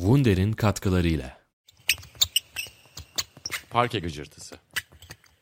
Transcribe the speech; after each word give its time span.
Wunder'in 0.00 0.52
katkılarıyla. 0.52 1.38
Parke 3.70 3.98
Gıcırtısı 3.98 4.56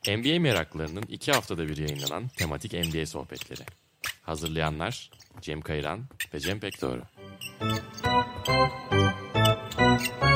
NBA 0.09 0.41
meraklarının 0.41 1.05
iki 1.09 1.33
haftada 1.33 1.69
bir 1.69 1.77
yayınlanan 1.77 2.29
tematik 2.29 2.73
NBA 2.73 3.07
sohbetleri. 3.07 3.63
Hazırlayanlar 4.23 5.11
Cem 5.41 5.61
Kayran 5.61 6.05
ve 6.35 6.41
Cem 6.41 6.61
Pekdoğru. 6.61 7.03
Wunder'in 9.81 10.28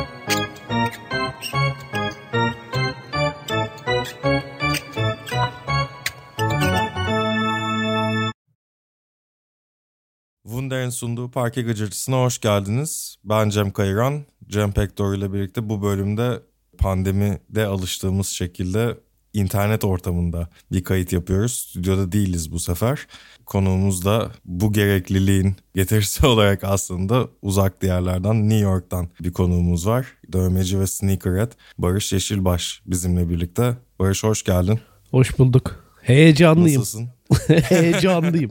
sunduğu 10.93 11.31
Parke 11.31 11.63
Gıcırtısı'na 11.63 12.23
hoş 12.23 12.39
geldiniz. 12.41 13.17
Ben 13.25 13.49
Cem 13.49 13.71
Kayıran. 13.71 14.23
Cem 14.49 14.73
Pektor 14.73 15.15
ile 15.15 15.33
birlikte 15.33 15.69
bu 15.69 15.83
bölümde 15.83 16.41
pandemide 16.79 17.67
alıştığımız 17.67 18.27
şekilde 18.27 18.97
internet 19.35 19.85
ortamında 19.85 20.49
bir 20.73 20.85
kayıt 20.85 21.13
yapıyoruz. 21.13 21.53
Stüdyoda 21.53 22.13
değiliz 22.13 22.53
bu 22.53 22.61
sefer. 22.61 23.07
Konuğumuz 23.47 24.05
da 24.05 24.31
bu 24.45 24.73
gerekliliğin 24.73 25.57
getirisi 25.75 26.27
olarak 26.33 26.65
aslında 26.65 27.29
uzak 27.43 27.83
diyarlardan 27.83 28.49
New 28.49 28.65
York'tan 28.65 29.09
bir 29.21 29.33
konuğumuz 29.33 29.87
var. 29.87 30.07
Dövmeci 30.33 30.81
ve 30.81 30.87
sneakerhead 30.87 31.53
Barış 31.79 32.13
Yeşilbaş 32.13 32.83
bizimle 32.87 33.29
birlikte. 33.29 33.77
Barış 33.99 34.25
hoş 34.25 34.43
geldin. 34.43 34.81
Hoş 35.11 35.39
bulduk. 35.39 35.85
Heyecanlıyım. 36.03 36.81
Nasılsın? 36.81 37.09
Heyecanlıyım. 37.63 38.51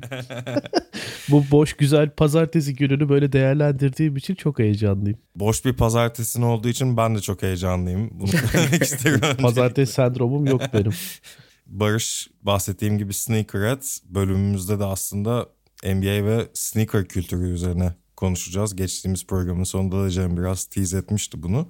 Bu 1.30 1.44
boş 1.52 1.74
güzel 1.74 2.10
pazartesi 2.10 2.76
gününü 2.76 3.10
böyle 3.10 3.32
değerlendirdiğim 3.32 4.18
için 4.18 4.36
çok 4.36 4.60
heyecanlıyım. 4.60 5.20
Boş 5.36 5.66
bir 5.66 5.74
pazartesin 5.74 6.42
olduğu 6.42 6.68
için 6.68 6.98
ben 6.98 7.16
de 7.16 7.22
çok 7.22 7.42
heyecanlıyım. 7.42 8.10
Bunu 8.12 8.28
söylemek 8.28 8.82
isterim. 8.84 9.38
Pazartesi 9.42 9.94
sendromum 9.94 10.46
yok 10.46 10.62
benim. 10.74 10.94
Barış 11.66 12.30
bahsettiğim 12.42 12.98
gibi 12.98 13.14
Sneakerhead 13.14 13.84
bölümümüzde 14.10 14.80
de 14.80 14.86
aslında 14.86 15.48
NBA 15.86 16.26
ve 16.26 16.48
sneaker 16.54 17.06
kültürü 17.06 17.54
üzerine 17.54 17.94
konuşacağız. 18.16 18.76
Geçtiğimiz 18.76 19.26
programın 19.28 19.64
sonunda 19.64 20.04
da 20.04 20.10
Cem 20.10 20.38
biraz 20.38 20.66
tease 20.66 20.98
etmişti 20.98 21.44
bunu. 21.44 21.70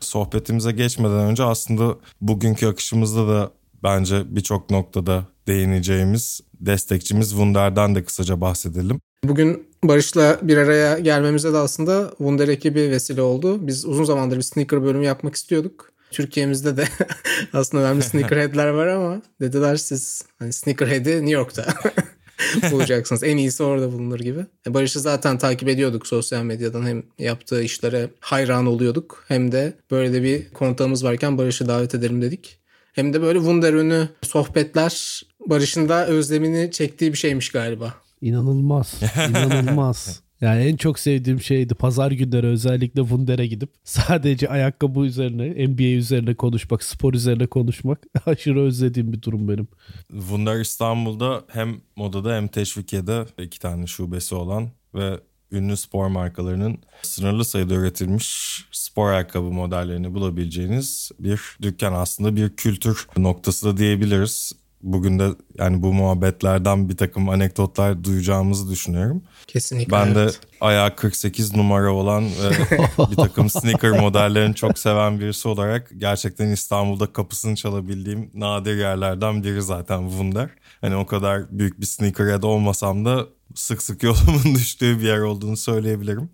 Sohbetimize 0.00 0.72
geçmeden 0.72 1.18
önce 1.18 1.42
aslında 1.42 1.96
bugünkü 2.20 2.66
akışımızda 2.66 3.28
da 3.28 3.52
bence 3.82 4.36
birçok 4.36 4.70
noktada 4.70 5.26
değineceğimiz 5.46 6.40
destekçimiz 6.60 7.30
Wunder'den 7.30 7.94
de 7.94 8.04
kısaca 8.04 8.40
bahsedelim. 8.40 9.00
Bugün 9.24 9.66
Barış'la 9.84 10.38
bir 10.42 10.56
araya 10.56 10.98
gelmemize 10.98 11.52
de 11.52 11.56
aslında 11.56 12.08
Wunder 12.08 12.48
ekibi 12.48 12.90
vesile 12.90 13.22
oldu. 13.22 13.66
Biz 13.66 13.84
uzun 13.84 14.04
zamandır 14.04 14.36
bir 14.36 14.42
sneaker 14.42 14.82
bölümü 14.82 15.04
yapmak 15.04 15.34
istiyorduk. 15.34 15.90
Türkiye'mizde 16.10 16.76
de 16.76 16.84
aslında 17.52 17.84
önemli 17.84 18.02
sneakerhead'ler 18.02 18.68
var 18.68 18.86
ama 18.86 19.22
dediler 19.40 19.76
siz 19.76 20.24
hani 20.38 20.52
sneakerhead'i 20.52 21.10
New 21.10 21.30
York'ta 21.30 21.74
bulacaksınız. 22.70 23.22
En 23.22 23.36
iyisi 23.36 23.62
orada 23.62 23.92
bulunur 23.92 24.20
gibi. 24.20 24.46
E, 24.66 24.74
Barış'ı 24.74 25.00
zaten 25.00 25.38
takip 25.38 25.68
ediyorduk 25.68 26.06
sosyal 26.06 26.42
medyadan. 26.42 26.86
Hem 26.86 27.02
yaptığı 27.18 27.62
işlere 27.62 28.10
hayran 28.20 28.66
oluyorduk. 28.66 29.24
Hem 29.28 29.52
de 29.52 29.72
böyle 29.90 30.12
de 30.12 30.22
bir 30.22 30.50
kontağımız 30.50 31.04
varken 31.04 31.38
Barış'ı 31.38 31.68
davet 31.68 31.94
edelim 31.94 32.22
dedik. 32.22 32.60
Hem 32.92 33.12
de 33.12 33.22
böyle 33.22 33.38
Wunder 33.38 33.72
önü 33.72 34.08
sohbetler 34.22 35.22
Barış'ın 35.46 35.88
da 35.88 36.06
özlemini 36.06 36.70
çektiği 36.70 37.12
bir 37.12 37.18
şeymiş 37.18 37.48
galiba. 37.48 37.94
İnanılmaz. 38.20 39.00
İnanılmaz. 39.30 40.20
Yani 40.40 40.62
en 40.62 40.76
çok 40.76 40.98
sevdiğim 40.98 41.40
şeydi 41.40 41.74
pazar 41.74 42.10
günleri 42.10 42.46
özellikle 42.46 43.00
Wunder'e 43.00 43.46
gidip 43.46 43.70
sadece 43.84 44.48
ayakkabı 44.48 45.00
üzerine, 45.00 45.68
NBA 45.68 45.82
üzerine 45.82 46.34
konuşmak, 46.34 46.82
spor 46.82 47.14
üzerine 47.14 47.46
konuşmak 47.46 47.98
aşırı 48.26 48.60
özlediğim 48.60 49.12
bir 49.12 49.22
durum 49.22 49.48
benim. 49.48 49.68
Wunder 50.08 50.60
İstanbul'da 50.60 51.44
hem 51.48 51.80
modada 51.96 52.36
hem 52.36 52.48
teşvikiyede 52.48 53.26
iki 53.38 53.58
tane 53.58 53.86
şubesi 53.86 54.34
olan 54.34 54.68
ve 54.94 55.20
ünlü 55.52 55.76
spor 55.76 56.06
markalarının 56.06 56.78
sınırlı 57.02 57.44
sayıda 57.44 57.74
üretilmiş 57.74 58.60
spor 58.72 59.10
ayakkabı 59.12 59.46
modellerini 59.50 60.14
bulabileceğiniz 60.14 61.10
bir 61.18 61.40
dükkan 61.62 61.92
aslında 61.92 62.36
bir 62.36 62.56
kültür 62.56 63.06
noktası 63.16 63.66
da 63.66 63.76
diyebiliriz. 63.76 64.52
Bugün 64.82 65.18
de 65.18 65.28
yani 65.58 65.82
bu 65.82 65.92
muhabbetlerden 65.92 66.88
bir 66.88 66.96
takım 66.96 67.28
anekdotlar 67.28 68.04
duyacağımızı 68.04 68.70
düşünüyorum. 68.70 69.22
Kesinlikle. 69.46 69.92
Ben 69.92 70.14
de 70.14 70.20
evet. 70.20 70.40
ayağı 70.60 70.96
48 70.96 71.56
numara 71.56 71.92
olan 71.92 72.24
ve 72.24 72.78
bir 73.10 73.16
takım 73.16 73.50
sneaker 73.50 73.90
modellerini 73.90 74.54
çok 74.54 74.78
seven 74.78 75.20
birisi 75.20 75.48
olarak 75.48 75.90
gerçekten 75.96 76.48
İstanbul'da 76.48 77.12
kapısını 77.12 77.56
çalabildiğim 77.56 78.30
nadir 78.34 78.76
yerlerden 78.76 79.44
biri 79.44 79.62
zaten 79.62 80.08
Wunder. 80.08 80.50
Hani 80.80 80.96
o 80.96 81.06
kadar 81.06 81.58
büyük 81.58 81.80
bir 81.80 81.86
sneakerhead 81.86 82.42
olmasam 82.42 83.04
da 83.04 83.26
sık 83.54 83.82
sık 83.82 84.02
yolumun 84.02 84.54
düştüğü 84.54 84.98
bir 84.98 85.06
yer 85.06 85.18
olduğunu 85.18 85.56
söyleyebilirim. 85.56 86.30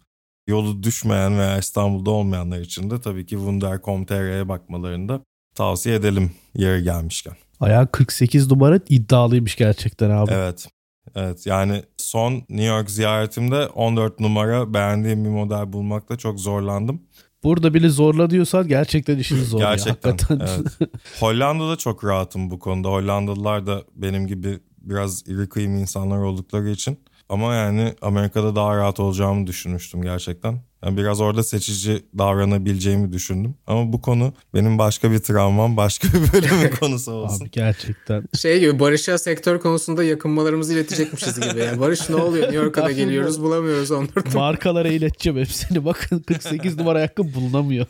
Yolu 0.49 0.83
düşmeyen 0.83 1.39
veya 1.39 1.59
İstanbul'da 1.59 2.11
olmayanlar 2.11 2.59
için 2.59 2.91
de 2.91 3.01
tabii 3.01 3.27
ki 3.27 3.35
Wunder.com.tr'ye 3.35 4.49
bakmalarını 4.49 5.09
da 5.09 5.21
tavsiye 5.55 5.95
edelim 5.95 6.33
yeri 6.55 6.83
gelmişken. 6.83 7.37
Ayağı 7.61 7.91
48 7.91 8.51
numara 8.51 8.81
iddialıymış 8.89 9.57
gerçekten 9.57 10.11
abi. 10.11 10.31
Evet. 10.35 10.69
Evet 11.15 11.47
yani 11.47 11.83
son 11.97 12.33
New 12.33 12.65
York 12.65 12.91
ziyaretimde 12.91 13.67
14 13.67 14.21
numara 14.21 14.75
beğendiğim 14.75 15.25
bir 15.25 15.29
model 15.31 15.73
bulmakta 15.73 16.17
çok 16.17 16.41
zorlandım. 16.41 17.03
Burada 17.45 17.75
bile 17.75 17.89
zorla 17.89 18.31
diyorsan 18.31 18.69
gerçekten 18.69 19.19
işin 19.19 19.45
zor 19.45 19.59
Gerçekten. 19.59 20.11
ya. 20.11 20.17
Hakikaten. 20.19 20.47
Evet. 20.47 20.91
Hollanda'da 21.21 21.77
çok 21.77 22.05
rahatım 22.05 22.51
bu 22.51 22.59
konuda. 22.59 22.89
Hollandalılar 22.89 23.67
da 23.67 23.83
benim 23.95 24.27
gibi 24.27 24.61
biraz 24.79 25.29
iri 25.29 25.49
kıyım 25.49 25.77
insanlar 25.77 26.19
oldukları 26.19 26.69
için. 26.69 26.99
Ama 27.29 27.55
yani 27.55 27.95
Amerika'da 28.03 28.57
daha 28.57 28.77
rahat 28.77 29.01
olacağımı 29.01 29.47
düşünmüştüm 29.47 30.03
gerçekten. 30.03 30.61
Biraz 30.91 31.21
orada 31.21 31.43
seçici 31.43 32.03
davranabileceğimi 32.19 33.13
düşündüm. 33.13 33.55
Ama 33.67 33.93
bu 33.93 34.01
konu 34.01 34.33
benim 34.55 34.79
başka 34.79 35.11
bir 35.11 35.19
travmam, 35.19 35.77
başka 35.77 36.09
bir 36.09 36.33
bölümün 36.33 36.71
konusu 36.81 37.13
olsun. 37.13 37.45
Abi 37.45 37.51
gerçekten. 37.51 38.25
Şey 38.35 38.61
gibi 38.61 38.81
Barış'a 38.81 39.19
sektör 39.19 39.61
konusunda 39.61 40.05
yakınmalarımızı 40.05 40.75
iletecekmişiz 40.75 41.41
gibi. 41.41 41.61
Yani 41.61 41.81
Barış 41.81 42.11
ne 42.11 42.17
oluyor? 42.17 42.43
New 42.43 42.57
York'a 42.57 42.85
da 42.85 42.93
geliyoruz 42.93 43.43
bulamıyoruz 43.43 43.91
onları. 43.91 44.35
Markalara 44.35 44.89
ileteceğim 44.89 45.39
hepsini. 45.39 45.85
Bakın 45.85 46.19
48 46.19 46.79
numara 46.79 46.99
ayakkabı 46.99 47.35
bulunamıyor. 47.35 47.87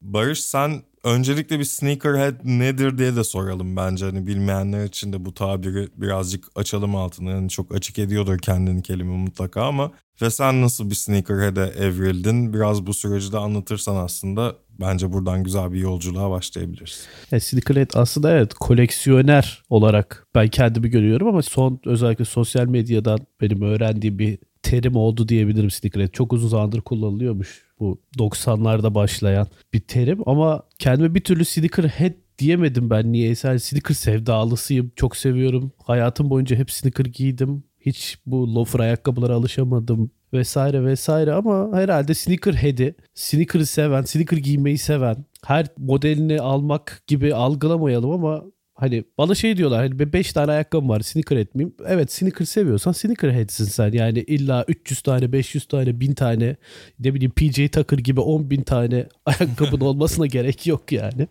Barış 0.00 0.40
sen 0.40 0.82
öncelikle 1.04 1.58
bir 1.58 1.64
sneakerhead 1.64 2.34
nedir 2.44 2.98
diye 2.98 3.16
de 3.16 3.24
soralım 3.24 3.76
bence. 3.76 4.04
Hani 4.04 4.26
bilmeyenler 4.26 4.84
için 4.84 5.12
de 5.12 5.24
bu 5.24 5.34
tabiri 5.34 5.88
birazcık 5.96 6.44
açalım 6.54 6.96
altını. 6.96 7.30
Yani 7.30 7.48
çok 7.48 7.74
açık 7.74 7.98
ediyordur 7.98 8.38
kendini 8.38 8.82
kelime 8.82 9.16
mutlaka 9.16 9.62
ama 9.62 9.92
ve 10.22 10.30
sen 10.30 10.62
nasıl 10.62 10.90
bir 10.90 10.94
sneakerhead'e 10.94 11.62
evrildin? 11.62 12.54
Biraz 12.54 12.86
bu 12.86 12.94
süreci 12.94 13.32
de 13.32 13.38
anlatırsan 13.38 13.96
aslında 13.96 14.54
bence 14.80 15.12
buradan 15.12 15.44
güzel 15.44 15.72
bir 15.72 15.78
yolculuğa 15.78 16.30
başlayabiliriz. 16.30 17.06
Ya 17.30 17.40
Sneakerhead 17.40 17.90
aslında 17.94 18.30
evet 18.30 18.54
koleksiyoner 18.54 19.62
olarak 19.70 20.26
ben 20.34 20.48
kendimi 20.48 20.90
görüyorum 20.90 21.28
ama 21.28 21.42
son 21.42 21.80
özellikle 21.84 22.24
sosyal 22.24 22.66
medyadan 22.66 23.18
benim 23.40 23.62
öğrendiğim 23.62 24.18
bir 24.18 24.38
terim 24.62 24.96
oldu 24.96 25.28
diyebilirim 25.28 25.70
Sneakerhead. 25.70 26.12
Çok 26.12 26.32
uzun 26.32 26.48
zamandır 26.48 26.80
kullanılıyormuş 26.80 27.64
bu 27.80 28.00
90'larda 28.18 28.94
başlayan 28.94 29.46
bir 29.72 29.80
terim 29.80 30.18
ama 30.26 30.62
kendime 30.78 31.14
bir 31.14 31.20
türlü 31.20 31.44
Sneakerhead 31.44 32.12
diyemedim 32.38 32.90
ben 32.90 33.12
niyeyse. 33.12 33.48
Yani 33.48 33.60
sneaker 33.60 33.94
sevdalısıyım. 33.94 34.92
Çok 34.96 35.16
seviyorum. 35.16 35.72
Hayatım 35.84 36.30
boyunca 36.30 36.56
hep 36.56 36.70
sneaker 36.70 37.04
giydim. 37.04 37.64
Hiç 37.80 38.18
bu 38.26 38.54
loafer 38.54 38.80
ayakkabılara 38.80 39.34
alışamadım 39.34 40.10
vesaire 40.32 40.84
vesaire 40.84 41.32
ama 41.32 41.70
herhalde 41.72 42.14
sneakerhead'i, 42.14 42.94
sneaker'ı 43.14 43.66
seven, 43.66 44.02
sneaker 44.02 44.36
giymeyi 44.36 44.78
seven, 44.78 45.24
her 45.46 45.66
modelini 45.78 46.40
almak 46.40 47.02
gibi 47.06 47.34
algılamayalım 47.34 48.10
ama 48.10 48.44
Hani 48.80 49.04
bana 49.18 49.34
şey 49.34 49.56
diyorlar 49.56 49.80
hani 49.80 50.12
5 50.12 50.32
tane 50.32 50.52
ayakkabım 50.52 50.88
var 50.88 51.00
sneaker 51.00 51.36
etmeyeyim. 51.36 51.74
Evet 51.86 52.12
sneaker 52.12 52.44
seviyorsan 52.44 52.92
sneakerhead'sin 52.92 53.64
sen. 53.64 53.92
Yani 53.92 54.18
illa 54.18 54.64
300 54.68 55.02
tane 55.02 55.32
500 55.32 55.64
tane 55.64 56.00
1000 56.00 56.12
tane 56.14 56.56
ne 57.00 57.14
bileyim 57.14 57.30
PJ 57.30 57.70
Tucker 57.72 57.98
gibi 57.98 58.20
10 58.20 58.50
bin 58.50 58.62
tane 58.62 59.06
ayakkabın 59.26 59.80
olmasına 59.80 60.26
gerek 60.26 60.66
yok 60.66 60.92
yani. 60.92 61.28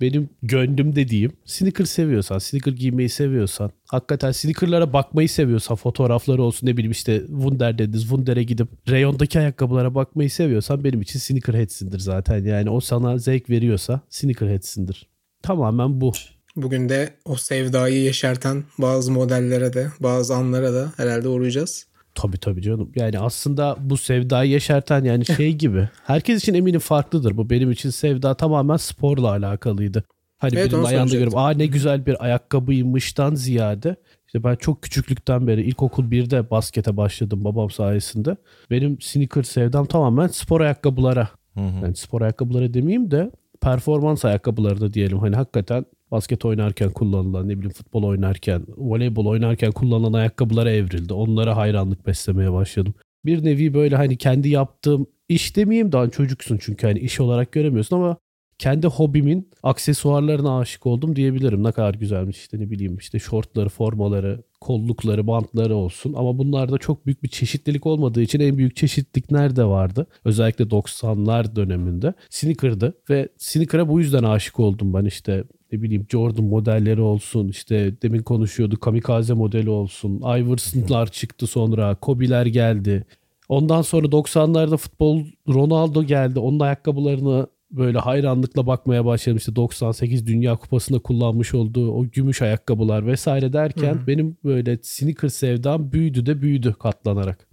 Benim 0.00 0.28
gönlüm 0.42 0.96
dediğim 0.96 1.32
sneaker 1.44 1.84
seviyorsan 1.84 2.38
sneaker 2.38 2.72
giymeyi 2.72 3.08
seviyorsan 3.08 3.70
hakikaten 3.88 4.32
sneakerlara 4.32 4.92
bakmayı 4.92 5.28
seviyorsan 5.28 5.76
fotoğrafları 5.76 6.42
olsun 6.42 6.66
ne 6.66 6.76
bileyim 6.76 6.92
işte 6.92 7.22
Wunder 7.26 7.78
dediniz 7.78 8.02
Wunder'e 8.02 8.42
gidip 8.42 8.68
reyondaki 8.88 9.38
ayakkabılara 9.38 9.94
bakmayı 9.94 10.30
seviyorsan 10.30 10.84
benim 10.84 11.02
için 11.02 11.18
sneakerhead'sindir 11.18 11.98
zaten. 11.98 12.44
Yani 12.44 12.70
o 12.70 12.80
sana 12.80 13.18
zevk 13.18 13.50
veriyorsa 13.50 14.00
sneakerhead'sindir. 14.10 15.08
Tamamen 15.42 16.00
bu. 16.00 16.12
Bugün 16.56 16.88
de 16.88 17.14
o 17.24 17.36
sevdayı 17.36 18.02
yeşerten 18.02 18.64
bazı 18.78 19.12
modellere 19.12 19.72
de 19.72 19.86
bazı 20.00 20.34
anlara 20.34 20.74
da 20.74 20.92
herhalde 20.96 21.28
uğrayacağız. 21.28 21.86
Tabii 22.14 22.38
tabii 22.38 22.62
canım. 22.62 22.92
Yani 22.94 23.18
aslında 23.18 23.76
bu 23.80 23.96
sevdayı 23.96 24.50
yaşartan 24.50 25.04
yani 25.04 25.26
şey 25.26 25.52
gibi. 25.58 25.88
Herkes 26.04 26.42
için 26.42 26.54
eminim 26.54 26.80
farklıdır 26.80 27.36
bu. 27.36 27.50
Benim 27.50 27.70
için 27.70 27.90
sevda 27.90 28.34
tamamen 28.34 28.76
sporla 28.76 29.28
alakalıydı. 29.28 30.04
Hani 30.38 30.52
Evet, 30.56 30.72
birinin 30.72 30.84
ayağında 30.84 31.16
görüp 31.16 31.36
aa 31.36 31.50
ne 31.50 31.66
güzel 31.66 32.06
bir 32.06 32.24
ayakkabıymıştan 32.24 33.34
ziyade 33.34 33.96
işte 34.26 34.44
ben 34.44 34.56
çok 34.56 34.82
küçüklükten 34.82 35.46
beri 35.46 35.62
ilkokul 35.62 36.04
1'de 36.04 36.50
baskete 36.50 36.96
başladım 36.96 37.44
babam 37.44 37.70
sayesinde. 37.70 38.36
Benim 38.70 39.00
sneaker 39.00 39.42
sevdam 39.42 39.86
tamamen 39.86 40.26
spor 40.26 40.60
ayakkabılara. 40.60 41.28
Yani 41.56 41.96
spor 41.96 42.20
ayakkabıları 42.22 42.74
demeyeyim 42.74 43.10
de 43.10 43.30
performans 43.60 44.24
ayakkabıları 44.24 44.80
da 44.80 44.94
diyelim. 44.94 45.18
Hani 45.18 45.36
hakikaten 45.36 45.84
basket 46.12 46.44
oynarken 46.44 46.90
kullanılan 46.90 47.48
ne 47.48 47.52
bileyim 47.56 47.72
futbol 47.72 48.02
oynarken, 48.02 48.66
voleybol 48.76 49.26
oynarken 49.26 49.72
kullanılan 49.72 50.12
ayakkabılara 50.12 50.70
evrildi. 50.70 51.14
Onlara 51.14 51.56
hayranlık 51.56 52.06
beslemeye 52.06 52.52
başladım. 52.52 52.94
Bir 53.24 53.44
nevi 53.44 53.74
böyle 53.74 53.96
hani 53.96 54.16
kendi 54.16 54.48
yaptığım 54.48 55.06
iş 55.28 55.56
demeyeyim 55.56 55.92
daha 55.92 56.10
çocuksun 56.10 56.58
çünkü 56.62 56.86
hani 56.86 56.98
iş 56.98 57.20
olarak 57.20 57.52
göremiyorsun 57.52 57.96
ama 57.96 58.16
kendi 58.62 58.86
hobimin 58.86 59.48
aksesuarlarına 59.62 60.58
aşık 60.58 60.86
oldum 60.86 61.16
diyebilirim. 61.16 61.64
Ne 61.64 61.72
kadar 61.72 61.94
güzelmiş 61.94 62.38
işte 62.38 62.60
ne 62.60 62.70
bileyim 62.70 62.96
işte 62.96 63.18
şortları, 63.18 63.68
formaları, 63.68 64.42
kollukları, 64.60 65.26
bantları 65.26 65.76
olsun. 65.76 66.12
Ama 66.12 66.38
bunlarda 66.38 66.78
çok 66.78 67.06
büyük 67.06 67.22
bir 67.22 67.28
çeşitlilik 67.28 67.86
olmadığı 67.86 68.22
için 68.22 68.40
en 68.40 68.58
büyük 68.58 68.76
çeşitlilik 68.76 69.30
nerede 69.30 69.64
vardı? 69.64 70.06
Özellikle 70.24 70.64
90'lar 70.64 71.56
döneminde 71.56 72.14
sneaker'dı 72.30 72.94
ve 73.10 73.28
sneaker'a 73.38 73.88
bu 73.88 74.00
yüzden 74.00 74.22
aşık 74.22 74.60
oldum 74.60 74.94
ben 74.94 75.04
işte 75.04 75.44
ne 75.72 75.82
bileyim 75.82 76.06
Jordan 76.10 76.44
modelleri 76.44 77.00
olsun 77.00 77.48
işte 77.48 77.94
demin 78.02 78.22
konuşuyorduk 78.22 78.80
kamikaze 78.80 79.34
modeli 79.34 79.70
olsun 79.70 80.16
Iverson'lar 80.20 81.06
çıktı 81.06 81.46
sonra 81.46 81.94
Kobe'ler 81.94 82.46
geldi 82.46 83.04
Ondan 83.48 83.82
sonra 83.82 84.06
90'larda 84.06 84.76
futbol 84.76 85.24
Ronaldo 85.48 86.04
geldi. 86.04 86.38
Onun 86.38 86.60
ayakkabılarını 86.60 87.46
böyle 87.72 87.98
hayranlıkla 87.98 88.66
bakmaya 88.66 89.04
başladım. 89.04 89.36
İşte 89.36 89.56
98 89.56 90.26
Dünya 90.26 90.56
Kupası'nda 90.56 90.98
kullanmış 90.98 91.54
olduğu 91.54 91.92
o 91.92 92.06
gümüş 92.06 92.42
ayakkabılar 92.42 93.06
vesaire 93.06 93.52
derken 93.52 94.06
benim 94.06 94.36
böyle 94.44 94.78
sneaker 94.82 95.28
sevdam 95.28 95.92
büyüdü 95.92 96.26
de 96.26 96.42
büyüdü 96.42 96.74
katlanarak. 96.80 97.48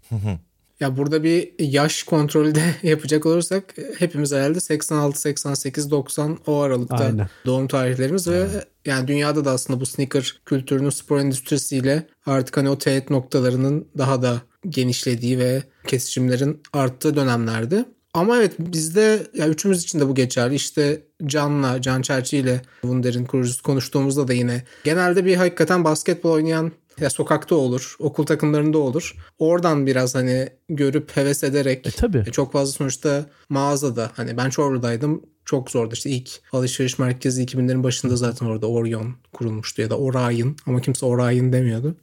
Ya 0.80 0.98
burada 0.98 1.24
bir 1.24 1.50
yaş 1.60 2.04
kontrolü 2.04 2.56
de 2.56 2.62
yapacak 2.88 3.26
olursak 3.26 3.76
hepimiz 3.98 4.32
herhalde 4.34 4.60
86, 4.60 5.22
88, 5.22 5.92
90 5.92 6.38
o 6.48 6.60
aralıkta 6.60 6.96
Aynen. 6.96 7.30
doğum 7.46 7.68
tarihlerimiz 7.68 8.28
ve 8.28 8.48
yani 8.86 9.08
dünyada 9.08 9.46
da 9.46 9.52
aslında 9.52 9.80
bu 9.80 9.86
sneaker 9.86 10.42
kültürünün 10.46 10.90
spor 10.90 11.20
endüstrisiyle 11.20 12.08
artık 12.26 12.58
hani 12.58 12.70
o 12.70 12.78
teğet 12.78 13.10
noktalarının 13.10 13.88
daha 13.98 14.22
da 14.22 14.42
genişlediği 14.70 15.40
ve 15.40 15.64
kesişimlerin 15.88 16.62
arttığı 16.74 17.16
dönemlerdi. 17.16 17.86
Ama 18.14 18.38
evet 18.38 18.54
bizde 18.60 19.28
ya 19.34 19.48
üçümüz 19.50 19.84
için 19.84 20.00
de 20.00 20.08
bu 20.08 20.16
geçerli. 20.16 20.56
İşte 20.56 21.02
Can'la, 21.26 21.82
Can 21.82 22.02
Çerçi 22.02 22.38
ile 22.38 22.62
Wunder'in 22.82 23.26
kurucusu 23.26 23.64
konuştuğumuzda 23.64 24.28
da 24.28 24.34
yine 24.34 24.64
genelde 24.84 25.26
bir 25.26 25.36
hakikaten 25.36 25.84
basketbol 25.84 26.32
oynayan 26.32 26.72
ya 27.00 27.10
sokakta 27.10 27.56
olur, 27.56 27.96
okul 28.00 28.26
takımlarında 28.26 28.78
olur. 28.78 29.16
Oradan 29.40 29.86
biraz 29.86 30.16
hani 30.16 30.50
görüp 30.70 31.18
heves 31.18 31.44
ederek 31.44 31.88
E 31.88 31.92
tabii. 31.92 32.24
e, 32.28 32.32
çok 32.32 32.54
fazla 32.54 32.72
sonuçta 32.72 33.26
mağazada 33.50 34.12
hani 34.16 34.38
ben 34.38 34.50
Çorlu'daydım 34.50 35.22
çok 35.50 35.72
zordu 35.72 35.94
işte 35.94 36.10
ilk 36.10 36.30
alışveriş 36.52 37.00
merkezi 37.00 37.44
2000'lerin 37.46 37.84
başında 37.84 38.16
zaten 38.16 38.46
orada 38.46 38.68
Orion 38.70 39.16
kurulmuştu 39.34 39.82
ya 39.82 39.90
da 39.90 39.98
Orion 39.98 40.56
ama 40.66 40.82
kimse 40.82 41.06
Orion 41.06 41.54
demiyordu. 41.54 41.96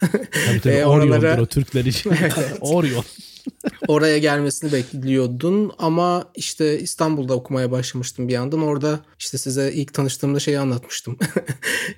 Tabii 0.46 0.60
tabii 0.60 0.74
E, 0.74 0.84
oralara- 0.86 1.40
o 1.40 1.46
Türkler 1.46 1.84
için. 1.84 2.12
Orion. 2.60 3.04
Oraya 3.88 4.18
gelmesini 4.18 4.72
bekliyordun 4.72 5.72
ama 5.78 6.24
işte 6.36 6.78
İstanbul'da 6.80 7.34
okumaya 7.34 7.70
başlamıştım 7.70 8.28
bir 8.28 8.32
yandan. 8.32 8.62
Orada 8.62 9.00
işte 9.18 9.38
size 9.38 9.72
ilk 9.72 9.94
tanıştığımda 9.94 10.40
şeyi 10.40 10.58
anlatmıştım. 10.58 11.18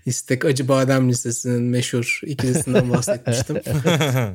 İstek 0.06 0.44
Acı 0.44 0.68
Badem 0.68 1.08
Lisesi'nin 1.08 1.62
meşhur 1.62 2.20
ikilisinden 2.26 2.90
bahsetmiştim. 2.92 3.56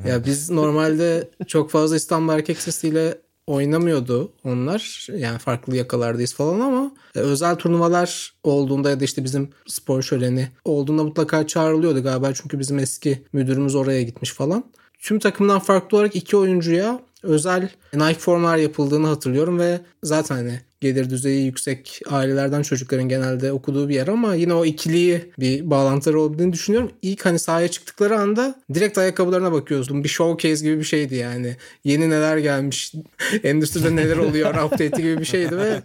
ya 0.08 0.24
biz 0.26 0.50
normalde 0.50 1.28
çok 1.46 1.70
fazla 1.70 1.96
İstanbul 1.96 2.32
Erkek 2.32 2.58
Sesi'yle 2.58 3.18
oynamıyordu 3.46 4.32
onlar. 4.44 5.08
Yani 5.16 5.38
farklı 5.38 5.76
yakalardayız 5.76 6.34
falan 6.34 6.60
ama 6.60 6.92
e, 7.14 7.18
özel 7.18 7.56
turnuvalar 7.56 8.34
olduğunda 8.42 8.90
ya 8.90 9.00
da 9.00 9.04
işte 9.04 9.24
bizim 9.24 9.50
spor 9.66 10.02
şöleni 10.02 10.48
olduğunda 10.64 11.04
mutlaka 11.04 11.46
çağrılıyordu 11.46 12.02
galiba. 12.02 12.34
Çünkü 12.34 12.58
bizim 12.58 12.78
eski 12.78 13.22
müdürümüz 13.32 13.74
oraya 13.74 14.02
gitmiş 14.02 14.32
falan. 14.32 14.64
Tüm 14.98 15.18
takımdan 15.18 15.58
farklı 15.58 15.96
olarak 15.96 16.16
iki 16.16 16.36
oyuncuya 16.36 17.00
özel 17.22 17.68
Nike 17.94 18.18
formlar 18.18 18.56
yapıldığını 18.56 19.06
hatırlıyorum 19.06 19.58
ve 19.58 19.80
zaten 20.02 20.36
hani 20.36 20.60
gelir 20.84 21.10
düzeyi 21.10 21.46
yüksek 21.46 22.00
ailelerden 22.10 22.62
çocukların 22.62 23.08
genelde 23.08 23.52
okuduğu 23.52 23.88
bir 23.88 23.94
yer 23.94 24.08
ama 24.08 24.34
yine 24.34 24.54
o 24.54 24.64
ikiliyi 24.64 25.32
bir 25.38 25.70
bağlantıları 25.70 26.20
olduğunu 26.20 26.52
düşünüyorum. 26.52 26.90
İlk 27.02 27.26
hani 27.26 27.38
sahaya 27.38 27.68
çıktıkları 27.68 28.18
anda 28.18 28.54
direkt 28.74 28.98
ayakkabılarına 28.98 29.52
bakıyordum. 29.52 30.04
Bir 30.04 30.08
showcase 30.08 30.64
gibi 30.64 30.78
bir 30.78 30.84
şeydi 30.84 31.14
yani. 31.14 31.56
Yeni 31.84 32.10
neler 32.10 32.36
gelmiş, 32.36 32.94
endüstride 33.42 33.96
neler 33.96 34.16
oluyor 34.16 34.54
update'i 34.64 35.02
gibi 35.02 35.18
bir 35.18 35.24
şeydi 35.24 35.56
ve 35.56 35.82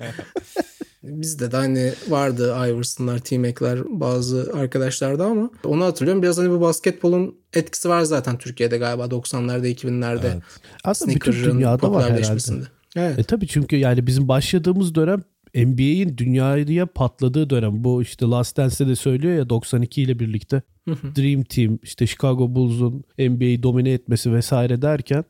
Bizde 1.04 1.52
de 1.52 1.58
hani 1.58 1.94
vardı 2.10 2.56
Iverson'lar, 2.68 3.20
T-Mac'ler 3.20 3.80
bazı 3.86 4.52
arkadaşlarda 4.54 5.26
ama 5.26 5.50
onu 5.64 5.86
hatırlıyorum. 5.86 6.24
Biraz 6.24 6.38
hani 6.38 6.50
bu 6.50 6.62
basketbolun 6.62 7.36
etkisi 7.54 7.90
var 7.90 8.02
zaten 8.02 8.38
Türkiye'de 8.38 8.78
galiba 8.78 9.06
90'larda 9.06 9.68
2000'lerde. 9.68 10.32
Evet. 10.34 10.44
Aslında 10.84 11.16
bütün 11.16 11.34
dünyada 11.34 11.92
var 11.92 12.12
herhalde. 12.12 12.79
Evet. 12.96 13.20
E 13.20 13.24
tabii 13.24 13.48
çünkü 13.48 13.76
yani 13.76 14.08
bizim 14.08 14.28
başladığımız 14.28 14.96
dönem 14.96 15.24
NBA'in 15.56 16.18
dünyaya 16.18 16.86
patladığı 16.86 17.50
dönem. 17.50 17.84
Bu 17.84 18.02
işte 18.02 18.26
Last 18.26 18.58
Dance'de 18.58 18.90
de 18.90 18.96
söylüyor 18.96 19.38
ya 19.38 19.50
92 19.50 20.02
ile 20.02 20.20
birlikte 20.20 20.62
Dream 20.88 21.44
Team 21.44 21.80
işte 21.84 22.08
Chicago 22.08 22.56
Bulls'un 22.56 23.04
NBA'yi 23.20 23.64
domine 23.64 23.92
etmesi 23.92 24.34
vesaire 24.34 24.82
derken 24.82 25.24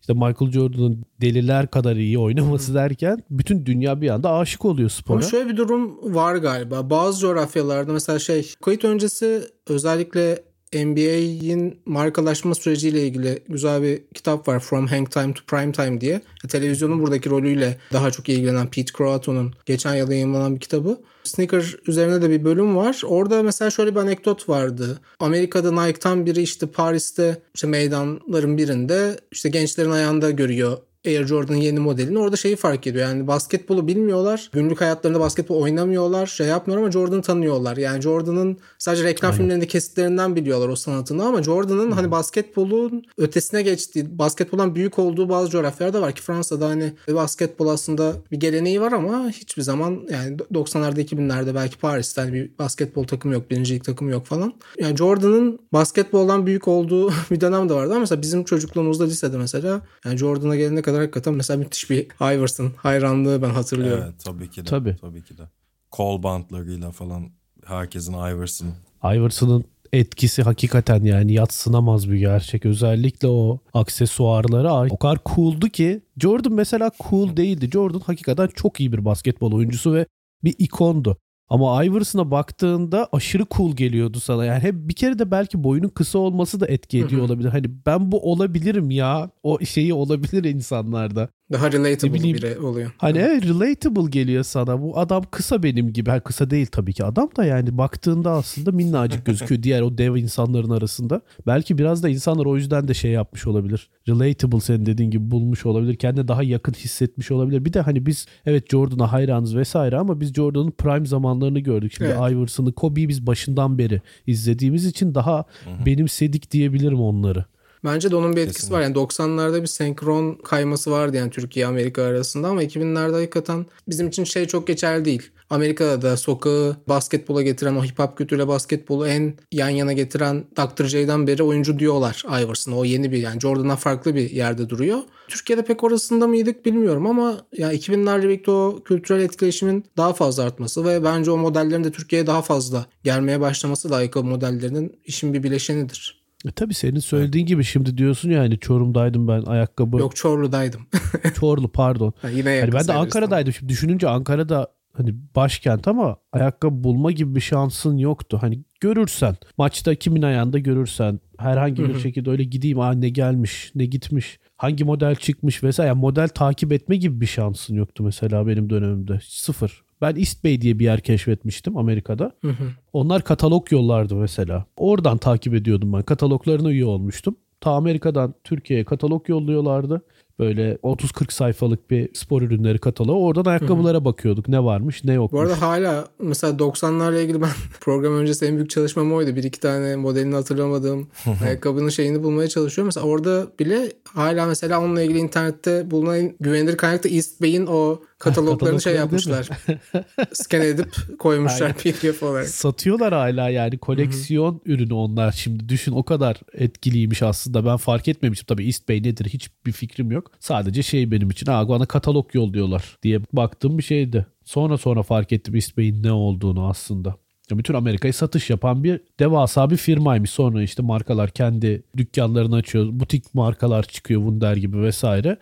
işte 0.00 0.12
Michael 0.12 0.52
Jordan'ın 0.52 1.04
deliler 1.20 1.70
kadar 1.70 1.96
iyi 1.96 2.18
oynaması 2.18 2.74
derken 2.74 3.22
bütün 3.30 3.66
dünya 3.66 4.00
bir 4.00 4.10
anda 4.10 4.32
aşık 4.32 4.64
oluyor 4.64 4.90
spora. 4.90 5.18
Ama 5.18 5.26
şöyle 5.26 5.48
bir 5.48 5.56
durum 5.56 6.14
var 6.14 6.36
galiba. 6.36 6.90
Bazı 6.90 7.20
coğrafyalarda 7.20 7.92
mesela 7.92 8.18
şey 8.18 8.52
kayıt 8.62 8.84
öncesi 8.84 9.42
özellikle 9.66 10.42
NBA'in 10.72 11.80
markalaşma 11.86 12.54
süreciyle 12.54 13.06
ilgili 13.06 13.38
güzel 13.48 13.82
bir 13.82 14.02
kitap 14.14 14.48
var 14.48 14.60
From 14.60 14.86
Hang 14.86 15.10
Time 15.10 15.34
to 15.34 15.40
Prime 15.46 15.72
Time 15.72 16.00
diye. 16.00 16.20
Televizyonun 16.48 17.02
buradaki 17.02 17.30
rolüyle 17.30 17.78
daha 17.92 18.10
çok 18.10 18.28
ilgilenen 18.28 18.70
Pete 18.70 18.92
Croato'nun 18.98 19.54
geçen 19.66 19.94
yıl 19.94 20.10
yayınlanan 20.10 20.54
bir 20.54 20.60
kitabı. 20.60 21.00
Sneaker 21.24 21.76
üzerine 21.86 22.22
de 22.22 22.30
bir 22.30 22.44
bölüm 22.44 22.76
var. 22.76 23.02
Orada 23.06 23.42
mesela 23.42 23.70
şöyle 23.70 23.94
bir 23.94 24.00
anekdot 24.00 24.48
vardı. 24.48 25.00
Amerika'da 25.20 25.84
Nike'tan 25.84 26.26
biri 26.26 26.42
işte 26.42 26.66
Paris'te 26.66 27.42
işte 27.54 27.66
meydanların 27.66 28.58
birinde 28.58 29.16
işte 29.32 29.48
gençlerin 29.48 29.90
ayağında 29.90 30.30
görüyor 30.30 30.78
Air 31.06 31.26
Jordan'ın 31.26 31.58
yeni 31.58 31.78
modelini 31.78 32.18
orada 32.18 32.36
şeyi 32.36 32.56
fark 32.56 32.86
ediyor. 32.86 33.08
Yani 33.08 33.26
basketbolu 33.26 33.86
bilmiyorlar. 33.86 34.50
Günlük 34.52 34.80
hayatlarında 34.80 35.20
basketbol 35.20 35.62
oynamıyorlar. 35.62 36.26
Şey 36.26 36.46
yapmıyorlar 36.46 36.82
ama 36.82 36.92
Jordan'ı 36.92 37.22
tanıyorlar. 37.22 37.76
Yani 37.76 38.02
Jordan'ın 38.02 38.58
sadece 38.78 39.04
reklam 39.04 39.32
filmlerinde 39.32 39.66
kesitlerinden 39.66 40.36
biliyorlar 40.36 40.68
o 40.68 40.76
sanatını 40.76 41.24
ama 41.24 41.42
Jordan'ın 41.42 41.90
hani 41.90 42.10
basketbolun 42.10 43.04
ötesine 43.18 43.62
geçtiği, 43.62 44.18
basketboldan 44.18 44.74
büyük 44.74 44.98
olduğu 44.98 45.28
bazı 45.28 45.50
coğrafyalarda 45.50 46.02
var 46.02 46.14
ki 46.14 46.22
Fransa'da 46.22 46.68
hani 46.68 46.92
basketbol 47.08 47.68
aslında 47.68 48.12
bir 48.32 48.40
geleneği 48.40 48.80
var 48.80 48.92
ama 48.92 49.28
hiçbir 49.28 49.62
zaman 49.62 50.00
yani 50.10 50.36
90'larda 50.52 51.00
2000'lerde 51.00 51.54
belki 51.54 51.78
Paris'te 51.78 52.20
hani 52.20 52.32
bir 52.32 52.50
basketbol 52.58 53.04
takımı 53.04 53.34
yok, 53.34 53.50
birincilik 53.50 53.84
takımı 53.84 54.10
yok 54.10 54.26
falan. 54.26 54.54
Yani 54.78 54.96
Jordan'ın 54.96 55.58
basketboldan 55.72 56.46
büyük 56.46 56.68
olduğu 56.68 57.12
bir 57.30 57.40
dönem 57.40 57.68
de 57.68 57.74
vardı 57.74 57.90
ama 57.90 58.00
mesela 58.00 58.22
bizim 58.22 58.44
çocukluğumuzda 58.44 59.04
lisede 59.04 59.36
mesela 59.36 59.80
yani 60.04 60.18
Jordan'a 60.18 60.56
gelene 60.56 60.82
kadar 60.82 60.93
hakikaten 60.96 61.34
mesela 61.34 61.58
müthiş 61.58 61.90
bir 61.90 62.06
Iverson 62.20 62.72
hayranlığı 62.76 63.42
ben 63.42 63.50
hatırlıyorum. 63.50 64.04
Evet 64.04 64.24
tabii 64.24 64.50
ki 64.50 64.60
de. 64.60 64.68
Tabii. 64.68 64.96
Tabii 65.00 65.24
ki 65.24 65.38
de. 65.38 65.42
Kol 65.90 66.22
bantlarıyla 66.22 66.90
falan 66.90 67.30
herkesin 67.66 68.12
Iverson. 68.12 68.68
Iverson'ın 69.04 69.64
etkisi 69.92 70.42
hakikaten 70.42 71.04
yani 71.04 71.32
yatsınamaz 71.32 72.10
bir 72.10 72.16
gerçek. 72.16 72.66
Özellikle 72.66 73.28
o 73.28 73.58
aksesuarları 73.74 74.70
ay 74.70 74.88
o 74.92 74.96
kadar 74.98 75.18
cool'du 75.34 75.68
ki 75.68 76.00
Jordan 76.18 76.52
mesela 76.52 76.90
cool 77.10 77.36
değildi. 77.36 77.70
Jordan 77.70 78.00
hakikaten 78.00 78.48
çok 78.54 78.80
iyi 78.80 78.92
bir 78.92 79.04
basketbol 79.04 79.52
oyuncusu 79.52 79.94
ve 79.94 80.06
bir 80.44 80.54
ikondu. 80.58 81.16
Ama 81.48 81.84
Iverson'a 81.84 82.30
baktığında 82.30 83.08
aşırı 83.12 83.46
cool 83.56 83.76
geliyordu 83.76 84.20
sana. 84.20 84.44
Yani 84.44 84.60
hep 84.60 84.74
bir 84.74 84.94
kere 84.94 85.18
de 85.18 85.30
belki 85.30 85.64
boyunun 85.64 85.88
kısa 85.88 86.18
olması 86.18 86.60
da 86.60 86.66
etki 86.66 86.98
ediyor 86.98 87.22
olabilir. 87.22 87.48
Hani 87.48 87.66
ben 87.86 88.12
bu 88.12 88.32
olabilirim 88.32 88.90
ya. 88.90 89.30
O 89.42 89.58
şeyi 89.64 89.94
olabilir 89.94 90.44
insanlarda. 90.44 91.28
Daha 91.52 91.72
relatable 91.72 92.08
Ne 92.08 92.14
bileyim. 92.14 92.36
biri 92.36 92.58
oluyor. 92.58 92.90
Hani 92.98 93.18
evet, 93.18 93.44
relatable 93.44 94.10
geliyor 94.10 94.44
sana. 94.44 94.82
Bu 94.82 94.98
adam 94.98 95.24
kısa 95.30 95.62
benim 95.62 95.92
gibi. 95.92 96.10
Ha, 96.10 96.20
kısa 96.20 96.50
değil 96.50 96.66
tabii 96.66 96.92
ki. 96.92 97.04
Adam 97.04 97.28
da 97.36 97.44
yani 97.44 97.78
baktığında 97.78 98.30
aslında 98.30 98.72
minnacık 98.72 99.24
gözüküyor 99.26 99.62
diğer 99.62 99.82
o 99.82 99.98
dev 99.98 100.16
insanların 100.16 100.70
arasında. 100.70 101.20
Belki 101.46 101.78
biraz 101.78 102.02
da 102.02 102.08
insanlar 102.08 102.46
o 102.46 102.56
yüzden 102.56 102.88
de 102.88 102.94
şey 102.94 103.10
yapmış 103.10 103.46
olabilir. 103.46 103.90
Relatable 104.08 104.60
senin 104.60 104.86
dediğin 104.86 105.10
gibi 105.10 105.30
bulmuş 105.30 105.66
olabilir. 105.66 105.96
Kendine 105.96 106.28
daha 106.28 106.42
yakın 106.42 106.72
hissetmiş 106.72 107.30
olabilir. 107.30 107.64
Bir 107.64 107.72
de 107.72 107.80
hani 107.80 108.06
biz 108.06 108.26
evet 108.46 108.70
Jordan'a 108.70 109.12
hayranız 109.12 109.56
vesaire 109.56 109.98
ama 109.98 110.20
biz 110.20 110.34
Jordan'ın 110.34 110.70
prime 110.70 111.06
zamanlarını 111.34 111.60
gördük. 111.60 111.92
Şimdi 111.96 112.10
Evet. 112.10 112.32
Iverson'ı, 112.32 112.72
Kobe'yi 112.72 113.08
biz 113.08 113.26
başından 113.26 113.78
beri 113.78 114.00
izlediğimiz 114.26 114.86
için 114.86 115.14
daha 115.14 115.44
benimsedik 115.86 116.50
diyebilirim 116.50 117.00
onları. 117.00 117.44
Bence 117.84 118.10
de 118.10 118.16
onun 118.16 118.36
bir 118.36 118.42
etkisi 118.42 118.72
var. 118.72 118.82
Yani 118.82 118.94
90'larda 118.94 119.62
bir 119.62 119.66
senkron 119.66 120.34
kayması 120.34 120.90
vardı 120.90 121.16
yani 121.16 121.30
Türkiye 121.30 121.66
Amerika 121.66 122.02
arasında 122.02 122.48
ama 122.48 122.62
2000'lerde 122.62 123.12
hakikaten 123.12 123.66
bizim 123.88 124.08
için 124.08 124.24
şey 124.24 124.46
çok 124.46 124.66
geçerli 124.66 125.04
değil. 125.04 125.30
Amerika'da 125.50 126.02
da 126.02 126.16
sokağı 126.16 126.76
basketbola 126.88 127.42
getiren 127.42 127.76
o 127.76 127.84
hip 127.84 127.98
hop 127.98 128.18
kültürüyle 128.18 128.48
basketbolu 128.48 129.08
en 129.08 129.34
yan 129.52 129.68
yana 129.68 129.92
getiren 129.92 130.44
Dr. 130.56 130.84
J'den 130.84 131.26
beri 131.26 131.42
oyuncu 131.42 131.78
diyorlar 131.78 132.22
Iverson'a. 132.42 132.76
O 132.76 132.84
yeni 132.84 133.12
bir 133.12 133.18
yani 133.18 133.40
Jordan'dan 133.40 133.76
farklı 133.76 134.14
bir 134.14 134.30
yerde 134.30 134.68
duruyor. 134.68 134.98
Türkiye'de 135.28 135.64
pek 135.64 135.84
orasında 135.84 136.26
mıydık 136.26 136.66
bilmiyorum 136.66 137.06
ama 137.06 137.46
ya 137.56 137.74
2000'lerle 137.74 138.22
birlikte 138.22 138.50
o 138.50 138.82
kültürel 138.84 139.20
etkileşimin 139.20 139.84
daha 139.96 140.12
fazla 140.12 140.42
artması 140.42 140.84
ve 140.84 141.04
bence 141.04 141.30
o 141.30 141.36
modellerin 141.36 141.84
de 141.84 141.92
Türkiye'ye 141.92 142.26
daha 142.26 142.42
fazla 142.42 142.86
gelmeye 143.04 143.40
başlaması 143.40 143.90
da 143.90 143.96
ayakkabı 143.96 144.26
modellerinin 144.26 144.96
işin 145.04 145.34
bir 145.34 145.42
bileşenidir. 145.42 146.23
E 146.48 146.50
tabii 146.50 146.74
senin 146.74 146.98
söylediğin 146.98 147.46
gibi 147.46 147.64
şimdi 147.64 147.98
diyorsun 147.98 148.30
ya 148.30 148.40
hani 148.40 148.58
Çorum'daydım 148.58 149.28
ben 149.28 149.42
ayakkabı. 149.42 149.96
Yok 149.96 150.16
Çorlu'daydım. 150.16 150.80
Çorlu 151.34 151.68
pardon. 151.68 152.12
Ha, 152.22 152.28
yine 152.28 152.50
Yani 152.50 152.72
ben 152.72 152.88
de 152.88 152.92
Ankara'daydım. 152.92 153.52
Şimdi 153.52 153.72
düşününce 153.72 154.08
Ankara'da 154.08 154.68
hani 154.92 155.14
başkent 155.36 155.88
ama 155.88 156.16
ayakkabı 156.32 156.84
bulma 156.84 157.10
gibi 157.10 157.34
bir 157.34 157.40
şansın 157.40 157.98
yoktu. 157.98 158.38
Hani 158.40 158.64
görürsen 158.80 159.36
maçta 159.58 159.94
kimin 159.94 160.22
ayağında 160.22 160.58
görürsen 160.58 161.20
herhangi 161.38 161.88
bir 161.88 161.98
şekilde 161.98 162.30
öyle 162.30 162.44
gideyim 162.44 162.80
aa 162.80 162.92
ne 162.92 163.08
gelmiş 163.08 163.72
ne 163.74 163.86
gitmiş 163.86 164.38
hangi 164.56 164.84
model 164.84 165.16
çıkmış 165.16 165.62
vesaire 165.62 165.88
yani 165.88 166.00
model 166.00 166.28
takip 166.28 166.72
etme 166.72 166.96
gibi 166.96 167.20
bir 167.20 167.26
şansın 167.26 167.74
yoktu 167.74 168.04
mesela 168.04 168.46
benim 168.46 168.70
dönemimde 168.70 169.18
sıfır. 169.22 169.83
Ben 170.00 170.16
East 170.16 170.44
Bay 170.44 170.60
diye 170.60 170.78
bir 170.78 170.84
yer 170.84 171.00
keşfetmiştim 171.00 171.76
Amerika'da. 171.76 172.32
Hı 172.40 172.48
hı. 172.48 172.64
Onlar 172.92 173.22
katalog 173.22 173.72
yollardı 173.72 174.14
mesela. 174.14 174.64
Oradan 174.76 175.18
takip 175.18 175.54
ediyordum 175.54 175.92
ben. 175.92 176.02
Kataloglarına 176.02 176.70
üye 176.70 176.84
olmuştum. 176.84 177.36
Ta 177.60 177.70
Amerika'dan 177.70 178.34
Türkiye'ye 178.44 178.84
katalog 178.84 179.28
yolluyorlardı. 179.28 180.02
Böyle 180.38 180.74
30-40 180.74 181.32
sayfalık 181.32 181.90
bir 181.90 182.14
spor 182.14 182.42
ürünleri 182.42 182.78
kataloğu. 182.78 183.24
Oradan 183.24 183.50
ayakkabılara 183.50 184.04
bakıyorduk. 184.04 184.48
Ne 184.48 184.64
varmış 184.64 185.04
ne 185.04 185.12
yokmuş. 185.12 185.38
Bu 185.38 185.42
arada 185.42 185.60
hala 185.60 186.08
mesela 186.18 186.52
90'larla 186.52 187.22
ilgili 187.22 187.42
ben 187.42 187.48
program 187.80 188.14
öncesi 188.14 188.46
en 188.46 188.56
büyük 188.56 188.70
çalışmam 188.70 189.12
oydu. 189.12 189.36
Bir 189.36 189.44
iki 189.44 189.60
tane 189.60 189.96
modelini 189.96 190.34
hatırlamadığım 190.34 191.08
ayakkabının 191.42 191.88
şeyini 191.88 192.22
bulmaya 192.22 192.48
çalışıyorum. 192.48 192.86
Mesela 192.86 193.06
orada 193.06 193.46
bile 193.60 193.92
hala 194.04 194.46
mesela 194.46 194.80
onunla 194.80 195.02
ilgili 195.02 195.18
internette 195.18 195.90
bulunan 195.90 196.18
en 196.18 196.34
güvenilir 196.40 196.76
kaynak 196.76 197.04
da 197.04 197.08
East 197.08 197.42
Bay'in 197.42 197.66
o 197.66 198.00
kataloglarını 198.24 198.80
şey 198.80 198.94
yapmışlar. 198.94 199.48
Scan 200.32 200.62
edip 200.62 201.18
koymuşlar 201.18 201.72
PDF 201.72 202.22
olarak. 202.22 202.48
Satıyorlar 202.48 203.14
hala 203.14 203.48
yani 203.48 203.78
koleksiyon 203.78 204.60
ürünü 204.66 204.94
onlar. 204.94 205.32
Şimdi 205.32 205.68
düşün 205.68 205.92
o 205.92 206.02
kadar 206.02 206.40
etkiliymiş 206.52 207.22
aslında. 207.22 207.66
Ben 207.66 207.76
fark 207.76 208.08
etmemiştim. 208.08 208.46
Tabii 208.46 208.66
East 208.66 208.88
Bay 208.88 209.02
nedir? 209.02 209.24
Hiçbir 209.24 209.72
fikrim 209.72 210.10
yok. 210.10 210.30
Sadece 210.40 210.82
şey 210.82 211.10
benim 211.10 211.30
için 211.30 211.46
ha 211.46 211.68
bana 211.68 211.86
katalog 211.86 212.34
yolluyorlar 212.34 212.98
diye 213.02 213.20
baktığım 213.32 213.78
bir 213.78 213.82
şeydi. 213.82 214.26
Sonra 214.44 214.78
sonra 214.78 215.02
fark 215.02 215.32
ettim 215.32 215.54
East 215.54 215.76
Bay'in 215.76 216.02
ne 216.02 216.12
olduğunu 216.12 216.68
aslında 216.68 217.16
bütün 217.50 217.74
Amerika'ya 217.74 218.12
satış 218.12 218.50
yapan 218.50 218.84
bir 218.84 219.00
devasa 219.20 219.70
bir 219.70 219.76
firmaymış. 219.76 220.30
Sonra 220.30 220.62
işte 220.62 220.82
markalar 220.82 221.30
kendi 221.30 221.82
dükkanlarını 221.96 222.56
açıyor. 222.56 222.88
Butik 222.90 223.34
markalar 223.34 223.82
çıkıyor 223.82 224.20
Wunder 224.20 224.56
gibi 224.56 224.82
vesaire. 224.82 225.38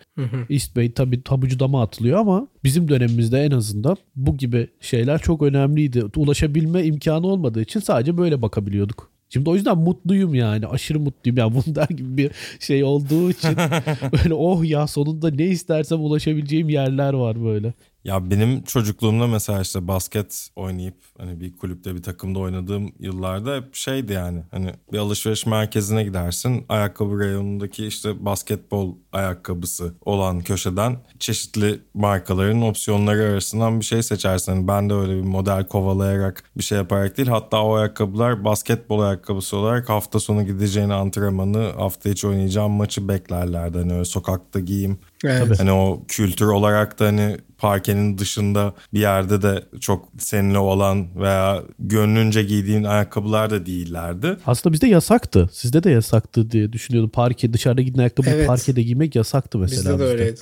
East 0.49 0.75
Bay 0.75 0.91
tabii 0.91 1.23
tabucu 1.23 1.59
dama 1.59 1.83
atılıyor 1.83 2.19
ama 2.19 2.47
bizim 2.63 2.87
dönemimizde 2.87 3.43
en 3.43 3.51
azından 3.51 3.97
bu 4.15 4.37
gibi 4.37 4.67
şeyler 4.81 5.19
çok 5.19 5.41
önemliydi. 5.41 6.03
Ulaşabilme 6.15 6.83
imkanı 6.83 7.27
olmadığı 7.27 7.61
için 7.61 7.79
sadece 7.79 8.17
böyle 8.17 8.41
bakabiliyorduk. 8.41 9.13
Şimdi 9.29 9.49
o 9.49 9.55
yüzden 9.55 9.77
mutluyum 9.77 10.35
yani. 10.35 10.67
Aşırı 10.67 10.99
mutluyum. 10.99 11.37
Yani 11.37 11.53
Wunder 11.53 11.87
gibi 11.87 12.17
bir 12.17 12.31
şey 12.59 12.83
olduğu 12.83 13.29
için 13.31 13.49
böyle 14.11 14.33
oh 14.33 14.65
ya 14.65 14.87
sonunda 14.87 15.29
ne 15.29 15.45
istersem 15.45 15.99
ulaşabileceğim 15.99 16.69
yerler 16.69 17.13
var 17.13 17.43
böyle. 17.43 17.73
Ya 18.03 18.31
benim 18.31 18.63
çocukluğumda 18.63 19.27
mesela 19.27 19.61
işte 19.61 19.87
basket 19.87 20.49
oynayıp 20.55 20.95
hani 21.17 21.39
bir 21.39 21.57
kulüpte 21.57 21.95
bir 21.95 22.03
takımda 22.03 22.39
oynadığım 22.39 22.93
yıllarda 22.99 23.55
hep 23.55 23.75
şeydi 23.75 24.13
yani 24.13 24.43
hani 24.51 24.73
bir 24.93 24.97
alışveriş 24.97 25.45
merkezine 25.45 26.03
gidersin 26.03 26.65
ayakkabı 26.69 27.19
reyonundaki 27.19 27.87
işte 27.87 28.25
basketbol 28.25 28.95
ayakkabısı 29.11 29.93
olan 30.05 30.41
köşeden 30.41 30.97
çeşitli 31.19 31.79
markaların 31.93 32.61
opsiyonları 32.61 33.23
arasından 33.23 33.79
bir 33.79 33.85
şey 33.85 34.03
seçersin. 34.03 34.51
Hani 34.51 34.67
ben 34.67 34.89
de 34.89 34.93
öyle 34.93 35.15
bir 35.15 35.27
model 35.27 35.67
kovalayarak 35.67 36.43
bir 36.57 36.63
şey 36.63 36.77
yaparak 36.77 37.17
değil 37.17 37.29
hatta 37.29 37.63
o 37.63 37.73
ayakkabılar 37.73 38.45
basketbol 38.45 38.99
ayakkabısı 38.99 39.57
olarak 39.57 39.89
hafta 39.89 40.19
sonu 40.19 40.45
gideceğin 40.45 40.89
antrenmanı 40.89 41.71
hafta 41.77 42.09
içi 42.09 42.27
oynayacağım 42.27 42.71
maçı 42.71 43.07
beklerlerdi. 43.07 43.77
Hani 43.77 43.93
öyle 43.93 44.05
sokakta 44.05 44.59
giyeyim 44.59 44.99
Evet. 45.23 45.59
Hani 45.59 45.71
o 45.71 46.03
kültür 46.07 46.45
olarak 46.45 46.99
da 46.99 47.05
hani 47.05 47.37
parkenin 47.57 48.17
dışında 48.17 48.73
bir 48.93 48.99
yerde 48.99 49.41
de 49.41 49.63
çok 49.79 50.09
seninle 50.17 50.57
olan 50.57 51.21
veya 51.21 51.63
gönlünce 51.79 52.43
giydiğin 52.43 52.83
ayakkabılar 52.83 53.49
da 53.49 53.65
değillerdi. 53.65 54.37
Aslında 54.45 54.73
bizde 54.73 54.87
yasaktı. 54.87 55.49
Sizde 55.53 55.83
de 55.83 55.89
yasaktı 55.89 56.51
diye 56.51 56.73
düşünüyordum. 56.73 57.09
Parke 57.09 57.53
dışarıda 57.53 57.81
giden 57.81 57.99
ayakkabı 57.99 58.29
Evet. 58.29 58.47
parkede 58.47 58.81
giymek 58.81 59.15
yasaktı 59.15 59.57
mesela. 59.57 59.93
Bizde 59.93 60.05
de 60.05 60.09
öyleydi. 60.09 60.39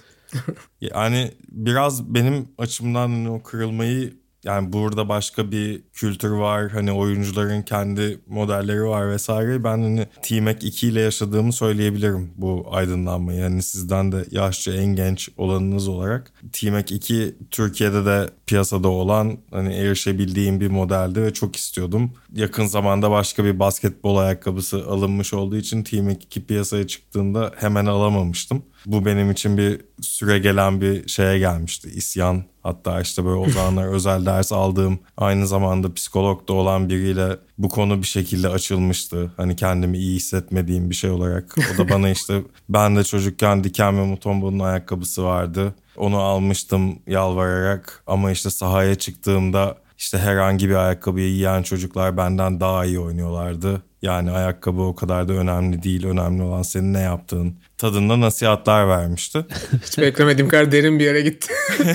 Yani 0.81 1.31
biraz 1.51 2.13
benim 2.13 2.47
açımdan 2.57 3.09
hani 3.09 3.29
o 3.29 3.43
kırılmayı 3.43 4.13
yani 4.43 4.73
burada 4.73 5.09
başka 5.09 5.51
bir 5.51 5.81
kültür 5.93 6.29
var. 6.29 6.69
Hani 6.69 6.91
oyuncuların 6.91 7.61
kendi 7.61 8.19
modelleri 8.27 8.83
var 8.83 9.09
vesaire. 9.09 9.63
Ben 9.63 9.77
hani 9.77 10.07
T-Mac 10.21 10.67
2 10.67 10.87
ile 10.87 11.01
yaşadığımı 11.01 11.53
söyleyebilirim 11.53 12.31
bu 12.37 12.67
aydınlanmayı. 12.71 13.39
Yani 13.39 13.63
sizden 13.63 14.11
de 14.11 14.25
yaşça 14.31 14.73
en 14.73 14.85
genç 14.85 15.29
olanınız 15.37 15.87
olarak. 15.87 16.33
T-Mac 16.53 16.95
2 16.95 17.35
Türkiye'de 17.51 18.05
de 18.05 18.29
piyasada 18.47 18.87
olan 18.87 19.37
hani 19.51 19.73
erişebildiğim 19.73 20.59
bir 20.59 20.67
modeldi 20.67 21.21
ve 21.21 21.33
çok 21.33 21.55
istiyordum. 21.55 22.11
Yakın 22.33 22.65
zamanda 22.65 23.11
başka 23.11 23.45
bir 23.45 23.59
basketbol 23.59 24.17
ayakkabısı 24.17 24.85
alınmış 24.85 25.33
olduğu 25.33 25.57
için 25.57 25.83
T-Mac 25.83 26.19
2 26.21 26.45
piyasaya 26.45 26.87
çıktığında 26.87 27.51
hemen 27.55 27.85
alamamıştım. 27.85 28.63
Bu 28.85 29.05
benim 29.05 29.31
için 29.31 29.57
bir 29.57 29.81
süre 30.01 30.39
gelen 30.39 30.81
bir 30.81 31.07
şeye 31.07 31.39
gelmişti. 31.39 31.89
İsyan. 31.95 32.43
Hatta 32.63 33.01
işte 33.01 33.25
böyle 33.25 33.35
o 33.35 33.49
zamanlar 33.49 33.87
özel 33.87 34.25
ders 34.25 34.51
aldığım 34.51 34.99
aynı 35.17 35.47
zamanda 35.47 35.93
psikolog 35.93 36.47
da 36.47 36.53
olan 36.53 36.89
biriyle 36.89 37.37
bu 37.57 37.69
konu 37.69 38.01
bir 38.01 38.07
şekilde 38.07 38.49
açılmıştı. 38.49 39.31
Hani 39.37 39.55
kendimi 39.55 39.97
iyi 39.97 40.15
hissetmediğim 40.15 40.89
bir 40.89 40.95
şey 40.95 41.09
olarak. 41.09 41.55
O 41.75 41.77
da 41.77 41.89
bana 41.89 42.09
işte 42.09 42.41
ben 42.69 42.95
de 42.95 43.03
çocukken 43.03 43.63
Diken 43.63 43.97
ve 43.97 44.05
Mutombo'nun 44.05 44.59
ayakkabısı 44.59 45.23
vardı. 45.23 45.75
Onu 45.97 46.17
almıştım 46.17 46.99
yalvararak 47.07 48.03
ama 48.07 48.31
işte 48.31 48.49
sahaya 48.49 48.95
çıktığımda 48.95 49.77
işte 49.97 50.17
herhangi 50.17 50.69
bir 50.69 50.75
ayakkabıyı 50.75 51.29
yiyen 51.29 51.63
çocuklar 51.63 52.17
benden 52.17 52.59
daha 52.59 52.85
iyi 52.85 52.99
oynuyorlardı. 52.99 53.81
Yani 54.01 54.31
ayakkabı 54.31 54.81
o 54.81 54.95
kadar 54.95 55.27
da 55.27 55.33
önemli 55.33 55.83
değil. 55.83 56.05
Önemli 56.05 56.43
olan 56.43 56.61
senin 56.61 56.93
ne 56.93 56.99
yaptığın. 56.99 57.59
Tadında 57.77 58.19
nasihatler 58.19 58.87
vermişti. 58.87 59.45
Hiç 59.85 59.97
beklemediğim 59.97 60.49
kadar 60.49 60.71
derin 60.71 60.99
bir 60.99 61.03
yere 61.03 61.21
gitti. 61.21 61.53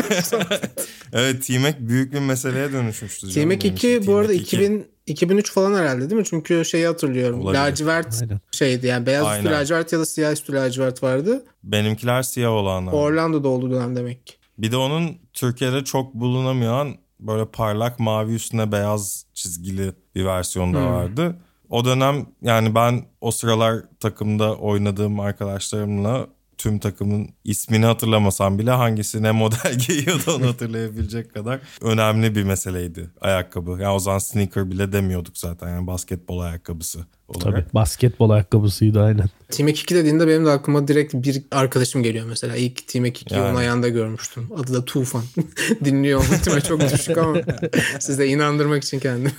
Evet 1.13 1.47
T-Mac 1.47 1.77
büyük 1.81 2.13
bir 2.13 2.19
meseleye 2.19 2.73
dönüşmüştü. 2.73 3.29
T-Mac 3.31 3.61
benim 3.65 3.75
2 3.75 3.89
için. 3.89 4.07
bu 4.07 4.17
arada 4.17 4.29
T-Mac 4.33 4.43
2. 4.43 4.57
2000 4.57 4.87
2003 5.07 5.53
falan 5.53 5.75
herhalde 5.75 6.11
değil 6.11 6.21
mi? 6.21 6.25
Çünkü 6.25 6.65
şeyi 6.65 6.87
hatırlıyorum. 6.87 7.41
Olabilir. 7.41 7.59
Lacivert 7.61 8.19
Aynen. 8.23 8.41
şeydi 8.51 8.87
yani 8.87 9.07
beyaz 9.07 9.37
üstü 9.37 9.51
lacivert 9.51 9.93
ya 9.93 9.99
da 9.99 10.07
siyah 10.07 10.33
üstü 10.33 10.53
lacivert 10.53 11.03
vardı. 11.03 11.45
Benimkiler 11.65 12.23
siyah 12.23 12.51
olanlar. 12.51 12.93
Orlando'da 12.93 13.49
olduğu 13.49 13.71
dönem 13.71 13.97
demek 13.97 14.27
ki. 14.27 14.35
Bir 14.59 14.73
de 14.73 14.77
onun 14.77 15.19
Türkiye'de 15.33 15.85
çok 15.85 16.15
bulunamayan 16.15 16.97
böyle 17.21 17.47
parlak 17.47 18.01
mavi 18.01 18.35
üstüne 18.35 18.73
beyaz 18.73 19.27
çizgili 19.35 19.93
bir 20.15 20.25
versiyonu 20.25 20.75
da 20.75 20.87
vardı. 20.87 21.37
O 21.71 21.85
dönem 21.85 22.27
yani 22.43 22.75
ben 22.75 23.05
o 23.21 23.31
sıralar 23.31 23.83
takımda 24.01 24.55
oynadığım 24.57 25.21
arkadaşlarımla 25.21 26.27
tüm 26.59 26.79
takımın 26.79 27.29
ismini 27.45 27.87
hatırlamasam 27.87 28.59
bile 28.59 28.71
hangisi 28.71 29.23
ne 29.23 29.33
model 29.33 29.79
giyiyordu 29.89 30.37
onu 30.37 30.47
hatırlayabilecek 30.47 31.35
kadar 31.35 31.61
önemli 31.81 32.35
bir 32.35 32.43
meseleydi 32.43 33.11
ayakkabı. 33.21 33.71
Yani 33.71 33.89
o 33.89 33.99
zaman 33.99 34.19
sneaker 34.19 34.71
bile 34.71 34.93
demiyorduk 34.93 35.39
zaten 35.39 35.69
yani 35.69 35.87
basketbol 35.87 36.41
ayakkabısı 36.41 36.99
olarak. 37.29 37.43
Tabii 37.55 37.75
basketbol 37.75 38.31
ayakkabısıydı 38.31 39.03
aynen. 39.03 39.27
Team 39.51 39.69
2 39.69 39.95
dediğinde 39.95 40.29
benim 40.29 40.47
de 40.47 40.51
aklıma 40.51 40.89
direkt 40.89 41.15
bir 41.15 41.43
arkadaşım 41.51 42.03
geliyor 42.03 42.27
mesela. 42.27 42.57
İlk 42.57 42.89
Team 42.89 43.07
2'yi 43.07 43.39
Yani. 43.39 43.49
onun 43.49 43.57
ayağında 43.57 43.89
görmüştüm. 43.89 44.49
Adı 44.57 44.75
da 44.75 44.85
Tufan. 44.85 45.23
Dinliyor 45.85 46.23
ihtimali 46.25 46.63
çok 46.63 46.81
düşük 46.81 47.19
ama 47.19 47.37
siz 48.01 48.19
de 48.19 48.27
inandırmak 48.29 48.85
için 48.85 48.99
kendim. 48.99 49.33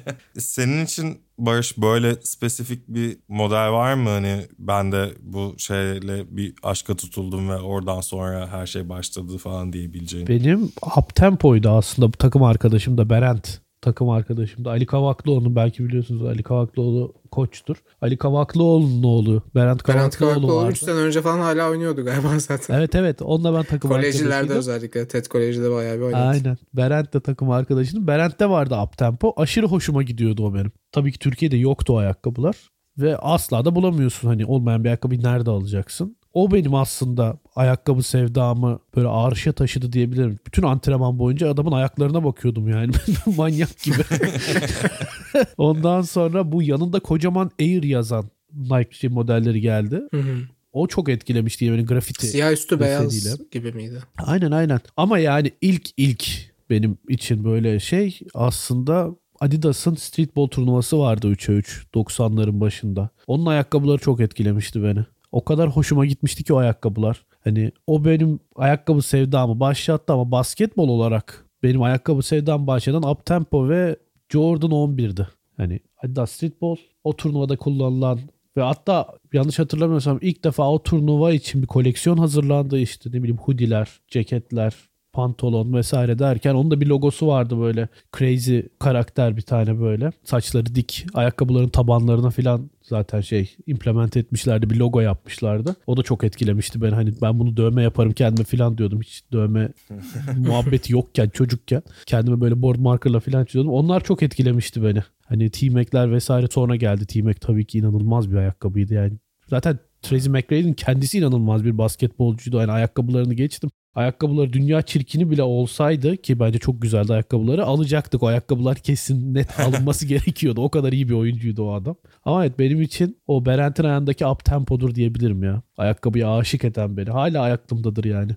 Senin 0.38 0.84
için 0.84 1.20
Barış 1.38 1.78
böyle 1.78 2.16
spesifik 2.22 2.88
bir 2.88 3.18
model 3.28 3.70
var 3.70 3.94
mı? 3.94 4.08
Hani 4.08 4.46
ben 4.58 4.92
de 4.92 5.10
bu 5.20 5.54
şeyle 5.58 6.36
bir 6.36 6.54
aşka 6.62 6.96
tutuldum 6.96 7.48
ve 7.48 7.56
oradan 7.56 8.00
sonra 8.00 8.48
her 8.48 8.66
şey 8.66 8.88
başladı 8.88 9.38
falan 9.38 9.72
diyebileceğin. 9.72 10.26
Benim 10.26 10.72
up 10.96 11.14
tempoydu 11.14 11.70
aslında 11.70 12.08
bu 12.08 12.16
takım 12.16 12.42
arkadaşım 12.42 12.98
da 12.98 13.10
Berent. 13.10 13.60
Takım 13.82 14.10
arkadaşım 14.10 14.64
da 14.64 14.70
Ali 14.70 14.86
Kavaklıoğlu 14.86 15.56
belki 15.56 15.84
biliyorsunuz 15.84 16.22
Ali 16.22 16.42
Kavaklıoğlu 16.42 17.14
koçtur. 17.30 17.76
Ali 18.02 18.16
Kavaklıoğlu'nun 18.16 19.02
oğlu 19.02 19.42
Berent 19.54 19.82
Kavaklıoğlu 19.82 20.10
Kavaklıoğlu 20.18 20.56
vardı. 20.56 20.72
3 20.72 20.78
sene 20.78 20.94
önce 20.94 21.22
falan 21.22 21.38
hala 21.38 21.70
oynuyordu 21.70 22.04
galiba 22.04 22.28
zaten. 22.38 22.74
Evet 22.78 22.94
evet 22.94 23.22
onunla 23.22 23.54
ben 23.54 23.62
takım 23.62 23.92
arkadaşıydım. 23.92 24.48
özellikle. 24.48 25.08
TED 25.08 25.26
Koleji'de 25.26 25.70
bayağı 25.70 25.96
bir 25.96 26.02
oynadı. 26.02 26.22
Aynen. 26.22 26.58
Berent 26.74 27.14
de 27.14 27.20
takım 27.20 27.50
arkadaşının. 27.50 28.06
Berent'te 28.06 28.50
vardı 28.50 28.76
up 28.84 28.98
tempo. 28.98 29.32
Aşırı 29.36 29.66
hoşuma 29.66 30.02
gidiyordu 30.02 30.46
o 30.46 30.54
benim. 30.54 30.72
Tabii 30.92 31.12
ki 31.12 31.18
Türkiye'de 31.18 31.56
yoktu 31.56 31.92
o 31.92 31.96
ayakkabılar. 31.96 32.56
Ve 32.98 33.16
asla 33.16 33.64
da 33.64 33.74
bulamıyorsun. 33.74 34.28
Hani 34.28 34.46
olmayan 34.46 34.84
bir 34.84 34.88
ayakkabıyı 34.88 35.22
nerede 35.22 35.50
alacaksın? 35.50 36.16
O 36.34 36.50
benim 36.50 36.74
aslında 36.74 37.38
ayakkabı 37.56 38.02
sevdamı 38.02 38.78
böyle 38.96 39.08
arşa 39.08 39.52
taşıdı 39.52 39.92
diyebilirim. 39.92 40.38
Bütün 40.46 40.62
antrenman 40.62 41.18
boyunca 41.18 41.50
adamın 41.50 41.72
ayaklarına 41.72 42.24
bakıyordum 42.24 42.68
yani. 42.68 42.92
Manyak 43.36 43.82
gibi. 43.82 44.02
Ondan 45.58 46.02
sonra 46.02 46.52
bu 46.52 46.62
yanında 46.62 47.00
kocaman 47.00 47.50
Air 47.60 47.82
yazan 47.82 48.24
Nike 48.54 49.08
modelleri 49.08 49.60
geldi. 49.60 50.02
Hı 50.10 50.20
hı. 50.20 50.36
O 50.72 50.86
çok 50.86 51.08
etkilemişti 51.08 51.64
yani 51.64 51.86
grafiti. 51.86 52.26
Siyah 52.26 52.52
üstü 52.52 52.80
beyaz 52.80 53.50
gibi 53.50 53.72
miydi? 53.72 53.98
Aynen 54.18 54.50
aynen. 54.50 54.80
Ama 54.96 55.18
yani 55.18 55.50
ilk 55.60 55.88
ilk 55.96 56.52
benim 56.70 56.98
için 57.08 57.44
böyle 57.44 57.80
şey 57.80 58.20
aslında 58.34 59.10
Adidas'ın 59.40 59.94
streetball 59.94 60.46
turnuvası 60.46 60.98
vardı 60.98 61.32
3'e 61.32 61.54
3 61.54 61.86
90'ların 61.94 62.60
başında. 62.60 63.08
Onun 63.26 63.46
ayakkabıları 63.46 63.98
çok 63.98 64.20
etkilemişti 64.20 64.82
beni. 64.82 65.04
O 65.32 65.44
kadar 65.44 65.68
hoşuma 65.68 66.06
gitmişti 66.06 66.44
ki 66.44 66.54
o 66.54 66.56
ayakkabılar. 66.56 67.22
Hani 67.44 67.72
o 67.86 68.04
benim 68.04 68.40
ayakkabı 68.56 69.02
sevdamı 69.02 69.60
başlattı 69.60 70.12
ama 70.12 70.30
basketbol 70.30 70.88
olarak 70.88 71.46
benim 71.62 71.82
ayakkabı 71.82 72.22
sevdam 72.22 72.66
başlayan 72.66 73.02
up 73.02 73.26
tempo 73.26 73.68
ve 73.68 73.96
Jordan 74.28 74.70
11'di. 74.70 75.28
Hani 75.56 75.80
Adidas 76.04 76.32
Streetball 76.32 76.76
o 77.04 77.16
turnuvada 77.16 77.56
kullanılan 77.56 78.18
ve 78.56 78.62
hatta 78.62 79.06
yanlış 79.32 79.58
hatırlamıyorsam 79.58 80.18
ilk 80.20 80.44
defa 80.44 80.70
o 80.70 80.82
turnuva 80.82 81.32
için 81.32 81.62
bir 81.62 81.66
koleksiyon 81.66 82.16
hazırlandı 82.16 82.78
işte 82.78 83.10
ne 83.10 83.22
bileyim 83.22 83.38
hoodiler, 83.38 83.88
ceketler, 84.08 84.74
pantolon 85.12 85.72
vesaire 85.72 86.18
derken 86.18 86.54
onun 86.54 86.70
da 86.70 86.80
bir 86.80 86.86
logosu 86.86 87.26
vardı 87.26 87.60
böyle 87.60 87.88
crazy 88.18 88.60
karakter 88.78 89.36
bir 89.36 89.42
tane 89.42 89.80
böyle. 89.80 90.10
Saçları 90.24 90.74
dik, 90.74 91.06
ayakkabıların 91.14 91.68
tabanlarına 91.68 92.30
falan 92.30 92.70
zaten 92.92 93.20
şey 93.20 93.56
implement 93.66 94.16
etmişlerdi 94.16 94.70
bir 94.70 94.76
logo 94.76 95.00
yapmışlardı. 95.00 95.76
O 95.86 95.96
da 95.96 96.02
çok 96.02 96.24
etkilemişti 96.24 96.82
beni 96.82 96.94
hani 96.94 97.12
ben 97.22 97.38
bunu 97.38 97.56
dövme 97.56 97.82
yaparım 97.82 98.12
kendime 98.12 98.44
falan 98.44 98.78
diyordum. 98.78 99.00
Hiç 99.00 99.22
dövme 99.32 99.68
muhabbeti 100.36 100.92
yokken 100.92 101.28
çocukken 101.28 101.82
kendime 102.06 102.40
böyle 102.40 102.62
board 102.62 102.78
markerla 102.78 103.20
falan 103.20 103.44
çiziyordum. 103.44 103.72
Onlar 103.72 104.04
çok 104.04 104.22
etkilemişti 104.22 104.84
beni. 104.84 105.02
Hani 105.26 105.50
T-Mac'ler 105.50 106.12
vesaire 106.12 106.46
sonra 106.50 106.76
geldi. 106.76 107.06
T-Mac 107.06 107.38
tabii 107.40 107.64
ki 107.64 107.78
inanılmaz 107.78 108.30
bir 108.30 108.36
ayakkabıydı 108.36 108.94
yani. 108.94 109.12
Zaten 109.46 109.78
Tracy 110.02 110.28
McGrady'nin 110.28 110.74
kendisi 110.74 111.18
inanılmaz 111.18 111.64
bir 111.64 111.78
basketbolcuydu. 111.78 112.56
Yani 112.56 112.72
ayakkabılarını 112.72 113.34
geçtim. 113.34 113.70
Ayakkabıları 113.94 114.52
dünya 114.52 114.82
çirkini 114.82 115.30
bile 115.30 115.42
olsaydı 115.42 116.16
ki 116.16 116.40
bence 116.40 116.58
çok 116.58 116.82
güzeldi 116.82 117.12
ayakkabıları 117.12 117.64
alacaktık. 117.64 118.22
O 118.22 118.26
ayakkabılar 118.26 118.76
kesin 118.76 119.34
net 119.34 119.60
alınması 119.60 120.06
gerekiyordu. 120.06 120.60
O 120.60 120.70
kadar 120.70 120.92
iyi 120.92 121.08
bir 121.08 121.14
oyuncuydu 121.14 121.62
o 121.62 121.72
adam. 121.74 121.96
Ama 122.24 122.44
evet 122.44 122.58
benim 122.58 122.82
için 122.82 123.18
o 123.26 123.46
Berent'in 123.46 123.84
ayağındaki 123.84 124.26
up 124.26 124.44
tempodur 124.44 124.94
diyebilirim 124.94 125.42
ya. 125.42 125.62
Ayakkabıya 125.76 126.36
aşık 126.36 126.64
eden 126.64 126.96
beni. 126.96 127.10
Hala 127.10 127.40
ayaklımdadır 127.40 128.04
yani. 128.04 128.32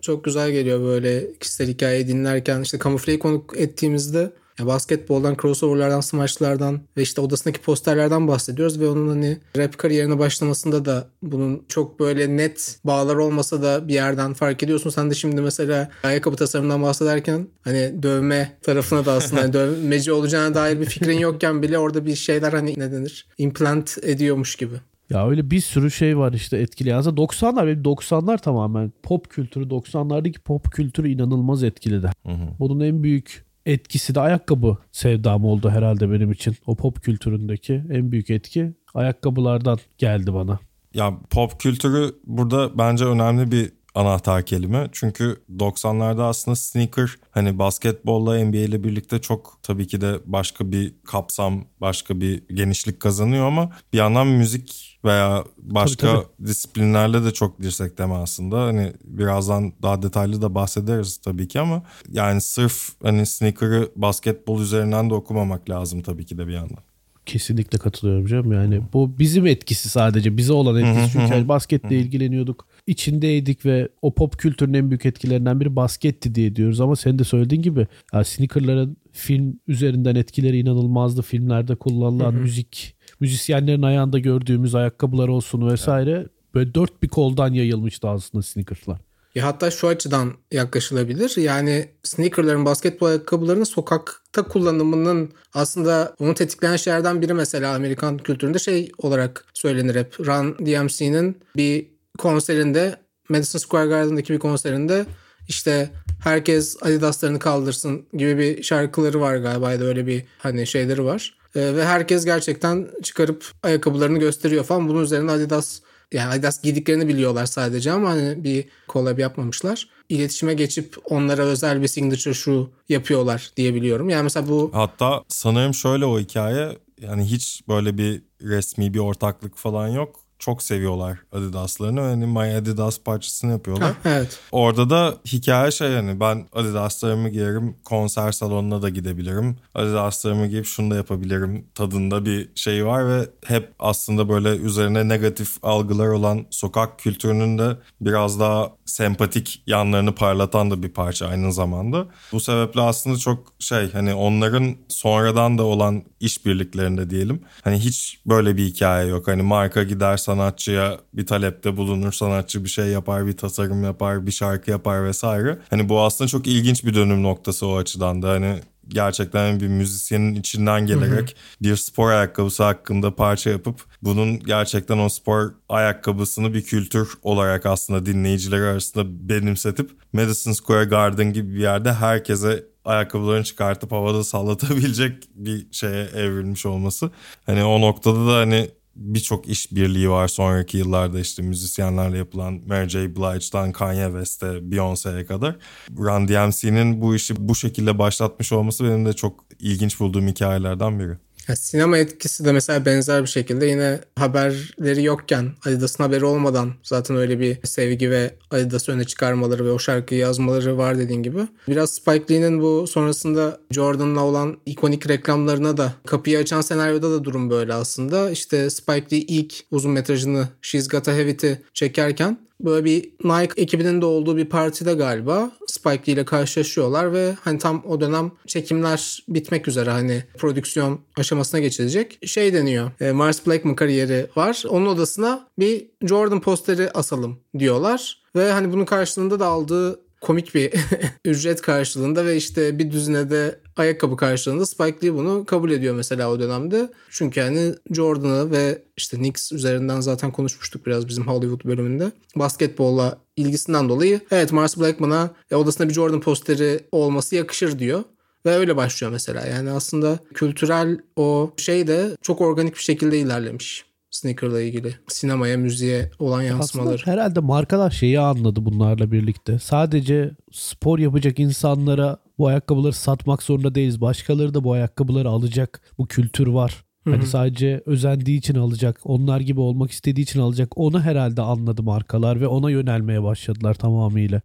Çok 0.00 0.24
güzel 0.24 0.50
geliyor 0.50 0.80
böyle 0.80 1.32
kişisel 1.38 1.68
hikayeyi 1.68 2.08
dinlerken. 2.08 2.60
işte 2.60 2.78
kamufleyi 2.78 3.18
konuk 3.18 3.54
ettiğimizde 3.56 4.32
ya 4.60 4.66
basketboldan, 4.66 5.36
crossoverlardan, 5.42 6.00
smaçlardan 6.00 6.80
ve 6.96 7.02
işte 7.02 7.20
odasındaki 7.20 7.60
posterlerden 7.60 8.28
bahsediyoruz 8.28 8.80
ve 8.80 8.88
onun 8.88 9.08
hani 9.08 9.38
rap 9.56 9.78
kariyerine 9.78 10.18
başlamasında 10.18 10.84
da 10.84 11.08
bunun 11.22 11.62
çok 11.68 12.00
böyle 12.00 12.36
net 12.36 12.78
bağlar 12.84 13.16
olmasa 13.16 13.62
da 13.62 13.88
bir 13.88 13.94
yerden 13.94 14.32
fark 14.34 14.62
ediyorsun. 14.62 14.90
Sen 14.90 15.10
de 15.10 15.14
şimdi 15.14 15.40
mesela 15.40 15.90
ayakkabı 16.02 16.36
tasarımından 16.36 16.82
bahsederken 16.82 17.48
hani 17.64 18.02
dövme 18.02 18.56
tarafına 18.62 19.04
da 19.04 19.12
aslında 19.12 19.42
hani 19.42 19.52
dövmeci 19.52 20.12
olacağına 20.12 20.54
dair 20.54 20.80
bir 20.80 20.86
fikrin 20.86 21.18
yokken 21.18 21.62
bile 21.62 21.78
orada 21.78 22.06
bir 22.06 22.14
şeyler 22.14 22.52
hani 22.52 22.74
ne 22.78 22.92
denir? 22.92 23.26
implant 23.38 23.98
ediyormuş 24.02 24.56
gibi. 24.56 24.74
Ya 25.10 25.28
öyle 25.28 25.50
bir 25.50 25.60
sürü 25.60 25.90
şey 25.90 26.18
var 26.18 26.32
işte 26.32 26.56
etkileyen. 26.56 26.98
Aslında 26.98 27.20
90'lar 27.20 27.66
benim 27.66 27.82
90'lar 27.82 28.38
tamamen 28.38 28.92
pop 29.02 29.30
kültürü 29.30 29.64
90'lardaki 29.64 30.38
pop 30.38 30.72
kültürü 30.72 31.08
inanılmaz 31.08 31.62
etkiledi. 31.62 32.10
Bunun 32.58 32.80
en 32.80 33.02
büyük 33.02 33.44
etkisi 33.72 34.14
de 34.14 34.20
ayakkabı 34.20 34.78
sevdam 34.92 35.44
oldu 35.44 35.70
herhalde 35.70 36.12
benim 36.12 36.32
için. 36.32 36.56
O 36.66 36.76
pop 36.76 37.02
kültüründeki 37.02 37.82
en 37.90 38.12
büyük 38.12 38.30
etki 38.30 38.72
ayakkabılardan 38.94 39.78
geldi 39.98 40.34
bana. 40.34 40.58
Ya 40.94 41.18
pop 41.30 41.60
kültürü 41.60 42.14
burada 42.26 42.78
bence 42.78 43.04
önemli 43.04 43.52
bir 43.52 43.72
anahtar 43.94 44.42
kelime. 44.42 44.88
Çünkü 44.92 45.36
90'larda 45.58 46.22
aslında 46.22 46.56
sneaker 46.56 47.10
hani 47.30 47.58
basketbolla 47.58 48.44
NBA 48.44 48.56
ile 48.56 48.84
birlikte 48.84 49.18
çok 49.18 49.58
tabii 49.62 49.86
ki 49.86 50.00
de 50.00 50.20
başka 50.24 50.72
bir 50.72 50.94
kapsam, 51.04 51.64
başka 51.80 52.20
bir 52.20 52.42
genişlik 52.48 53.00
kazanıyor 53.00 53.46
ama 53.46 53.70
bir 53.92 53.98
yandan 53.98 54.26
müzik 54.26 54.89
veya 55.04 55.44
başka 55.58 56.06
Tabii, 56.06 56.48
disiplinlerle 56.48 57.24
de 57.24 57.30
çok 57.30 57.62
dirsekleme 57.62 58.14
aslında. 58.14 58.62
Hani 58.62 58.92
birazdan 59.04 59.72
daha 59.82 60.02
detaylı 60.02 60.42
da 60.42 60.54
bahsederiz 60.54 61.16
tabii 61.16 61.48
ki 61.48 61.60
ama 61.60 61.82
yani 62.12 62.40
sırf 62.40 62.88
hani 63.02 63.26
sneaker'ı 63.26 63.90
basketbol 63.96 64.60
üzerinden 64.60 65.10
de 65.10 65.14
okumamak 65.14 65.70
lazım 65.70 66.02
tabii 66.02 66.26
ki 66.26 66.38
de 66.38 66.46
bir 66.46 66.52
yandan. 66.52 66.78
Kesinlikle 67.26 67.78
katılıyorum 67.78 68.26
canım. 68.26 68.52
Yani 68.52 68.80
bu 68.92 69.18
bizim 69.18 69.46
etkisi 69.46 69.88
sadece. 69.88 70.36
Bize 70.36 70.52
olan 70.52 70.76
etkisi. 70.76 71.12
Çünkü 71.12 71.32
yani 71.32 71.48
basketle 71.48 71.98
ilgileniyorduk. 71.98 72.66
içindeydik 72.86 73.66
ve 73.66 73.88
o 74.02 74.14
pop 74.14 74.38
kültürün 74.38 74.74
en 74.74 74.90
büyük 74.90 75.06
etkilerinden 75.06 75.60
biri 75.60 75.76
basketti 75.76 76.34
diye 76.34 76.56
diyoruz. 76.56 76.80
Ama 76.80 76.96
senin 76.96 77.18
de 77.18 77.24
söylediğin 77.24 77.62
gibi 77.62 77.86
ya 78.12 78.24
sneakerların 78.24 78.96
film 79.12 79.60
üzerinden 79.68 80.14
etkileri 80.14 80.58
inanılmazdı. 80.58 81.22
Filmlerde 81.22 81.74
kullanılan 81.74 82.34
müzik, 82.34 82.96
müzisyenlerin 83.20 83.82
ayağında 83.82 84.18
gördüğümüz 84.18 84.74
ayakkabılar 84.74 85.28
olsun 85.28 85.70
vesaire. 85.70 86.26
Böyle 86.54 86.74
dört 86.74 87.02
bir 87.02 87.08
koldan 87.08 87.52
yayılmıştı 87.52 88.08
aslında 88.08 88.42
sneakerlar. 88.42 89.00
Ya 89.34 89.46
hatta 89.46 89.70
şu 89.70 89.88
açıdan 89.88 90.32
yaklaşılabilir. 90.52 91.36
Yani 91.36 91.88
sneakerların, 92.02 92.64
basketbol 92.64 93.06
ayakkabılarının 93.06 93.64
sokakta 93.64 94.42
kullanımının 94.42 95.32
aslında 95.54 96.14
onu 96.18 96.34
tetikleyen 96.34 96.76
şeylerden 96.76 97.22
biri 97.22 97.34
mesela 97.34 97.74
Amerikan 97.74 98.18
kültüründe 98.18 98.58
şey 98.58 98.92
olarak 98.98 99.44
söylenir 99.54 99.94
hep. 99.94 100.20
Run 100.20 100.58
DMC'nin 100.58 101.38
bir 101.56 101.86
konserinde 102.18 102.96
Madison 103.28 103.58
Square 103.58 103.88
Garden'daki 103.88 104.32
bir 104.32 104.38
konserinde 104.38 105.06
işte 105.48 105.90
herkes 106.24 106.76
Adidas'larını 106.82 107.38
kaldırsın 107.38 108.06
gibi 108.12 108.38
bir 108.38 108.62
şarkıları 108.62 109.20
var 109.20 109.36
galiba 109.36 109.72
ya 109.72 109.80
da 109.80 109.84
öyle 109.84 110.06
bir 110.06 110.24
hani 110.38 110.66
şeyleri 110.66 111.04
var. 111.04 111.39
Ee, 111.54 111.76
ve 111.76 111.84
herkes 111.84 112.24
gerçekten 112.24 112.88
çıkarıp 113.02 113.44
ayakkabılarını 113.62 114.18
gösteriyor 114.18 114.64
falan. 114.64 114.88
Bunun 114.88 115.02
üzerine 115.02 115.30
Adidas 115.30 115.80
yani 116.12 116.32
Adidas 116.32 116.62
giydiklerini 116.62 117.08
biliyorlar 117.08 117.46
sadece 117.46 117.92
ama 117.92 118.10
hani 118.10 118.44
bir 118.44 118.64
collab 118.88 119.18
yapmamışlar. 119.18 119.88
İletişime 120.08 120.54
geçip 120.54 120.96
onlara 121.04 121.42
özel 121.42 121.82
bir 121.82 121.88
signature 121.88 122.34
shoe 122.34 122.66
yapıyorlar 122.88 123.50
diye 123.56 123.74
biliyorum. 123.74 124.08
Yani 124.08 124.22
mesela 124.22 124.48
bu 124.48 124.70
Hatta 124.74 125.24
sanırım 125.28 125.74
şöyle 125.74 126.04
o 126.04 126.20
hikaye 126.20 126.78
yani 127.00 127.24
hiç 127.24 127.62
böyle 127.68 127.98
bir 127.98 128.22
resmi 128.42 128.94
bir 128.94 128.98
ortaklık 128.98 129.56
falan 129.56 129.88
yok. 129.88 130.20
Çok 130.40 130.62
seviyorlar 130.62 131.18
Adidas'larını. 131.32 132.00
Hani 132.00 132.26
My 132.26 132.56
Adidas 132.56 133.00
parçasını 133.00 133.52
yapıyorlar. 133.52 133.92
Evet. 134.04 134.38
Orada 134.52 134.90
da 134.90 135.14
hikaye 135.26 135.70
şey 135.70 135.90
yani 135.90 136.20
ben 136.20 136.46
Adidas'larımı 136.52 137.28
giyerim 137.28 137.76
konser 137.84 138.32
salonuna 138.32 138.82
da 138.82 138.88
gidebilirim. 138.88 139.56
Adidas'larımı 139.74 140.46
giyip 140.46 140.66
şunu 140.66 140.90
da 140.90 140.96
yapabilirim 140.96 141.66
tadında 141.74 142.24
bir 142.24 142.48
şey 142.54 142.86
var 142.86 143.08
ve 143.08 143.28
hep 143.44 143.72
aslında 143.78 144.28
böyle 144.28 144.48
üzerine 144.48 145.08
negatif 145.08 145.56
algılar 145.62 146.08
olan 146.08 146.46
sokak 146.50 146.98
kültürünün 146.98 147.58
de 147.58 147.76
biraz 148.00 148.40
daha 148.40 148.70
sempatik 148.86 149.62
yanlarını 149.66 150.14
parlatan 150.14 150.70
da 150.70 150.82
bir 150.82 150.88
parça 150.88 151.26
aynı 151.26 151.52
zamanda. 151.52 152.06
Bu 152.32 152.40
sebeple 152.40 152.80
aslında 152.80 153.18
çok 153.18 153.52
şey 153.58 153.92
hani 153.92 154.14
onların 154.14 154.76
sonradan 154.88 155.58
da 155.58 155.62
olan 155.62 156.02
işbirliklerinde 156.20 157.10
diyelim. 157.10 157.40
Hani 157.64 157.78
hiç 157.78 158.20
böyle 158.26 158.56
bir 158.56 158.64
hikaye 158.64 159.08
yok. 159.08 159.28
Hani 159.28 159.42
marka 159.42 159.82
gider 159.82 160.16
sanatçıya 160.30 160.98
bir 161.14 161.26
talepte 161.26 161.76
bulunur. 161.76 162.12
Sanatçı 162.12 162.64
bir 162.64 162.68
şey 162.68 162.86
yapar, 162.86 163.26
bir 163.26 163.36
tasarım 163.36 163.84
yapar, 163.84 164.26
bir 164.26 164.32
şarkı 164.32 164.70
yapar 164.70 165.04
vesaire. 165.04 165.58
Hani 165.70 165.88
bu 165.88 166.00
aslında 166.00 166.28
çok 166.28 166.46
ilginç 166.46 166.84
bir 166.84 166.94
dönüm 166.94 167.22
noktası 167.22 167.66
o 167.66 167.76
açıdan 167.76 168.22
da. 168.22 168.28
Hani 168.28 168.60
gerçekten 168.88 169.60
bir 169.60 169.68
müzisyenin 169.68 170.34
içinden 170.34 170.86
gelerek 170.86 171.36
bir 171.62 171.76
spor 171.76 172.10
ayakkabısı 172.10 172.64
hakkında 172.64 173.14
parça 173.14 173.50
yapıp 173.50 173.80
bunun 174.02 174.40
gerçekten 174.40 174.98
o 174.98 175.08
spor 175.08 175.52
ayakkabısını 175.68 176.54
bir 176.54 176.62
kültür 176.62 177.08
olarak 177.22 177.66
aslında 177.66 178.06
dinleyicileri 178.06 178.64
arasında 178.64 179.28
benimsetip 179.28 179.90
Madison 180.12 180.52
Square 180.52 180.84
Garden 180.84 181.32
gibi 181.32 181.54
bir 181.54 181.60
yerde 181.60 181.92
herkese 181.92 182.64
ayakkabılarını 182.84 183.44
çıkartıp 183.44 183.92
havada 183.92 184.24
sallatabilecek 184.24 185.24
bir 185.34 185.66
şeye 185.72 186.04
evrilmiş 186.04 186.66
olması. 186.66 187.10
Hani 187.46 187.64
o 187.64 187.80
noktada 187.80 188.26
da 188.26 188.36
hani 188.36 188.70
birçok 189.00 189.48
işbirliği 189.48 190.10
var 190.10 190.28
sonraki 190.28 190.78
yıllarda 190.78 191.20
işte 191.20 191.42
müzisyenlerle 191.42 192.18
yapılan 192.18 192.60
Mary 192.66 192.88
J. 192.88 193.16
Blige'dan 193.16 193.72
Kanye 193.72 194.06
West'e, 194.06 194.46
Beyoncé'ye 194.46 195.26
kadar. 195.26 195.56
Run 195.98 196.28
DMC'nin 196.28 197.00
bu 197.00 197.14
işi 197.14 197.34
bu 197.48 197.54
şekilde 197.54 197.98
başlatmış 197.98 198.52
olması 198.52 198.84
benim 198.84 199.06
de 199.06 199.12
çok 199.12 199.44
ilginç 199.58 200.00
bulduğum 200.00 200.28
hikayelerden 200.28 200.98
biri. 200.98 201.18
Sinema 201.56 201.98
etkisi 201.98 202.44
de 202.44 202.52
mesela 202.52 202.84
benzer 202.84 203.22
bir 203.22 203.28
şekilde 203.28 203.66
yine 203.66 204.00
haberleri 204.16 205.04
yokken 205.04 205.52
Adidas'ın 205.66 206.04
haberi 206.04 206.24
olmadan 206.24 206.72
zaten 206.82 207.16
öyle 207.16 207.40
bir 207.40 207.58
sevgi 207.64 208.10
ve 208.10 208.34
Adidas'ı 208.50 208.92
öne 208.92 209.04
çıkarmaları 209.04 209.64
ve 209.64 209.70
o 209.70 209.78
şarkıyı 209.78 210.20
yazmaları 210.20 210.78
var 210.78 210.98
dediğin 210.98 211.22
gibi. 211.22 211.38
Biraz 211.68 211.90
Spike 211.90 212.34
Lee'nin 212.34 212.62
bu 212.62 212.86
sonrasında 212.86 213.60
Jordan'la 213.70 214.24
olan 214.24 214.56
ikonik 214.66 215.08
reklamlarına 215.08 215.76
da 215.76 215.92
kapıyı 216.06 216.38
açan 216.38 216.60
senaryoda 216.60 217.10
da 217.10 217.24
durum 217.24 217.50
böyle 217.50 217.74
aslında. 217.74 218.30
İşte 218.30 218.70
Spike 218.70 219.16
Lee 219.16 219.20
ilk 219.20 219.54
uzun 219.70 219.92
metrajını 219.92 220.48
She's 220.62 220.88
Got 220.88 221.08
a 221.08 221.12
Habit'i 221.12 221.62
çekerken 221.74 222.49
böyle 222.64 222.84
bir 222.84 223.10
Nike 223.24 223.62
ekibinin 223.62 224.00
de 224.00 224.06
olduğu 224.06 224.36
bir 224.36 224.44
partide 224.44 224.94
galiba 224.94 225.50
Spike 225.66 226.02
Lee 226.08 226.14
ile 226.14 226.24
karşılaşıyorlar 226.24 227.12
ve 227.12 227.36
hani 227.40 227.58
tam 227.58 227.82
o 227.86 228.00
dönem 228.00 228.32
çekimler 228.46 229.24
bitmek 229.28 229.68
üzere 229.68 229.90
hani 229.90 230.24
prodüksiyon 230.38 231.00
aşamasına 231.16 231.60
geçilecek. 231.60 232.18
Şey 232.26 232.54
deniyor. 232.54 232.90
E, 233.00 233.12
Mars 233.12 233.46
Blackman 233.46 233.74
kariyeri 233.74 234.26
var. 234.36 234.62
Onun 234.68 234.86
odasına 234.86 235.48
bir 235.58 235.86
Jordan 236.02 236.40
posteri 236.40 236.90
asalım 236.90 237.38
diyorlar. 237.58 238.20
Ve 238.36 238.52
hani 238.52 238.72
bunun 238.72 238.84
karşılığında 238.84 239.40
da 239.40 239.46
aldığı 239.46 240.00
komik 240.20 240.54
bir 240.54 240.72
ücret 241.24 241.60
karşılığında 241.62 242.24
ve 242.24 242.36
işte 242.36 242.78
bir 242.78 242.90
düzine 242.90 243.30
de 243.30 243.60
ayakkabı 243.76 244.16
karşılığında 244.16 244.66
Spike 244.66 245.06
Lee 245.06 245.14
bunu 245.14 245.44
kabul 245.44 245.70
ediyor 245.70 245.94
mesela 245.94 246.30
o 246.30 246.40
dönemde. 246.40 246.88
Çünkü 247.10 247.40
yani 247.40 247.74
Jordan'ı 247.90 248.50
ve 248.50 248.82
işte 248.96 249.16
Knicks 249.16 249.52
üzerinden 249.52 250.00
zaten 250.00 250.30
konuşmuştuk 250.30 250.86
biraz 250.86 251.08
bizim 251.08 251.26
Hollywood 251.26 251.64
bölümünde. 251.64 252.12
Basketbolla 252.36 253.18
ilgisinden 253.36 253.88
dolayı 253.88 254.20
evet 254.30 254.52
Mars 254.52 254.78
Blackman'a 254.78 255.30
e, 255.50 255.54
odasında 255.54 255.88
bir 255.88 255.94
Jordan 255.94 256.20
posteri 256.20 256.80
olması 256.92 257.36
yakışır 257.36 257.78
diyor. 257.78 258.04
Ve 258.46 258.50
öyle 258.50 258.76
başlıyor 258.76 259.12
mesela. 259.12 259.46
Yani 259.46 259.70
aslında 259.70 260.18
kültürel 260.34 260.98
o 261.16 261.52
şey 261.56 261.86
de 261.86 262.16
çok 262.22 262.40
organik 262.40 262.74
bir 262.74 262.80
şekilde 262.80 263.18
ilerlemiş 263.18 263.89
sneaker'la 264.20 264.60
ilgili. 264.60 264.94
Sinemaya, 265.08 265.56
müziğe 265.56 266.10
olan 266.18 266.42
yansımaları. 266.42 266.94
Aslında 266.94 267.12
herhalde 267.12 267.40
markalar 267.40 267.90
şeyi 267.90 268.20
anladı 268.20 268.64
bunlarla 268.64 269.12
birlikte. 269.12 269.58
Sadece 269.58 270.30
spor 270.52 270.98
yapacak 270.98 271.38
insanlara 271.38 272.18
bu 272.38 272.46
ayakkabıları 272.46 272.92
satmak 272.92 273.42
zorunda 273.42 273.74
değiliz. 273.74 274.00
Başkaları 274.00 274.54
da 274.54 274.64
bu 274.64 274.72
ayakkabıları 274.72 275.28
alacak. 275.28 275.80
Bu 275.98 276.06
kültür 276.06 276.46
var. 276.46 276.84
Hani 277.04 277.26
sadece 277.26 277.82
özendiği 277.86 278.38
için 278.38 278.54
alacak, 278.54 279.00
onlar 279.04 279.40
gibi 279.40 279.60
olmak 279.60 279.90
istediği 279.90 280.22
için 280.22 280.40
alacak. 280.40 280.78
Onu 280.78 281.00
herhalde 281.00 281.42
anladı 281.42 281.82
markalar 281.82 282.40
ve 282.40 282.46
ona 282.46 282.70
yönelmeye 282.70 283.22
başladılar 283.22 283.74
tamamıyla. 283.74 284.40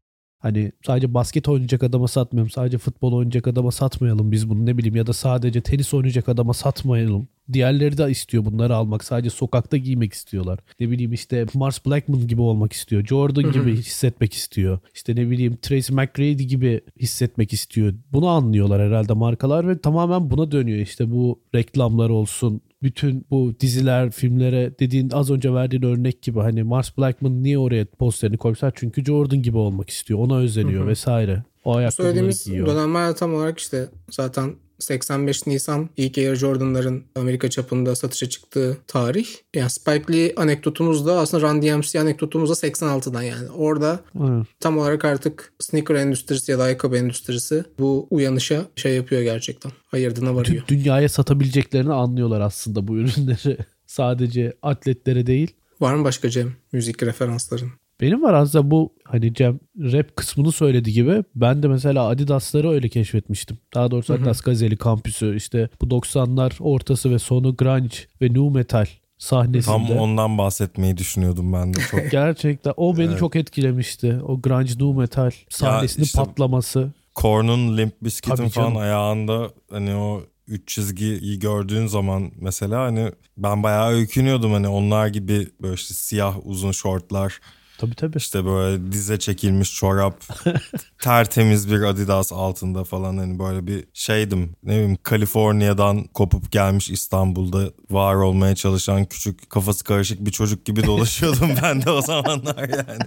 Hani 0.46 0.72
sadece 0.86 1.14
basket 1.14 1.50
oynayacak 1.50 1.84
adama 1.84 2.08
satmayalım. 2.08 2.50
Sadece 2.50 2.78
futbol 2.78 3.14
oynayacak 3.14 3.48
adama 3.48 3.72
satmayalım 3.72 4.32
biz 4.32 4.50
bunu 4.50 4.66
ne 4.66 4.78
bileyim 4.78 4.96
ya 4.96 5.08
da 5.08 5.14
sadece 5.14 5.62
tenis 5.62 5.94
oynayacak 5.94 6.30
adama 6.30 6.54
satmayalım. 6.54 7.28
Diğerleri 7.54 7.98
de 7.98 8.12
istiyor 8.12 8.46
bunları 8.46 8.76
almak. 8.76 9.04
Sadece 9.04 9.30
sokakta 9.30 9.78
giymek 9.78 10.14
istiyorlar. 10.14 10.60
Ne 10.80 10.90
bileyim 10.90 11.14
işte 11.14 11.46
Mars 11.54 11.86
Blackman 11.86 12.28
gibi 12.28 12.42
olmak 12.42 12.74
istiyor. 12.74 13.06
Jordan 13.06 13.52
gibi 13.52 13.76
hissetmek 13.76 14.34
istiyor. 14.34 14.80
İşte 14.94 15.16
ne 15.16 15.30
bileyim 15.30 15.58
Tracy 15.62 15.94
McGrady 15.94 16.44
gibi 16.44 16.82
hissetmek 17.00 17.54
istiyor. 17.54 17.94
Bunu 18.14 18.28
anlıyorlar 18.28 18.82
herhalde 18.82 19.14
markalar 19.14 19.68
ve 19.68 19.78
tamamen 19.78 20.30
buna 20.30 20.52
dönüyor. 20.52 20.80
İşte 20.80 21.12
bu 21.12 21.40
reklamlar 21.56 22.10
olsun, 22.10 22.62
bütün 22.86 23.26
bu 23.32 23.56
diziler, 23.60 24.12
filmlere 24.12 24.80
dediğin 24.80 25.10
az 25.10 25.32
önce 25.32 25.54
verdiğin 25.54 25.84
örnek 25.84 26.22
gibi 26.22 26.40
hani 26.40 26.64
Mars 26.64 26.98
Blackman 26.98 27.44
niye 27.44 27.58
oraya 27.58 27.86
posterini 27.86 28.38
koymuşlar? 28.38 28.72
Çünkü 28.76 29.06
Jordan 29.06 29.42
gibi 29.42 29.58
olmak 29.58 29.90
istiyor. 29.90 30.20
Ona 30.20 30.38
özeniyor 30.38 30.88
vesaire. 30.88 31.44
O 31.66 31.76
ayakkabıları 31.76 32.08
Söylediğimiz 32.08 32.46
giyiyor. 32.46 32.68
dönemler 32.68 33.16
tam 33.16 33.34
olarak 33.34 33.60
işte 33.60 33.90
zaten 34.12 34.56
85 34.80 35.48
Nisan 35.48 35.90
ilk 35.98 36.18
Air 36.18 36.36
Jordan'ların 36.36 37.04
Amerika 37.16 37.50
çapında 37.50 37.96
satışa 37.96 38.30
çıktığı 38.30 38.78
tarih. 38.88 39.28
Yani 39.56 39.70
Spike 39.70 40.14
Lee 40.14 40.34
anekdotumuz 40.38 41.06
da 41.06 41.20
aslında 41.20 41.48
Run 41.50 41.62
DMC 41.62 42.00
anekdotumuz 42.00 42.50
da 42.50 42.54
86'dan 42.68 43.22
yani. 43.22 43.50
Orada 43.50 44.00
Evet. 44.20 44.48
tam 44.60 44.78
olarak 44.78 45.06
artık 45.06 45.54
sneaker 45.60 45.96
endüstrisi 45.96 46.52
ya 46.52 46.60
da 46.60 46.64
ayakkabı 46.64 46.98
endüstrisi 46.98 47.64
bu 47.80 48.08
uyanışa 48.10 48.66
şey 48.76 48.96
yapıyor 48.96 49.22
gerçekten. 49.22 49.72
Ayırdığına 49.92 50.36
varıyor. 50.36 50.64
Tüm 50.68 50.78
dünyaya 50.78 51.10
satabileceklerini 51.10 51.94
anlıyorlar 51.94 52.42
aslında 52.42 52.88
bu 52.88 52.98
ürünleri. 52.98 53.58
Sadece 53.88 54.54
atletlere 54.62 55.28
değil. 55.28 55.54
Var 55.82 55.94
mı 55.96 56.04
başka 56.04 56.30
Cem 56.30 56.54
müzik 56.72 57.04
referansların? 57.04 57.72
Benim 58.02 58.24
var 58.24 58.34
aslında 58.34 58.72
bu 58.72 58.94
hani 59.04 59.34
Cem 59.34 59.60
rap 59.80 60.16
kısmını 60.16 60.52
söyledi 60.52 60.94
gibi 60.94 61.24
ben 61.36 61.64
de 61.64 61.68
mesela 61.68 62.08
Adidas'ları 62.08 62.70
öyle 62.70 62.90
keşfetmiştim. 62.90 63.58
Daha 63.74 63.92
doğrusu 63.92 64.14
Adidas 64.14 64.42
Gazeli 64.42 64.78
kampüsü 64.78 65.36
işte 65.36 65.70
bu 65.82 65.86
90'lar 65.86 66.52
ortası 66.60 67.12
ve 67.12 67.20
sonu 67.20 67.56
grunge 67.56 67.96
ve 68.22 68.34
nu 68.34 68.50
metal 68.50 68.86
sahnesinde. 69.18 69.88
Tam 69.88 69.98
ondan 69.98 70.38
bahsetmeyi 70.38 70.98
düşünüyordum 70.98 71.54
ben 71.54 71.74
de 71.74 71.80
çok. 71.92 72.00
Gerçekten 72.12 72.74
o 72.78 72.98
beni 72.98 73.18
çok 73.18 73.36
etkilemişti. 73.36 74.20
O 74.28 74.42
grunge 74.42 74.74
nu 74.80 74.94
metal 74.94 75.32
sahnesinin 75.50 76.06
işte- 76.06 76.20
patlaması. 76.20 76.92
Korn'un 77.16 77.78
Limp 77.78 78.04
Bizkit'in 78.04 78.48
falan 78.48 78.76
ayağında 78.76 79.50
hani 79.72 79.96
o 79.96 80.24
üç 80.48 80.68
çizgiyi 80.68 81.40
gördüğün 81.40 81.88
zaman 81.88 82.32
mesela 82.42 82.82
hani 82.82 83.12
ben 83.38 83.64
bayağı 83.64 83.90
öykünüyordum 83.90 84.52
hani 84.52 84.68
onlar 84.68 85.08
gibi 85.08 85.48
böyle 85.62 85.74
işte 85.74 85.94
siyah 85.94 86.36
uzun 86.44 86.72
şortlar 86.72 87.40
Tabii 87.78 87.96
tabii. 87.96 88.18
işte 88.18 88.46
böyle 88.46 88.92
dize 88.92 89.20
çekilmiş 89.20 89.76
çorap 89.76 90.24
tertemiz 91.02 91.72
bir 91.72 91.82
Adidas 91.82 92.34
altında 92.34 92.84
falan 92.84 93.18
hani 93.18 93.40
böyle 93.40 93.68
bir 93.68 93.84
şeydim 93.94 94.56
ne 94.64 94.74
bileyim 94.74 94.98
Kaliforniya'dan 95.04 96.04
kopup 96.04 96.52
gelmiş 96.52 96.90
İstanbul'da 96.90 97.72
var 97.90 98.16
olmaya 98.16 98.56
çalışan 98.56 99.06
küçük 99.06 99.50
kafası 99.50 99.84
karışık 99.84 100.26
bir 100.26 100.32
çocuk 100.32 100.66
gibi 100.66 100.84
dolaşıyordum 100.86 101.50
ben 101.64 101.82
de 101.82 101.90
o 101.92 102.02
zamanlar 102.02 102.70
yani. 102.70 103.04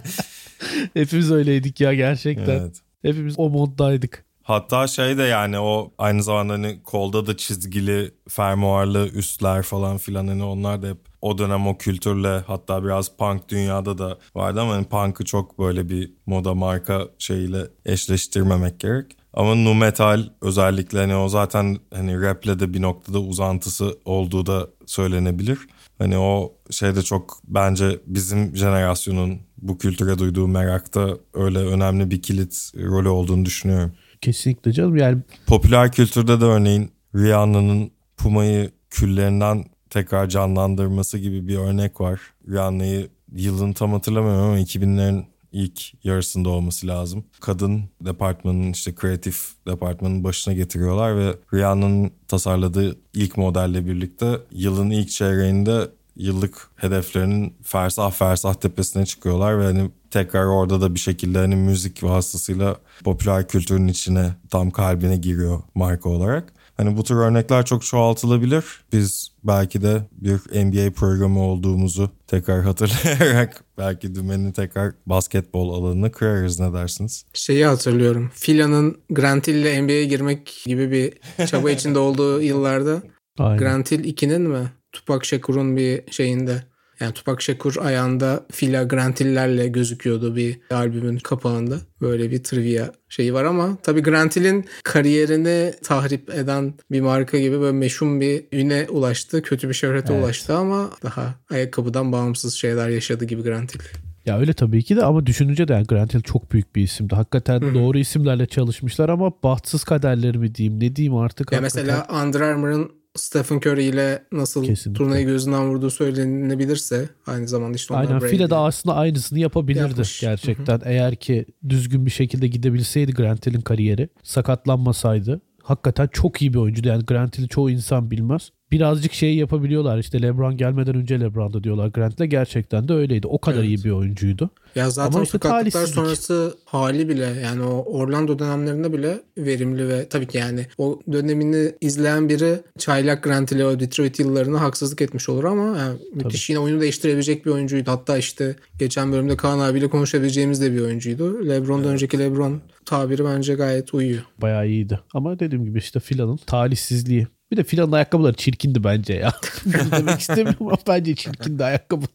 Hepimiz 0.93 1.31
öyleydik 1.31 1.81
ya 1.81 1.93
gerçekten. 1.93 2.59
Evet. 2.59 2.81
Hepimiz 3.01 3.35
o 3.37 3.49
moddaydık. 3.49 4.28
Hatta 4.49 4.87
şey 4.87 5.17
de 5.17 5.23
yani 5.23 5.59
o 5.59 5.91
aynı 5.97 6.23
zamanda 6.23 6.53
hani 6.53 6.83
kolda 6.83 7.27
da 7.27 7.37
çizgili 7.37 8.11
fermuarlı 8.29 9.07
üstler 9.07 9.63
falan 9.63 9.97
filan 9.97 10.27
hani 10.27 10.43
onlar 10.43 10.81
da 10.81 10.87
hep 10.87 10.97
o 11.21 11.37
dönem 11.37 11.67
o 11.67 11.77
kültürle 11.77 12.43
hatta 12.47 12.83
biraz 12.83 13.17
punk 13.17 13.49
dünyada 13.49 13.97
da 13.97 14.17
vardı 14.35 14.61
ama 14.61 14.73
hani 14.73 14.85
punk'ı 14.85 15.25
çok 15.25 15.59
böyle 15.59 15.89
bir 15.89 16.13
moda 16.25 16.53
marka 16.53 17.07
şeyiyle 17.19 17.67
eşleştirmemek 17.85 18.79
gerek. 18.79 19.17
Ama 19.33 19.55
nu 19.55 19.73
metal 19.73 20.23
özellikle 20.41 20.99
hani 20.99 21.15
o 21.15 21.29
zaten 21.29 21.77
hani 21.93 22.21
rap'le 22.21 22.59
de 22.59 22.73
bir 22.73 22.81
noktada 22.81 23.19
uzantısı 23.19 23.99
olduğu 24.05 24.45
da 24.45 24.67
söylenebilir. 24.85 25.59
Hani 25.97 26.17
o 26.17 26.53
şey 26.71 26.95
de 26.95 27.01
çok 27.01 27.39
bence 27.47 27.99
bizim 28.05 28.55
jenerasyonun 28.55 29.39
bu 29.57 29.77
kültüre 29.77 30.17
duyduğu 30.17 30.47
merakta 30.47 31.17
öyle 31.33 31.59
önemli 31.59 32.11
bir 32.11 32.21
kilit 32.21 32.71
rolü 32.75 33.09
olduğunu 33.09 33.45
düşünüyorum. 33.45 33.93
Kesinlikle 34.21 34.71
canım 34.71 34.97
yani 34.97 35.21
Popüler 35.47 35.91
kültürde 35.91 36.41
de 36.41 36.45
örneğin 36.45 36.91
Rihanna'nın 37.15 37.91
Puma'yı 38.17 38.71
küllerinden 38.89 39.65
tekrar 39.89 40.29
canlandırması 40.29 41.17
gibi 41.17 41.47
bir 41.47 41.57
örnek 41.57 42.01
var. 42.01 42.21
Rihanna'yı 42.49 43.09
yılını 43.35 43.73
tam 43.73 43.93
hatırlamıyorum 43.93 44.43
ama 44.43 44.59
2000'lerin 44.59 45.25
ilk 45.51 46.05
yarısında 46.05 46.49
olması 46.49 46.87
lazım. 46.87 47.25
Kadın 47.39 47.83
departmanın 48.01 48.71
işte 48.71 48.95
kreatif 48.95 49.49
departmanın 49.67 50.23
başına 50.23 50.53
getiriyorlar 50.53 51.17
ve 51.17 51.35
Rihanna'nın 51.53 52.11
tasarladığı 52.27 52.97
ilk 53.13 53.37
modelle 53.37 53.85
birlikte 53.85 54.39
yılın 54.51 54.89
ilk 54.89 55.09
çeyreğinde 55.09 55.89
yıllık 56.19 56.69
hedeflerinin 56.75 57.53
fersah 57.63 58.11
fersah 58.11 58.53
tepesine 58.53 59.05
çıkıyorlar 59.05 59.59
ve 59.59 59.63
hani 59.63 59.91
tekrar 60.11 60.45
orada 60.45 60.81
da 60.81 60.95
bir 60.95 60.99
şekilde 60.99 61.37
hani 61.37 61.55
müzik 61.55 62.03
vasıtasıyla 62.03 62.77
popüler 63.03 63.47
kültürün 63.47 63.87
içine 63.87 64.35
tam 64.49 64.71
kalbine 64.71 65.17
giriyor 65.17 65.61
marka 65.75 66.09
olarak. 66.09 66.53
Hani 66.77 66.97
bu 66.97 67.03
tür 67.03 67.15
örnekler 67.15 67.65
çok 67.65 67.85
çoğaltılabilir. 67.85 68.65
Biz 68.93 69.31
belki 69.43 69.81
de 69.81 70.01
bir 70.11 70.35
NBA 70.65 70.93
programı 70.93 71.39
olduğumuzu 71.39 72.11
tekrar 72.27 72.61
hatırlayarak 72.61 73.63
belki 73.77 74.15
dümeni 74.15 74.53
tekrar 74.53 74.93
basketbol 75.05 75.73
alanına 75.73 76.11
kırarız 76.11 76.59
ne 76.59 76.73
dersiniz? 76.73 77.25
Şeyi 77.33 77.65
hatırlıyorum. 77.65 78.31
Fila'nın 78.33 78.97
Grant 79.09 79.47
Hill 79.47 79.55
ile 79.55 79.81
NBA'ye 79.81 80.05
girmek 80.05 80.61
gibi 80.65 80.91
bir 80.91 81.13
çaba 81.47 81.71
içinde 81.71 81.99
olduğu 82.07 82.41
yıllarda 82.41 83.01
Aynen. 83.39 83.57
Grant 83.57 83.91
Hill 83.91 84.03
2'nin 84.03 84.41
mi? 84.41 84.71
Tupac 84.91 85.27
Shakur'un 85.27 85.77
bir 85.77 86.01
şeyinde. 86.11 86.63
Yani 86.99 87.13
Tupac 87.13 87.43
Shakur 87.43 87.75
ayağında 87.81 88.45
Fila 88.51 88.83
Grant 88.83 89.19
Hill'lerle 89.19 89.67
gözüküyordu 89.67 90.35
bir 90.35 90.59
albümün 90.71 91.17
kapağında. 91.17 91.77
Böyle 92.01 92.31
bir 92.31 92.43
trivia 92.43 92.87
şeyi 93.09 93.33
var 93.33 93.43
ama 93.43 93.77
tabii 93.83 94.03
Grant 94.03 94.35
Hill'in 94.35 94.65
kariyerini 94.83 95.73
tahrip 95.83 96.29
eden 96.29 96.73
bir 96.91 97.01
marka 97.01 97.39
gibi 97.39 97.59
böyle 97.59 97.77
meşhum 97.77 98.21
bir 98.21 98.43
üne 98.51 98.87
ulaştı. 98.89 99.41
Kötü 99.41 99.69
bir 99.69 99.73
şöhrete 99.73 100.13
Evet. 100.13 100.23
ulaştı 100.23 100.55
ama 100.57 100.89
daha 101.03 101.35
ayakkabıdan 101.49 102.11
bağımsız 102.11 102.53
şeyler 102.53 102.89
yaşadı 102.89 103.25
gibi 103.25 103.41
Grant 103.43 103.75
Hill. 103.75 103.79
Ya 104.25 104.39
öyle 104.39 104.53
tabii 104.53 104.83
ki 104.83 104.95
de 104.95 105.03
ama 105.03 105.25
düşününce 105.25 105.67
de 105.67 105.73
yani 105.73 105.85
Grant 105.87 106.13
Hill 106.13 106.21
çok 106.21 106.51
büyük 106.51 106.75
bir 106.75 106.81
isimdi. 106.83 107.15
Hakikaten 107.15 107.61
Hı 107.61 107.65
hı. 107.65 107.73
doğru 107.73 107.97
isimlerle 107.97 108.45
çalışmışlar 108.45 109.09
ama 109.09 109.31
bahtsız 109.43 109.83
kaderleri 109.83 110.37
mi 110.37 110.55
diyeyim 110.55 110.79
ne 110.79 110.95
diyeyim 110.95 111.15
artık. 111.15 111.51
Ya 111.51 111.61
hakikaten. 111.61 111.85
mesela 111.85 112.23
Under 112.25 112.41
Armour'ın 112.41 112.91
Stephen 113.19 113.57
Curry 113.57 113.83
ile 113.85 114.23
nasıl 114.31 114.65
Kesinlikle. 114.65 115.03
turnayı 115.03 115.25
gözünden 115.25 115.69
vurduğu 115.69 115.89
söylenebilirse 115.89 117.09
aynı 117.27 117.47
zamanda 117.47 117.75
işte 117.75 117.95
Aynen. 117.95 118.19
File 118.19 118.49
de 118.49 118.55
aslında 118.55 118.95
aynısını 118.95 119.39
yapabilirdi 119.39 119.89
Yapmış. 119.89 120.19
gerçekten. 120.19 120.81
Eğer 120.85 121.15
ki 121.15 121.45
düzgün 121.69 122.05
bir 122.05 122.11
şekilde 122.11 122.47
gidebilseydi 122.47 123.13
Grant 123.13 123.47
Hill'in 123.47 123.61
kariyeri 123.61 124.09
sakatlanmasaydı. 124.23 125.41
Hakikaten 125.63 126.09
çok 126.11 126.41
iyi 126.41 126.53
bir 126.53 126.59
oyuncuydu. 126.59 126.87
Yani 126.87 127.05
Grant 127.05 127.37
Hill'i 127.37 127.47
çoğu 127.47 127.69
insan 127.69 128.11
bilmez. 128.11 128.51
Birazcık 128.71 129.13
şey 129.13 129.35
yapabiliyorlar 129.35 129.97
işte 129.97 130.21
LeBron 130.21 130.57
gelmeden 130.57 130.95
önce 130.95 131.19
LeBron'da 131.19 131.63
diyorlar. 131.63 131.87
Grant 131.87 132.19
Hill'e 132.19 132.27
gerçekten 132.27 132.87
de 132.87 132.93
öyleydi. 132.93 133.27
O 133.27 133.39
kadar 133.41 133.57
Evet. 133.57 133.67
iyi 133.67 133.83
bir 133.83 133.91
oyuncuydu. 133.91 134.49
Ya 134.75 134.89
zaten 134.89 135.15
Ama 135.15 135.23
işte 135.23 135.31
sakatlıklar 135.31 135.87
sonrası 135.87 136.57
hali 136.65 137.09
bile 137.09 137.25
yani 137.43 137.63
o 137.63 137.83
Orlando 137.85 138.39
dönemlerinde 138.39 138.93
bile 138.93 139.21
verimli 139.37 139.87
ve 139.87 140.09
tabii 140.09 140.27
ki 140.27 140.37
yani 140.37 140.65
o 140.77 140.99
dönemini 141.11 141.71
izleyen 141.81 142.29
biri 142.29 142.59
çaylak 142.77 143.23
Grant 143.23 143.51
ile 143.51 143.65
o 143.65 143.79
Detroit 143.79 144.19
yıllarını 144.19 144.57
haksızlık 144.57 145.01
etmiş 145.01 145.29
olur 145.29 145.43
ama 145.43 145.77
yani 145.77 145.99
müthiş 146.13 146.49
yine 146.49 146.59
oyunu 146.59 146.81
değiştirebilecek 146.81 147.45
bir 147.45 147.51
oyuncuydu. 147.51 147.91
Hatta 147.91 148.17
işte 148.17 148.55
geçen 148.79 149.11
bölümde 149.11 149.37
Kaan 149.37 149.59
abiyle 149.59 149.89
konuşabileceğimiz 149.89 150.61
de 150.61 150.73
bir 150.73 150.81
oyuncuydu. 150.81 151.49
LeBron'dan 151.49 151.91
önceki 151.91 152.19
LeBron 152.19 152.61
tabiri 152.85 153.25
bence 153.25 153.53
gayet 153.53 153.93
uyuyor. 153.93 154.21
Bayağı 154.41 154.67
iyiydi. 154.67 154.99
Ama 155.13 155.39
dediğim 155.39 155.65
gibi 155.65 155.77
işte 155.77 155.99
Fila'nın 155.99 156.37
talihsizliği. 156.37 157.27
Bir 157.51 157.57
de 157.57 157.63
Fila'nın 157.63 157.91
ayakkabıları 157.91 158.33
çirkindi 158.33 158.83
bence 158.83 159.13
ya. 159.13 159.33
Bunu 159.65 159.91
demek 159.91 160.19
istemiyorum 160.19 160.67
ama 160.67 160.77
bence 160.87 161.15
çirkindi 161.15 161.63
ayakkabılar. 161.63 162.09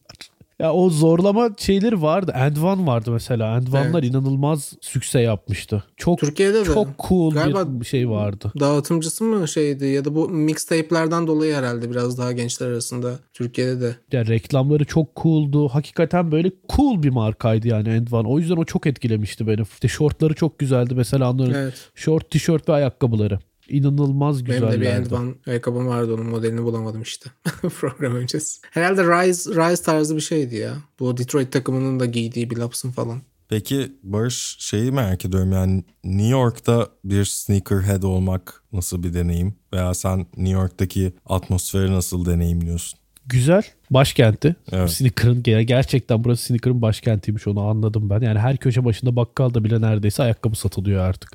Ya 0.59 0.73
o 0.73 0.89
zorlama 0.89 1.49
şeyleri 1.57 2.01
vardı. 2.01 2.33
And 2.35 2.57
One 2.57 2.87
vardı 2.87 3.11
mesela. 3.11 3.53
And 3.53 3.67
One'lar 3.67 4.03
inanılmaz 4.03 4.73
sükse 4.81 5.19
yapmıştı. 5.19 5.83
Çok 5.97 6.19
Türkiye'de 6.19 6.59
de 6.59 6.65
çok 6.65 6.87
cool 7.07 7.33
Galiba- 7.33 7.79
bir 7.79 7.85
şey 7.85 8.09
vardı. 8.09 8.51
dağıtımcısı 8.59 9.23
mı 9.23 9.47
şeydi 9.47 9.85
ya 9.85 10.05
da 10.05 10.15
bu 10.15 10.29
mixtape'lerden 10.29 11.27
dolayı 11.27 11.55
herhalde 11.55 11.91
biraz 11.91 12.17
daha 12.17 12.31
gençler 12.31 12.67
arasında 12.67 13.19
Türkiye'de 13.33 13.81
de. 13.81 13.95
Ya 14.11 14.25
reklamları 14.25 14.85
çok 14.85 15.15
cool'du. 15.15 15.67
Hakikaten 15.69 16.31
böyle 16.31 16.51
cool 16.75 17.03
bir 17.03 17.09
markaydı 17.09 17.67
yani 17.67 17.89
And 17.89 18.07
One. 18.11 18.27
O 18.27 18.39
yüzden 18.39 18.55
o 18.55 18.65
çok 18.65 18.87
etkilemişti 18.87 19.47
beni. 19.47 19.61
İşte 19.73 19.87
şortları 19.87 20.33
çok 20.33 20.59
güzeldi 20.59 20.95
mesela 20.95 21.31
onların. 21.31 21.53
Evet. 21.53 21.89
Şort, 21.95 22.31
tişört 22.31 22.69
ve 22.69 22.73
ayakkabıları. 22.73 23.39
İnanılmaz 23.69 24.45
Benim 24.45 24.71
de 24.71 24.81
bir. 24.81 24.85
Endvan 24.85 25.35
ayakkabım 25.47 25.87
vardı 25.87 26.13
onun 26.13 26.25
modelini 26.25 26.63
bulamadım 26.63 27.01
işte 27.01 27.29
program 27.79 28.15
öncesi. 28.15 28.61
Herhalde 28.71 29.03
Rise, 29.03 29.49
Rise 29.51 29.83
tarzı 29.83 30.15
bir 30.15 30.21
şeydi 30.21 30.55
ya. 30.55 30.77
Bu 30.99 31.17
Detroit 31.17 31.51
takımının 31.51 31.99
da 31.99 32.05
giydiği 32.05 32.49
bir 32.49 32.57
lapsın 32.57 32.91
falan. 32.91 33.21
Peki 33.49 33.91
Barış 34.03 34.55
şeyi 34.59 34.91
merak 34.91 35.25
ediyorum 35.25 35.51
yani 35.51 35.83
New 36.03 36.27
York'ta 36.27 36.89
bir 37.03 37.25
sneakerhead 37.25 38.03
olmak 38.03 38.63
nasıl 38.73 39.03
bir 39.03 39.13
deneyim? 39.13 39.55
Veya 39.73 39.93
sen 39.93 40.19
New 40.19 40.49
York'taki 40.49 41.13
atmosferi 41.25 41.91
nasıl 41.91 42.25
deneyimliyorsun? 42.25 42.99
Güzel. 43.25 43.63
Başkenti. 43.91 44.55
Evet. 44.71 44.89
Sneaker'ın 44.89 45.41
ger- 45.43 45.61
gerçekten 45.61 46.23
burası 46.23 46.43
sneaker'ın 46.43 46.81
başkentiymiş 46.81 47.47
onu 47.47 47.61
anladım 47.61 48.09
ben. 48.09 48.21
Yani 48.21 48.39
her 48.39 48.57
köşe 48.57 48.85
başında 48.85 49.15
bakkalda 49.15 49.63
bile 49.63 49.81
neredeyse 49.81 50.23
ayakkabı 50.23 50.55
satılıyor 50.55 51.01
artık. 51.01 51.31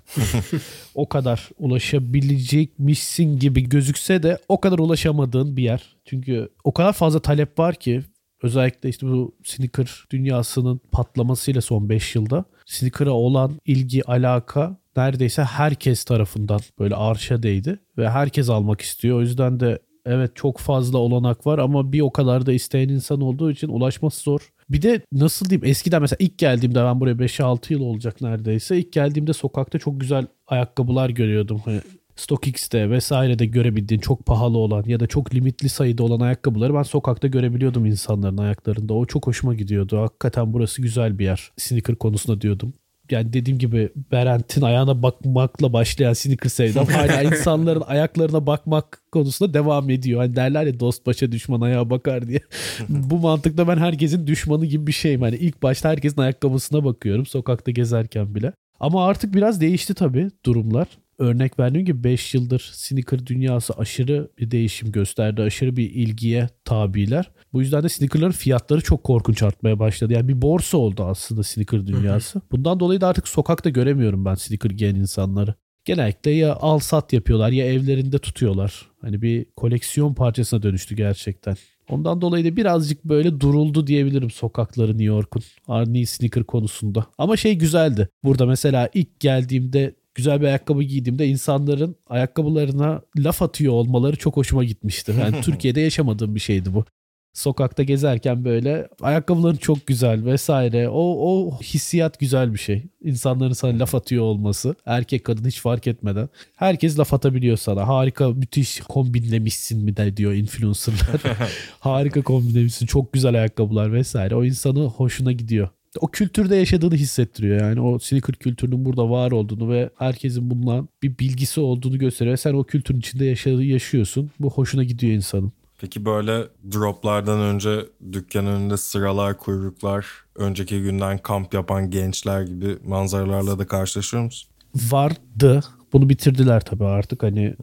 o 0.94 1.09
kadar 1.09 1.48
ulaşabilecekmişsin 1.59 3.38
gibi 3.38 3.68
gözükse 3.68 4.22
de 4.22 4.38
o 4.48 4.61
kadar 4.61 4.79
ulaşamadığın 4.79 5.57
bir 5.57 5.62
yer. 5.62 5.96
Çünkü 6.05 6.48
o 6.64 6.72
kadar 6.72 6.92
fazla 6.92 7.20
talep 7.20 7.59
var 7.59 7.74
ki 7.74 8.03
özellikle 8.42 8.88
işte 8.88 9.07
bu 9.07 9.35
sneaker 9.44 10.05
dünyasının 10.11 10.81
patlamasıyla 10.92 11.61
son 11.61 11.88
5 11.88 12.14
yılda 12.14 12.44
sneaker'a 12.66 13.11
olan 13.11 13.61
ilgi, 13.66 14.05
alaka 14.05 14.76
neredeyse 14.96 15.44
herkes 15.44 16.05
tarafından 16.05 16.61
böyle 16.79 16.94
arşa 16.94 17.42
değdi 17.42 17.79
ve 17.98 18.11
herkes 18.11 18.48
almak 18.48 18.81
istiyor. 18.81 19.18
O 19.18 19.20
yüzden 19.20 19.61
de 19.61 19.79
evet 20.06 20.36
çok 20.36 20.58
fazla 20.58 20.98
olanak 20.98 21.46
var 21.46 21.58
ama 21.58 21.92
bir 21.92 22.00
o 22.00 22.10
kadar 22.10 22.46
da 22.46 22.52
isteyen 22.52 22.88
insan 22.88 23.20
olduğu 23.20 23.50
için 23.50 23.68
ulaşması 23.68 24.22
zor. 24.22 24.52
Bir 24.70 24.82
de 24.82 25.02
nasıl 25.12 25.50
diyeyim 25.50 25.64
eskiden 25.64 26.00
mesela 26.00 26.16
ilk 26.20 26.38
geldiğimde 26.38 26.84
ben 26.84 27.00
buraya 27.00 27.14
5-6 27.14 27.72
yıl 27.72 27.80
olacak 27.80 28.20
neredeyse. 28.20 28.78
İlk 28.78 28.92
geldiğimde 28.92 29.32
sokakta 29.32 29.78
çok 29.78 30.00
güzel 30.00 30.26
ayakkabılar 30.46 31.10
görüyordum. 31.10 31.60
Hani 31.64 31.80
StockX'te 32.16 32.90
vesairede 32.90 33.46
görebildiğin 33.46 34.00
çok 34.00 34.26
pahalı 34.26 34.58
olan 34.58 34.84
ya 34.86 35.00
da 35.00 35.06
çok 35.06 35.34
limitli 35.34 35.68
sayıda 35.68 36.02
olan 36.02 36.20
ayakkabıları 36.20 36.74
ben 36.74 36.82
sokakta 36.82 37.28
görebiliyordum 37.28 37.86
insanların 37.86 38.38
ayaklarında. 38.38 38.94
O 38.94 39.06
çok 39.06 39.26
hoşuma 39.26 39.54
gidiyordu. 39.54 39.98
Hakikaten 39.98 40.52
burası 40.52 40.82
güzel 40.82 41.18
bir 41.18 41.24
yer. 41.24 41.50
Sneaker 41.56 41.96
konusunda 41.96 42.40
diyordum. 42.40 42.74
Yani 43.12 43.32
dediğim 43.32 43.58
gibi 43.58 43.90
Berent'in 44.12 44.62
ayağına 44.62 45.02
bakmakla 45.02 45.72
başlayan 45.72 46.12
sneaker 46.12 46.50
sevdam 46.50 46.86
hala 46.86 47.22
insanların 47.22 47.80
ayaklarına 47.80 48.46
bakmak 48.46 49.02
konusunda 49.12 49.54
devam 49.54 49.90
ediyor. 49.90 50.20
Hani 50.20 50.36
derler 50.36 50.66
ya 50.66 50.80
dost 50.80 51.06
başa 51.06 51.32
düşman 51.32 51.60
ayağa 51.60 51.90
bakar 51.90 52.28
diye. 52.28 52.40
Bu 52.88 53.18
mantıkla 53.18 53.68
ben 53.68 53.76
herkesin 53.76 54.26
düşmanı 54.26 54.66
gibi 54.66 54.86
bir 54.86 54.92
şeyim. 54.92 55.22
Hani 55.22 55.36
ilk 55.36 55.62
başta 55.62 55.88
herkesin 55.88 56.20
ayakkabısına 56.20 56.84
bakıyorum 56.84 57.26
sokakta 57.26 57.70
gezerken 57.70 58.34
bile. 58.34 58.52
Ama 58.80 59.06
artık 59.06 59.34
biraz 59.34 59.60
değişti 59.60 59.94
tabii 59.94 60.30
durumlar. 60.46 60.86
Örnek 61.20 61.59
verdiğim 61.59 61.87
gibi 61.87 62.04
5 62.04 62.35
yıldır 62.35 62.70
sneaker 62.72 63.26
dünyası 63.26 63.74
aşırı 63.74 64.30
bir 64.38 64.50
değişim 64.50 64.92
gösterdi. 64.92 65.42
Aşırı 65.42 65.76
bir 65.76 65.90
ilgiye 65.90 66.48
tabiler. 66.64 67.30
Bu 67.52 67.61
yüzden 67.61 67.83
de 67.83 67.88
sneakerların 67.88 68.33
fiyatları 68.33 68.80
çok 68.80 69.04
korkunç 69.04 69.42
artmaya 69.42 69.78
başladı. 69.78 70.12
Yani 70.12 70.28
bir 70.28 70.42
borsa 70.42 70.78
oldu 70.78 71.04
aslında 71.04 71.42
sneaker 71.42 71.87
dünyası. 71.87 72.42
Bundan 72.50 72.80
dolayı 72.80 73.00
da 73.00 73.09
artık 73.09 73.28
sokakta 73.28 73.70
göremiyorum 73.70 74.24
ben 74.24 74.35
sneaker 74.35 74.70
giyen 74.70 74.94
insanları. 74.94 75.54
Genellikle 75.85 76.30
ya 76.30 76.54
al 76.54 76.78
sat 76.78 77.12
yapıyorlar 77.12 77.50
ya 77.50 77.66
evlerinde 77.66 78.18
tutuyorlar. 78.18 78.87
Hani 79.00 79.22
bir 79.22 79.46
koleksiyon 79.56 80.14
parçasına 80.14 80.62
dönüştü 80.62 80.96
gerçekten. 80.96 81.56
Ondan 81.88 82.20
dolayı 82.20 82.44
da 82.44 82.56
birazcık 82.56 83.04
böyle 83.04 83.40
duruldu 83.40 83.87
diyebilirim 83.87 84.30
sokakları 84.30 84.90
New 84.90 85.04
York'un. 85.04 85.42
Arni 85.68 86.06
sneaker 86.06 86.44
konusunda. 86.44 87.06
Ama 87.18 87.37
şey 87.37 87.54
güzeldi. 87.54 88.09
Burada 88.24 88.46
mesela 88.46 88.90
ilk 88.94 89.20
geldiğimde 89.20 89.94
güzel 90.14 90.40
bir 90.40 90.46
ayakkabı 90.46 90.82
giydiğimde 90.82 91.26
insanların 91.26 91.96
ayakkabılarına 92.06 93.02
laf 93.16 93.42
atıyor 93.42 93.72
olmaları 93.72 94.16
çok 94.16 94.36
hoşuma 94.36 94.64
gitmişti. 94.64 95.14
Yani 95.20 95.40
Türkiye'de 95.42 95.80
yaşamadığım 95.80 96.34
bir 96.34 96.40
şeydi 96.40 96.74
bu. 96.74 96.84
Sokakta 97.32 97.82
gezerken 97.82 98.44
böyle 98.44 98.88
ayakkabıların 99.00 99.56
çok 99.56 99.86
güzel 99.86 100.24
vesaire. 100.24 100.88
O, 100.88 101.00
o 101.00 101.60
hissiyat 101.60 102.18
güzel 102.18 102.52
bir 102.52 102.58
şey. 102.58 102.82
İnsanların 103.00 103.52
sana 103.52 103.78
laf 103.78 103.94
atıyor 103.94 104.24
olması. 104.24 104.74
Erkek 104.86 105.24
kadın 105.24 105.48
hiç 105.48 105.60
fark 105.60 105.86
etmeden. 105.86 106.28
Herkes 106.56 106.98
laf 106.98 107.14
atabiliyor 107.14 107.56
sana. 107.56 107.88
Harika 107.88 108.28
müthiş 108.28 108.80
kombinlemişsin 108.80 109.84
mi 109.84 109.96
de 109.96 110.16
diyor 110.16 110.32
influencerlar. 110.32 111.20
Harika 111.80 112.22
kombinlemişsin. 112.22 112.86
Çok 112.86 113.12
güzel 113.12 113.34
ayakkabılar 113.34 113.92
vesaire. 113.92 114.34
O 114.34 114.44
insanı 114.44 114.84
hoşuna 114.84 115.32
gidiyor 115.32 115.68
o 116.00 116.09
kültürde 116.09 116.57
yaşadığını 116.57 116.94
hissettiriyor. 116.94 117.61
Yani 117.61 117.81
o 117.81 117.98
sneaker 117.98 118.35
kültürünün 118.35 118.85
burada 118.85 119.11
var 119.11 119.31
olduğunu 119.31 119.70
ve 119.70 119.90
herkesin 119.98 120.50
bundan 120.50 120.88
bir 121.03 121.18
bilgisi 121.18 121.61
olduğunu 121.61 121.98
gösteriyor. 121.98 122.37
Sen 122.37 122.55
o 122.55 122.64
kültürün 122.64 122.98
içinde 122.98 123.24
yaşa- 123.24 123.50
yaşıyorsun. 123.50 124.31
Bu 124.40 124.50
hoşuna 124.50 124.85
gidiyor 124.85 125.12
insanın. 125.12 125.53
Peki 125.81 126.05
böyle 126.05 126.42
droplardan 126.72 127.40
önce 127.40 127.87
dükkan 128.12 128.46
önünde 128.46 128.76
sıralar, 128.76 129.38
kuyruklar, 129.38 130.07
önceki 130.37 130.83
günden 130.83 131.18
kamp 131.18 131.55
yapan 131.55 131.90
gençler 131.90 132.42
gibi 132.42 132.76
manzaralarla 132.87 133.59
da 133.59 133.66
karşılaşıyor 133.66 134.22
musun? 134.22 134.50
Vardı. 134.74 135.61
Bunu 135.92 136.09
bitirdiler 136.09 136.61
tabii 136.61 136.85
artık 136.85 137.22
hani 137.22 137.55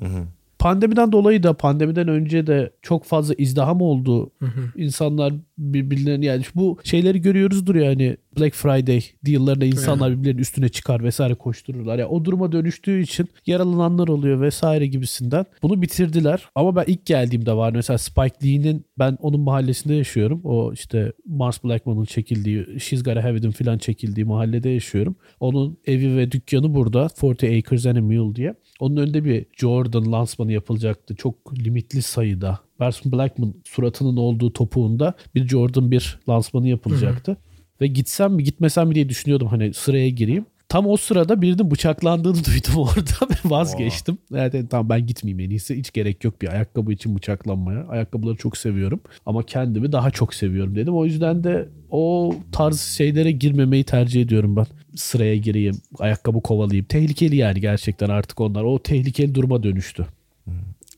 Pandemiden 0.67 1.11
dolayı 1.11 1.43
da 1.43 1.53
pandemiden 1.53 2.07
önce 2.07 2.47
de 2.47 2.71
çok 2.81 3.03
fazla 3.03 3.33
izdiham 3.37 3.81
oldu. 3.81 4.31
İnsanlar 4.75 5.33
birbirlerini 5.57 6.25
yani 6.25 6.43
bu 6.55 6.79
şeyleri 6.83 7.21
görüyoruzdur 7.21 7.75
yani 7.75 8.17
Black 8.37 8.55
Friday 8.55 9.03
deal'larında 9.25 9.65
insanlar 9.65 10.11
birbirlerinin 10.11 10.41
üstüne 10.41 10.69
çıkar 10.69 11.03
vesaire 11.03 11.35
koştururlar. 11.35 11.99
Yani 11.99 12.09
o 12.09 12.25
duruma 12.25 12.51
dönüştüğü 12.51 13.01
için 13.01 13.27
yaralananlar 13.45 14.07
oluyor 14.07 14.41
vesaire 14.41 14.87
gibisinden. 14.87 15.45
Bunu 15.61 15.81
bitirdiler. 15.81 16.49
Ama 16.55 16.75
ben 16.75 16.83
ilk 16.87 17.05
geldiğimde 17.05 17.53
var 17.53 17.71
mesela 17.71 17.97
Spike 17.97 18.47
Lee'nin 18.47 18.85
ben 18.99 19.17
onun 19.21 19.39
mahallesinde 19.39 19.95
yaşıyorum. 19.95 20.41
O 20.43 20.73
işte 20.73 21.13
Mars 21.25 21.63
Blackman'ın 21.63 22.05
çekildiği 22.05 22.79
She's 22.79 23.03
Gotta 23.03 23.23
Have 23.23 23.37
It'in 23.37 23.51
falan 23.51 23.77
çekildiği 23.77 24.25
mahallede 24.25 24.69
yaşıyorum. 24.69 25.15
Onun 25.39 25.77
evi 25.85 26.17
ve 26.17 26.31
dükkanı 26.31 26.75
burada 26.75 27.07
40 27.21 27.43
Acres 27.43 27.85
and 27.85 27.97
a 27.97 28.01
Mule 28.01 28.35
diye. 28.35 28.53
Onun 28.79 28.97
önünde 28.97 29.25
bir 29.25 29.45
Jordan 29.57 30.11
lansmanı 30.11 30.51
yapılacaktı. 30.51 31.15
Çok 31.15 31.59
limitli 31.59 32.01
sayıda. 32.01 32.59
Barson 32.79 33.11
Blackman 33.11 33.53
suratının 33.63 34.17
olduğu 34.17 34.53
topuğunda 34.53 35.13
bir 35.35 35.47
Jordan 35.47 35.91
bir 35.91 36.19
lansmanı 36.29 36.67
yapılacaktı. 36.67 37.37
Ve 37.81 37.87
gitsem 37.87 38.33
mi 38.33 38.43
gitmesem 38.43 38.87
mi 38.87 38.95
diye 38.95 39.09
düşünüyordum 39.09 39.47
hani 39.47 39.73
sıraya 39.73 40.09
gireyim. 40.09 40.45
Tam 40.69 40.87
o 40.87 40.97
sırada 40.97 41.41
birinin 41.41 41.71
bıçaklandığını 41.71 42.35
duydum 42.45 42.75
orada 42.75 43.33
ve 43.33 43.49
vazgeçtim. 43.49 44.17
Evet, 44.33 44.55
evet, 44.55 44.69
tamam 44.69 44.89
ben 44.89 45.07
gitmeyeyim 45.07 45.39
en 45.39 45.49
iyisi. 45.49 45.75
Hiç 45.75 45.91
gerek 45.91 46.23
yok 46.23 46.41
bir 46.41 46.47
ayakkabı 46.47 46.93
için 46.93 47.15
bıçaklanmaya. 47.15 47.87
Ayakkabıları 47.87 48.35
çok 48.37 48.57
seviyorum 48.57 48.99
ama 49.25 49.43
kendimi 49.43 49.91
daha 49.91 50.11
çok 50.11 50.33
seviyorum 50.33 50.75
dedim. 50.75 50.95
O 50.95 51.05
yüzden 51.05 51.43
de 51.43 51.69
o 51.91 52.35
tarz 52.51 52.81
şeylere 52.81 53.31
girmemeyi 53.31 53.83
tercih 53.83 54.21
ediyorum 54.21 54.55
ben. 54.55 54.65
Sıraya 54.95 55.37
gireyim, 55.37 55.75
ayakkabı 55.99 56.41
kovalayayım. 56.41 56.85
Tehlikeli 56.85 57.35
yani 57.35 57.61
gerçekten 57.61 58.09
artık 58.09 58.41
onlar. 58.41 58.63
O 58.63 58.79
tehlikeli 58.79 59.35
duruma 59.35 59.63
dönüştü. 59.63 60.07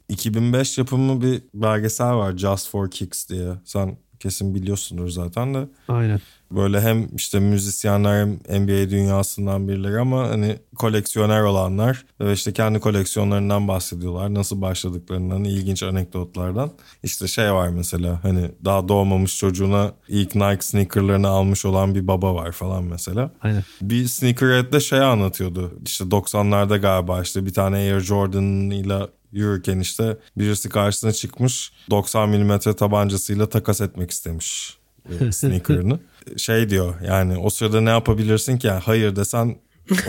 2005 0.10 0.78
yapımı 0.78 1.22
bir 1.22 1.42
belgesel 1.54 2.14
var 2.14 2.38
Just 2.38 2.70
for 2.70 2.92
Kicks 2.92 3.30
diye. 3.30 3.50
Sen 3.66 3.98
kesin 4.20 4.56
biliyorsundur 4.56 5.10
zaten 5.10 5.54
de. 5.54 5.68
Aynen. 5.88 6.22
Böyle 6.52 6.82
hem 6.82 7.16
işte 7.16 7.40
müzisyenler 7.40 8.20
hem 8.20 8.30
NBA 8.62 8.90
dünyasından 8.90 9.68
birileri 9.68 10.00
ama 10.00 10.30
hani 10.30 10.58
koleksiyoner 10.76 11.42
olanlar 11.42 12.06
ve 12.22 12.34
işte 12.34 12.54
kendi 12.54 12.80
koleksiyonlarından 12.80 13.68
bahsediyorlar. 13.68 14.34
Nasıl 14.34 14.62
başladıklarından, 14.62 15.44
ilginç 15.44 15.84
anekdotlardan. 15.84 16.72
İşte 17.04 17.28
şey 17.28 17.54
var 17.54 17.70
mesela 17.70 18.24
hani 18.24 18.52
daha 18.66 18.88
doğmamış 18.88 19.38
çocuğuna 19.38 19.94
ilk 20.08 20.36
Nike 20.36 20.62
sneakerlarını 20.62 21.28
almış 21.28 21.66
olan 21.66 21.96
bir 21.96 22.08
baba 22.08 22.36
var 22.36 22.52
falan 22.52 22.84
mesela. 22.84 23.32
Aynen. 23.42 23.64
Bir 23.82 24.08
sneakerhead'de 24.08 24.80
şey 24.80 25.00
anlatıyordu. 25.00 25.74
İşte 25.86 26.06
90'larda 26.06 26.82
galiba 26.82 27.22
işte 27.22 27.46
bir 27.46 27.54
tane 27.54 27.76
Air 27.78 28.00
Jordan 28.00 28.70
ile 28.70 29.00
yürürken 29.32 29.80
işte 29.80 30.18
birisi 30.38 30.70
karşısına 30.70 31.12
çıkmış 31.12 31.72
90 31.90 32.30
milimetre 32.30 32.76
tabancasıyla 32.76 33.50
takas 33.50 33.82
etmek 33.82 34.12
istemiş 34.12 34.78
sneaker'ını. 35.32 36.00
şey 36.38 36.70
diyor 36.70 36.96
yani 37.02 37.38
o 37.38 37.50
sırada 37.50 37.82
ne 37.82 37.90
yapabilirsin 37.90 38.58
ki? 38.58 38.68
Yani 38.68 38.80
hayır 38.80 39.16
desen 39.16 39.58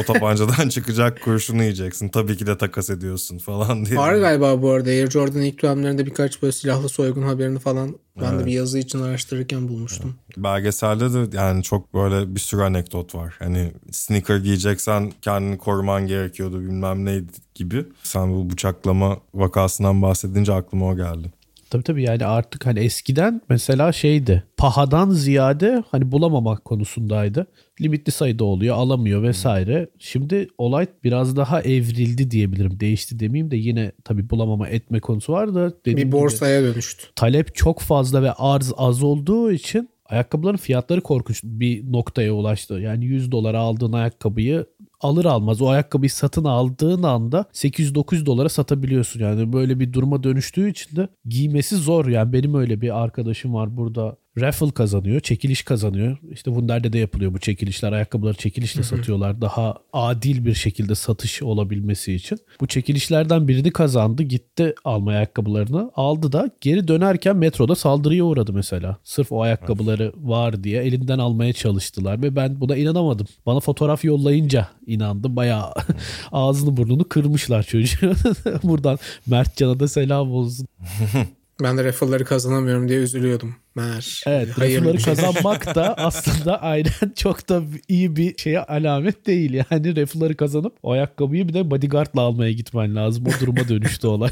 o 0.01 0.13
tabancadan 0.13 0.69
çıkacak 0.69 1.23
kurşunu 1.23 1.63
yiyeceksin. 1.63 2.09
Tabii 2.09 2.37
ki 2.37 2.47
de 2.47 2.59
takas 2.59 2.91
ediyorsun 2.91 3.39
falan 3.39 3.85
diye. 3.85 3.99
Var 3.99 4.15
galiba 4.15 4.63
bu 4.63 4.71
arada 4.71 4.91
Air 4.91 5.11
Jordan 5.11 5.43
ilk 5.43 5.63
dönemlerinde 5.63 6.07
birkaç 6.07 6.43
böyle 6.43 6.53
silahlı 6.53 6.89
soygun 6.89 7.23
haberini 7.23 7.59
falan 7.59 7.97
ben 8.21 8.39
de 8.39 8.47
bir 8.47 8.53
yazı 8.53 8.79
için 8.79 9.03
araştırırken 9.03 9.69
bulmuştum. 9.69 10.15
Belgeselde 10.37 11.13
de 11.13 11.37
yani 11.37 11.63
çok 11.63 11.95
böyle 11.95 12.35
bir 12.35 12.41
sürü 12.41 12.63
anekdot 12.63 13.15
var. 13.15 13.35
Hani 13.39 13.73
sneaker 13.91 14.37
giyeceksen 14.37 15.13
kendini 15.23 15.59
koruman 15.59 16.07
gerekiyordu 16.07 16.61
bilmem 16.61 17.05
ne 17.05 17.23
gibi. 17.55 17.87
Sen 18.03 18.33
bu 18.33 18.51
bıçaklama 18.51 19.19
vakasından 19.35 20.03
bahsedince 20.03 20.53
aklıma 20.53 20.87
o 20.87 20.97
geldi. 20.97 21.33
Tabii 21.71 21.83
tabii 21.83 22.03
yani 22.03 22.25
artık 22.25 22.67
hani 22.67 22.79
eskiden 22.79 23.41
mesela 23.49 23.93
şeydi 23.93 24.45
pahadan 24.57 25.11
ziyade 25.11 25.85
hani 25.91 26.13
bulamamak 26.13 26.65
konusundaydı. 26.65 27.47
Limitli 27.81 28.13
sayıda 28.13 28.45
oluyor 28.45 28.77
alamıyor 28.77 29.23
vesaire. 29.23 29.89
Şimdi 29.99 30.49
olay 30.59 30.87
biraz 31.05 31.37
daha 31.37 31.63
evrildi 31.63 32.31
diyebilirim. 32.31 32.81
Değişti 32.81 33.21
demeyeyim 33.21 33.51
de 33.51 33.57
yine 33.57 33.93
tabii 34.05 34.31
bulamama 34.31 34.69
etme 34.69 35.01
konusu 35.01 35.33
var 35.33 35.55
da. 35.55 35.73
Bir 35.87 35.97
gibi 35.97 36.13
borsaya 36.13 36.63
dönüştü. 36.63 37.07
talep 37.17 37.55
çok 37.55 37.81
fazla 37.81 38.23
ve 38.23 38.33
arz 38.33 38.73
az 38.77 39.03
olduğu 39.03 39.53
için 39.53 39.89
ayakkabıların 40.11 40.57
fiyatları 40.57 41.01
korkunç 41.01 41.41
bir 41.45 41.93
noktaya 41.93 42.33
ulaştı. 42.33 42.75
Yani 42.75 43.05
100 43.05 43.33
dolara 43.33 43.59
aldığın 43.59 43.93
ayakkabıyı 43.93 44.67
alır 45.01 45.25
almaz 45.25 45.63
o 45.63 45.69
ayakkabıyı 45.69 46.11
satın 46.11 46.45
aldığın 46.45 47.03
anda 47.03 47.45
800-900 47.53 48.27
dolara 48.27 48.49
satabiliyorsun. 48.49 49.21
Yani 49.21 49.53
böyle 49.53 49.81
bir 49.81 49.93
duruma 49.93 50.23
dönüştüğü 50.23 50.71
için 50.71 50.97
de 50.97 51.09
giymesi 51.25 51.77
zor. 51.77 52.07
Yani 52.07 52.33
benim 52.33 52.55
öyle 52.55 52.81
bir 52.81 53.03
arkadaşım 53.03 53.55
var 53.55 53.77
burada 53.77 54.17
raffle 54.39 54.71
kazanıyor, 54.71 55.21
çekiliş 55.21 55.63
kazanıyor. 55.63 56.17
İşte 56.33 56.51
Wunder'de 56.51 56.93
de 56.93 56.99
yapılıyor 56.99 57.35
bu 57.35 57.39
çekilişler. 57.39 57.93
Ayakkabıları 57.93 58.37
çekilişle 58.37 58.83
satıyorlar. 58.83 59.41
Daha 59.41 59.75
adil 59.93 60.45
bir 60.45 60.55
şekilde 60.55 60.95
satış 60.95 61.43
olabilmesi 61.43 62.15
için. 62.15 62.39
Bu 62.61 62.67
çekilişlerden 62.67 63.49
birini 63.49 63.71
kazandı. 63.71 64.23
Gitti 64.23 64.75
almaya 64.85 65.17
ayakkabılarını. 65.17 65.91
Aldı 65.95 66.33
da 66.33 66.51
geri 66.61 66.89
dönerken 66.89 67.37
metroda 67.37 67.75
saldırıya 67.75 68.25
uğradı 68.25 68.53
mesela. 68.53 68.97
Sırf 69.05 69.33
o 69.33 69.43
ayakkabıları 69.43 70.13
var 70.17 70.65
diye 70.65 70.83
elinden 70.83 71.19
almaya 71.19 71.53
çalıştılar 71.53 72.23
ve 72.23 72.37
ben 72.37 72.61
buna 72.61 72.77
inanamadım. 72.77 73.27
Bana 73.47 73.61
fotoğraf 73.61 74.05
yollayınca 74.05 74.69
inandım. 74.87 75.37
Bayağı 75.37 75.73
ağzını 76.33 76.77
burnunu 76.77 77.09
kırmışlar 77.09 77.63
çocuğu. 77.63 78.13
Buradan 78.63 78.99
Mert 79.27 79.57
Can'a 79.57 79.81
da 79.81 79.89
selam 79.89 80.33
olsun. 80.33 80.67
Ben 81.63 81.79
de 81.79 81.85
raffle'ları 81.85 82.25
kazanamıyorum 82.25 82.89
diye 82.89 82.99
üzülüyordum. 82.99 83.55
Meğer. 83.75 84.23
Evet, 84.27 84.49
raffle'ları 84.49 85.01
şey. 85.01 85.15
kazanmak 85.15 85.75
da 85.75 85.95
aslında 85.97 86.63
aynen 86.63 86.93
çok 87.17 87.49
da 87.49 87.63
iyi 87.89 88.17
bir 88.17 88.39
şeye 88.39 88.61
alamet 88.61 89.27
değil. 89.27 89.53
Yani 89.53 89.97
raffle'ları 89.97 90.37
kazanıp 90.37 90.77
o 90.83 90.93
ayakkabıyı 90.93 91.49
bir 91.49 91.55
de 91.55 91.71
bodyguardla 91.71 92.21
almaya 92.21 92.53
gitmen 92.53 92.97
lazım. 92.97 93.25
O 93.27 93.41
duruma 93.41 93.69
dönüştü 93.69 94.07
olay. 94.07 94.31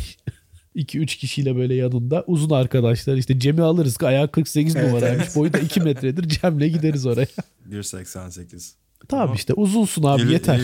2-3 0.77 1.07
kişiyle 1.07 1.57
böyle 1.57 1.75
yanında 1.75 2.25
uzun 2.27 2.51
arkadaşlar 2.51 3.17
işte 3.17 3.39
Cem'i 3.41 3.63
alırız 3.63 4.03
ayağı 4.03 4.29
48 4.31 4.77
Evet, 4.77 4.87
numaraymış 4.87 5.25
evet. 5.25 5.37
boyu 5.37 5.53
da 5.53 5.59
2 5.59 5.81
metredir 5.81 6.29
Cem'le 6.29 6.59
gideriz 6.69 7.07
oraya. 7.07 7.27
1.88. 7.71 8.73
Tamam 9.09 9.35
işte 9.35 9.55
uzunsun 9.55 10.03
abi 10.03 10.33
yeter. 10.33 10.61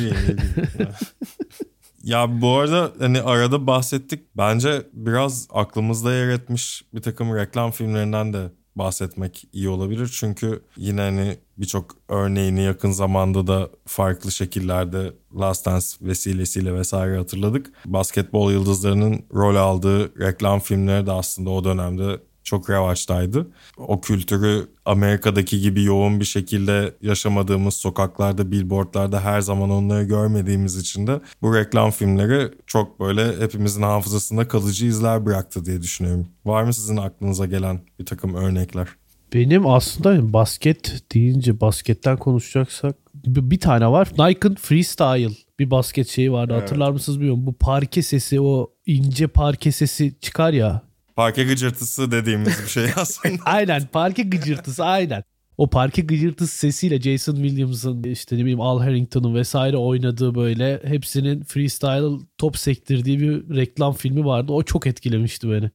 Ya 2.05 2.40
bu 2.40 2.57
arada 2.57 2.93
hani 2.99 3.23
arada 3.23 3.67
bahsettik. 3.67 4.21
Bence 4.37 4.87
biraz 4.93 5.49
aklımızda 5.53 6.12
yer 6.14 6.29
etmiş 6.29 6.85
bir 6.95 7.03
takım 7.03 7.37
reklam 7.37 7.71
filmlerinden 7.71 8.33
de 8.33 8.51
bahsetmek 8.77 9.45
iyi 9.53 9.69
olabilir. 9.69 10.17
Çünkü 10.21 10.62
yine 10.77 11.01
hani 11.01 11.37
birçok 11.59 11.97
örneğini 12.09 12.62
yakın 12.62 12.90
zamanda 12.90 13.47
da 13.47 13.71
farklı 13.87 14.33
şekillerde 14.33 15.12
Last 15.40 15.67
Dance 15.67 15.87
vesilesiyle 16.01 16.75
vesaire 16.75 17.17
hatırladık. 17.17 17.73
Basketbol 17.87 18.53
yıldızlarının 18.53 19.25
rol 19.35 19.57
aldığı 19.57 20.21
reklam 20.21 20.61
filmleri 20.61 21.07
de 21.07 21.12
aslında 21.12 21.51
o 21.51 21.64
dönemde 21.64 22.21
çok 22.44 22.70
revaçtaydı. 22.70 23.46
O 23.76 24.00
kültürü 24.00 24.68
Amerika'daki 24.85 25.61
gibi 25.61 25.85
yoğun 25.85 26.20
bir 26.20 26.24
şekilde 26.24 26.94
yaşamadığımız 27.02 27.74
sokaklarda, 27.74 28.50
billboardlarda 28.50 29.20
her 29.20 29.40
zaman 29.40 29.70
onları 29.70 30.04
görmediğimiz 30.04 30.76
için 30.76 31.07
de 31.07 31.20
bu 31.42 31.54
reklam 31.54 31.90
filmleri 31.90 32.50
çok 32.66 33.00
böyle 33.00 33.40
hepimizin 33.40 33.83
hafızasında 33.83 34.48
kalıcı 34.48 34.87
izler 34.87 35.26
bıraktı 35.26 35.64
diye 35.64 35.83
düşünüyorum. 35.83 36.26
Var 36.44 36.62
mı 36.62 36.74
sizin 36.74 36.96
aklınıza 36.96 37.46
gelen 37.46 37.80
bir 37.98 38.07
takım 38.07 38.35
örnekler? 38.35 38.88
Benim 39.35 39.66
aslında 39.66 40.33
basket 40.33 41.02
deyince 41.14 41.61
basketten 41.61 42.16
konuşacaksak 42.16 42.96
bir 43.14 43.61
tane 43.61 43.87
var. 43.88 44.09
Nike'ın 44.18 44.54
Freestyle 44.54 45.30
bir 45.59 45.70
basket 45.70 46.09
şeyi 46.09 46.33
vardı. 46.33 46.54
Hatırlar 46.54 46.90
mısınız 46.90 47.18
bilmiyorum. 47.18 47.46
Bu 47.46 47.52
parke 47.52 48.02
sesi 48.02 48.40
o 48.40 48.70
ince 48.87 49.26
parke 49.26 49.72
sesi 49.72 50.14
çıkar 50.20 50.52
ya. 50.52 50.83
Parke 51.16 51.44
gıcırtısı 51.44 52.11
dediğimiz 52.11 52.62
bir 52.62 52.68
şey 52.68 52.87
aslında. 52.96 53.35
Aynen 53.44 53.87
parke 53.92 54.22
gıcırtısı 54.22 54.85
aynen. 54.85 55.24
O 55.59 55.70
parke 55.70 56.03
gıcırtısı 56.03 56.57
sesiyle 56.57 57.00
Jason 57.00 57.35
Williams'ın 57.35 58.03
işte 58.03 58.37
ne 58.37 58.40
bileyim 58.40 58.61
Al 58.61 58.81
Harrington'un 58.81 59.35
vesaire 59.35 59.77
oynadığı 59.77 60.35
böyle 60.35 60.81
hepsinin 60.85 61.42
freestyle 61.44 62.24
top 62.38 62.59
sektirdiği 62.59 63.20
bir 63.20 63.57
reklam 63.57 63.94
filmi 63.94 64.24
vardı. 64.24 64.53
O 64.53 64.62
çok 64.62 64.87
etkilemişti 64.87 65.50
beni. 65.50 65.70